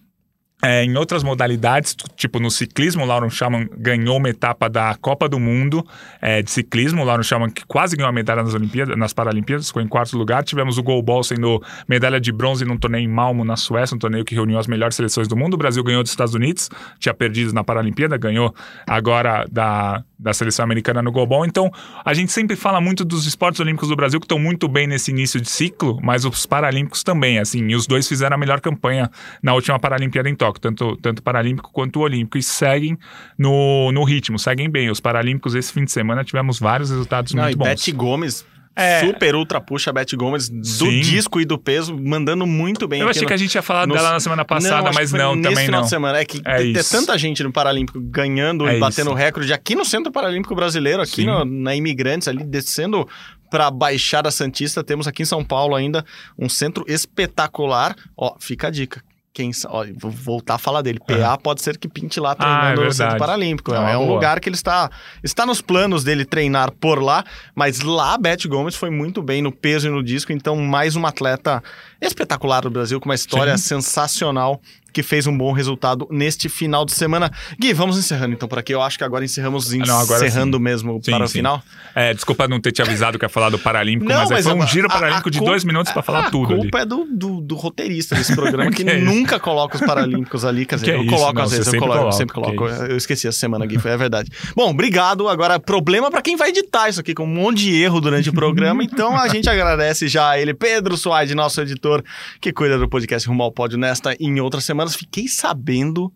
é, 0.62 0.84
em 0.84 0.96
outras 0.96 1.22
modalidades, 1.22 1.94
tipo 2.16 2.40
no 2.40 2.50
ciclismo, 2.50 3.02
o 3.04 3.06
Lauren 3.06 3.28
Schaman 3.28 3.68
ganhou 3.76 4.16
uma 4.16 4.30
etapa 4.30 4.70
da 4.70 4.94
Copa 4.94 5.28
do 5.28 5.38
Mundo 5.38 5.86
é, 6.20 6.40
de 6.42 6.50
ciclismo. 6.50 7.02
O 7.02 7.04
Lauren 7.04 7.22
Schaman 7.22 7.50
que 7.50 7.64
quase 7.66 7.94
ganhou 7.94 8.08
a 8.08 8.12
medalha 8.12 8.42
nas 8.42 8.54
Olimpíadas, 8.54 8.96
nas 8.96 9.12
Paralimpíadas, 9.12 9.68
ficou 9.68 9.82
em 9.82 9.86
quarto 9.86 10.16
lugar. 10.16 10.42
Tivemos 10.44 10.78
o 10.78 10.82
goalball 10.82 11.22
sendo 11.22 11.62
medalha 11.86 12.18
de 12.18 12.32
bronze 12.32 12.64
num 12.64 12.78
torneio 12.78 13.04
em 13.04 13.08
Malmo, 13.08 13.44
na 13.44 13.54
Suécia, 13.54 13.94
um 13.94 13.98
torneio 13.98 14.24
que 14.24 14.34
reuniu 14.34 14.58
as 14.58 14.66
melhores 14.66 14.96
seleções 14.96 15.28
do 15.28 15.36
mundo. 15.36 15.54
O 15.54 15.56
Brasil 15.58 15.84
ganhou 15.84 16.02
dos 16.02 16.10
Estados 16.10 16.34
Unidos, 16.34 16.70
tinha 16.98 17.12
perdido 17.12 17.52
na 17.52 17.62
Paralimpíada, 17.62 18.16
ganhou 18.16 18.54
agora 18.86 19.46
da, 19.50 20.02
da 20.18 20.32
seleção 20.32 20.64
americana 20.64 21.02
no 21.02 21.12
goalball. 21.12 21.44
Então, 21.44 21.70
a 22.02 22.14
gente 22.14 22.32
sempre 22.32 22.56
fala 22.56 22.80
muito 22.80 23.04
dos 23.04 23.26
esportes 23.26 23.60
olímpicos 23.60 23.90
do 23.90 23.96
Brasil 23.96 24.18
que 24.18 24.24
estão 24.24 24.38
muito 24.38 24.66
bem 24.68 24.86
nesse 24.86 25.10
início 25.10 25.40
de 25.40 25.50
ciclo, 25.50 25.98
mas 26.02 26.24
os 26.24 26.46
paralímpicos 26.46 27.02
também, 27.02 27.38
assim, 27.38 27.68
e 27.68 27.76
os 27.76 27.86
dois 27.86 28.08
fizeram 28.08 28.36
a 28.36 28.38
melhor 28.38 28.60
campanha 28.60 29.10
na 29.42 29.52
última 29.52 29.78
Paralimpíada 29.78 30.28
em 30.28 30.34
Tóquio, 30.34 30.45
tanto, 30.54 30.96
tanto 30.96 31.18
o 31.18 31.22
paralímpico 31.22 31.70
quanto 31.72 32.00
o 32.00 32.02
olímpico, 32.02 32.38
e 32.38 32.42
seguem 32.42 32.96
no, 33.38 33.90
no 33.92 34.04
ritmo, 34.04 34.38
seguem 34.38 34.68
bem. 34.70 34.90
Os 34.90 35.00
paralímpicos 35.00 35.54
esse 35.54 35.72
fim 35.72 35.84
de 35.84 35.92
semana 35.92 36.24
tivemos 36.24 36.58
vários 36.58 36.90
resultados 36.90 37.32
Não, 37.34 37.42
muito 37.44 37.58
bons. 37.58 37.66
Beth 37.86 37.92
Gomes, 37.94 38.46
É. 38.74 39.00
super 39.00 39.34
ultra 39.34 39.58
puxa, 39.60 39.90
Beth 39.92 40.14
Gomes, 40.16 40.48
do 40.50 40.64
Sim. 40.64 41.00
disco 41.00 41.40
e 41.40 41.44
do 41.46 41.58
peso, 41.58 41.96
mandando 41.98 42.46
muito 42.46 42.86
bem. 42.86 43.00
Eu 43.00 43.08
achei 43.08 43.22
no- 43.22 43.28
que 43.28 43.32
a 43.34 43.36
gente 43.38 43.54
ia 43.54 43.62
falar 43.62 43.86
no- 43.86 43.94
dela 43.94 44.12
na 44.12 44.20
semana 44.20 44.44
passada, 44.44 44.88
acho 44.90 44.98
mas 44.98 45.12
não, 45.12 45.34
nesse 45.34 45.48
também 45.50 45.64
final 45.64 45.80
não. 45.80 45.84
de 45.84 45.90
semana. 45.90 46.18
É 46.18 46.24
que 46.26 46.40
É 46.44 46.56
tem 46.58 46.72
isso. 46.72 46.90
tanta 46.90 47.16
gente 47.16 47.42
no 47.42 47.50
Paralímpico 47.52 47.98
ganhando 48.00 48.68
É 48.68 48.76
e 48.76 48.80
batendo 48.80 49.08
isso. 49.10 49.14
recorde 49.16 49.52
aqui 49.52 49.74
no 49.74 49.84
Centro 49.84 50.12
Paralímpico 50.12 50.54
Brasileiro, 50.54 51.00
aqui 51.00 51.24
no- 51.24 51.44
na 51.44 51.74
Imigrantes, 51.74 52.28
ali 52.28 52.44
descendo 52.44 53.08
para 53.50 53.70
Baixada 53.70 54.30
Santista. 54.30 54.84
Temos 54.84 55.06
aqui 55.06 55.22
em 55.22 55.24
São 55.26 55.42
Paulo 55.44 55.74
ainda 55.74 56.04
um 56.38 56.48
centro 56.48 56.84
espetacular. 56.86 57.94
Ó, 58.16 58.34
fica 58.38 58.66
a 58.66 58.70
dica. 58.70 59.02
Quem, 59.36 59.50
ó, 59.68 59.84
vou 59.98 60.10
voltar 60.10 60.54
a 60.54 60.58
falar 60.58 60.80
dele. 60.80 60.98
PA 60.98 61.36
pode 61.36 61.60
ser 61.60 61.76
que 61.76 61.86
pinte 61.86 62.18
lá 62.18 62.30
Ah, 62.30 62.32
é 62.32 62.36
treinando 62.72 62.84
no 62.86 62.92
Centro. 62.92 63.18
Paralímpico. 63.18 63.74
É 63.74 63.78
uma 63.78 63.90
É, 63.90 63.96
um 63.98 64.06
boa. 64.06 64.14
lugar 64.14 64.40
que 64.40 64.48
ele 64.48 64.56
está 64.56 64.90
está 65.22 65.44
nos 65.44 65.60
planos 65.60 66.02
dele 66.02 66.24
treinar 66.24 66.72
por 66.72 67.02
lá, 67.02 67.22
mas 67.54 67.80
lá 67.82 68.14
a 68.14 68.16
Beth 68.18 68.46
Gomes 68.48 68.74
foi 68.74 68.88
muito 68.88 69.20
bem 69.20 69.42
no 69.42 69.52
peso 69.52 69.88
e 69.88 69.90
no 69.90 70.02
disco, 70.02 70.32
então 70.32 70.56
mais 70.56 70.96
uma 70.96 71.10
atleta 71.10 71.62
espetacular 72.00 72.62
do 72.62 72.70
Brasil 72.70 72.98
com 72.98 73.10
uma 73.10 73.14
história 73.14 73.58
sensacional 73.58 74.58
que 74.96 75.02
fez 75.02 75.26
um 75.26 75.36
bom 75.36 75.52
resultado 75.52 76.08
neste 76.10 76.48
final 76.48 76.82
de 76.86 76.92
semana. 76.92 77.30
Gui, 77.60 77.74
vamos 77.74 77.98
encerrando 77.98 78.32
então 78.32 78.48
por 78.48 78.58
aqui. 78.58 78.72
Eu 78.72 78.80
acho 78.80 78.96
que 78.96 79.04
agora 79.04 79.22
encerramos 79.26 79.70
Ah, 79.74 79.76
não, 79.86 79.98
agora 80.00 80.26
encerrando 80.26 80.58
mesmo 80.58 80.98
Sim, 81.04 81.10
para 81.10 81.24
o 81.24 81.28
sim. 81.28 81.34
final. 81.34 81.62
É, 81.94 82.14
desculpa 82.14 82.48
não 82.48 82.58
ter 82.58 82.72
te 82.72 82.80
avisado 82.80 83.18
que 83.18 83.24
ia 83.26 83.28
falar 83.28 83.50
do 83.50 83.58
Paralímpico, 83.58 84.08
Não, 84.10 84.20
mas, 84.20 84.30
é, 84.30 84.34
mas 84.34 84.44
foi 84.46 84.54
um 84.54 84.62
a- 84.62 84.66
giro 84.66 84.86
a- 84.86 84.90
paralímpico 84.90 85.28
a 85.28 85.32
de 85.32 85.36
culpa- 85.38 85.50
dois 85.50 85.64
minutos 85.64 85.92
pra 85.92 86.02
falar 86.02 86.30
tudo 86.30 86.52
A 86.52 86.54
ali. 86.54 86.62
culpa 86.62 86.78
é 86.80 86.84
do, 86.86 87.04
do, 87.10 87.40
do 87.42 87.54
roteirista 87.56 88.14
desse 88.14 88.34
programa, 88.34 88.70
que, 88.70 88.82
Que 88.86 88.90
é 88.90 88.96
nunca 88.98 89.38
coloca 89.38 89.76
os 89.76 89.82
Paralímpicos 89.82 90.46
ali. 90.46 90.64
Quer 90.64 90.76
dizer, 90.76 90.86
Que 90.86 90.90
eu 90.92 91.02
isso? 91.02 91.10
coloco 91.14 91.34
Não, 91.34 91.42
às 91.42 91.50
vezes, 91.50 91.70
eu 91.72 91.78
coloco, 91.78 92.12
sempre 92.12 92.34
coloco. 92.34 92.66
isso. 92.68 92.82
Eu 92.84 92.96
esqueci 92.96 93.28
essa 93.28 93.38
semana, 93.38 93.66
Gui, 93.66 93.78
foi 93.78 93.90
é 93.90 93.96
verdade. 93.98 94.30
Bom, 94.54 94.70
obrigado. 94.70 95.28
Agora, 95.28 95.60
problema 95.60 96.10
pra 96.10 96.22
quem 96.22 96.36
vai 96.36 96.48
editar 96.48 96.88
isso 96.88 97.00
aqui, 97.00 97.12
com 97.12 97.24
um 97.24 97.26
monte 97.26 97.58
de 97.64 97.82
erro 97.82 98.00
durante 98.00 98.30
o 98.30 98.32
programa. 98.32 98.82
Então, 98.96 99.14
a 99.14 99.28
gente 99.28 99.46
agradece 99.50 100.08
já 100.08 100.30
a 100.30 100.40
ele, 100.40 100.54
Pedro 100.54 100.96
Suaide, 100.96 101.34
nosso 101.34 101.60
editor, 101.60 102.02
que 102.40 102.50
cuida 102.52 102.78
do 102.78 102.88
podcast 102.88 103.28
Rumo 103.28 103.42
ao 103.42 103.52
Pódio 103.52 103.76
nesta 103.76 104.14
e 104.14 104.24
em 104.26 104.40
outras 104.40 104.64
semanas. 104.92 104.96
Fiquei 104.96 105.28
sabendo 105.28 106.12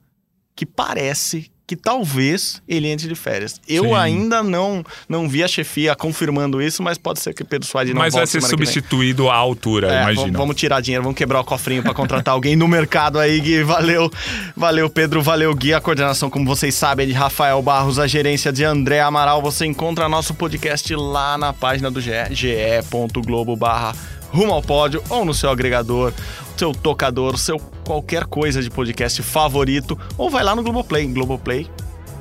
que 0.55 0.65
parece 0.67 1.51
que 1.67 1.77
talvez 1.77 2.61
ele 2.67 2.89
entre 2.89 3.07
de 3.07 3.15
férias. 3.15 3.61
Eu 3.69 3.85
Sim. 3.85 3.95
ainda 3.95 4.43
não 4.43 4.85
não 5.09 5.29
vi 5.29 5.45
a 5.45 5.47
chefia 5.47 5.95
confirmando 5.95 6.61
isso, 6.61 6.83
mas 6.83 6.99
pode 6.99 7.21
ser 7.21 7.33
que 7.33 7.45
Pedro 7.45 7.69
Suaide 7.69 7.95
não 7.95 8.01
Mas 8.01 8.13
vai 8.13 8.27
ser 8.27 8.43
substituído 8.43 9.31
à 9.31 9.37
altura, 9.37 9.87
É, 9.87 10.03
imagina. 10.03 10.37
vamos, 10.37 10.57
tirar 10.57 10.81
dinheiro, 10.81 11.05
vamos 11.05 11.17
quebrar 11.17 11.39
o 11.41 11.45
cofrinho 11.45 11.81
pra 11.81 11.95
contratar 11.95 12.35
alguém 12.35 12.57
no 12.57 12.67
mercado 12.67 13.21
aí, 13.21 13.39
Gui. 13.41 13.63
Valeu, 13.63 14.11
valeu, 14.57 14.91
Pedro, 14.91 15.23
valeu, 15.23 15.55
Gui. 15.55 15.73
A 15.73 15.81
coordenação, 15.81 16.29
como 16.29 16.45
vocês 16.45 16.75
sabem, 16.75 17.05
é 17.05 17.07
de 17.07 17.13
Rafael 17.13 17.63
Barros, 17.63 18.01
a 18.01 18.07
gerência 18.09 18.53
de 18.53 18.65
André 18.65 19.01
Amaral. 19.01 19.41
Você 19.41 19.65
encontra 19.65 20.09
nosso 20.09 20.35
podcast 20.35 20.93
lá 20.97 21.39
na 21.39 21.53
página 21.53 21.89
do 21.89 22.01
GE, 22.01 22.11
ge.globo 22.33 23.55
barra 23.55 23.95
rumo 24.33 24.53
ao 24.53 24.63
pódio 24.63 25.03
ou 25.09 25.25
no 25.25 25.35
seu 25.35 25.51
agregador, 25.51 26.13
seu 26.61 26.73
tocador, 26.73 27.39
seu 27.39 27.59
qualquer 27.85 28.25
coisa 28.27 28.63
de 28.63 28.69
podcast 28.69 29.23
favorito, 29.23 29.99
ou 30.19 30.29
vai 30.29 30.45
lá 30.45 30.55
no 30.55 30.63
Globoplay, 30.63 31.07
Globoplay 31.07 31.67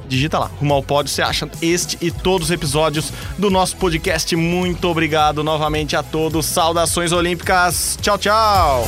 Digita 0.08 0.40
lá, 0.40 0.50
rumo 0.60 0.74
ao 0.74 0.82
pódio, 0.82 1.12
você 1.12 1.22
acha 1.22 1.48
este 1.62 1.96
e 2.02 2.10
todos 2.10 2.48
os 2.48 2.52
episódios 2.52 3.14
do 3.38 3.52
nosso 3.52 3.78
podcast. 3.78 4.36
Muito 4.36 4.88
obrigado 4.88 5.44
novamente 5.44 5.96
a 5.96 6.02
todos. 6.02 6.48
Saudações 6.48 7.12
olímpicas. 7.12 7.96
Tchau, 8.02 8.18
tchau. 8.18 8.88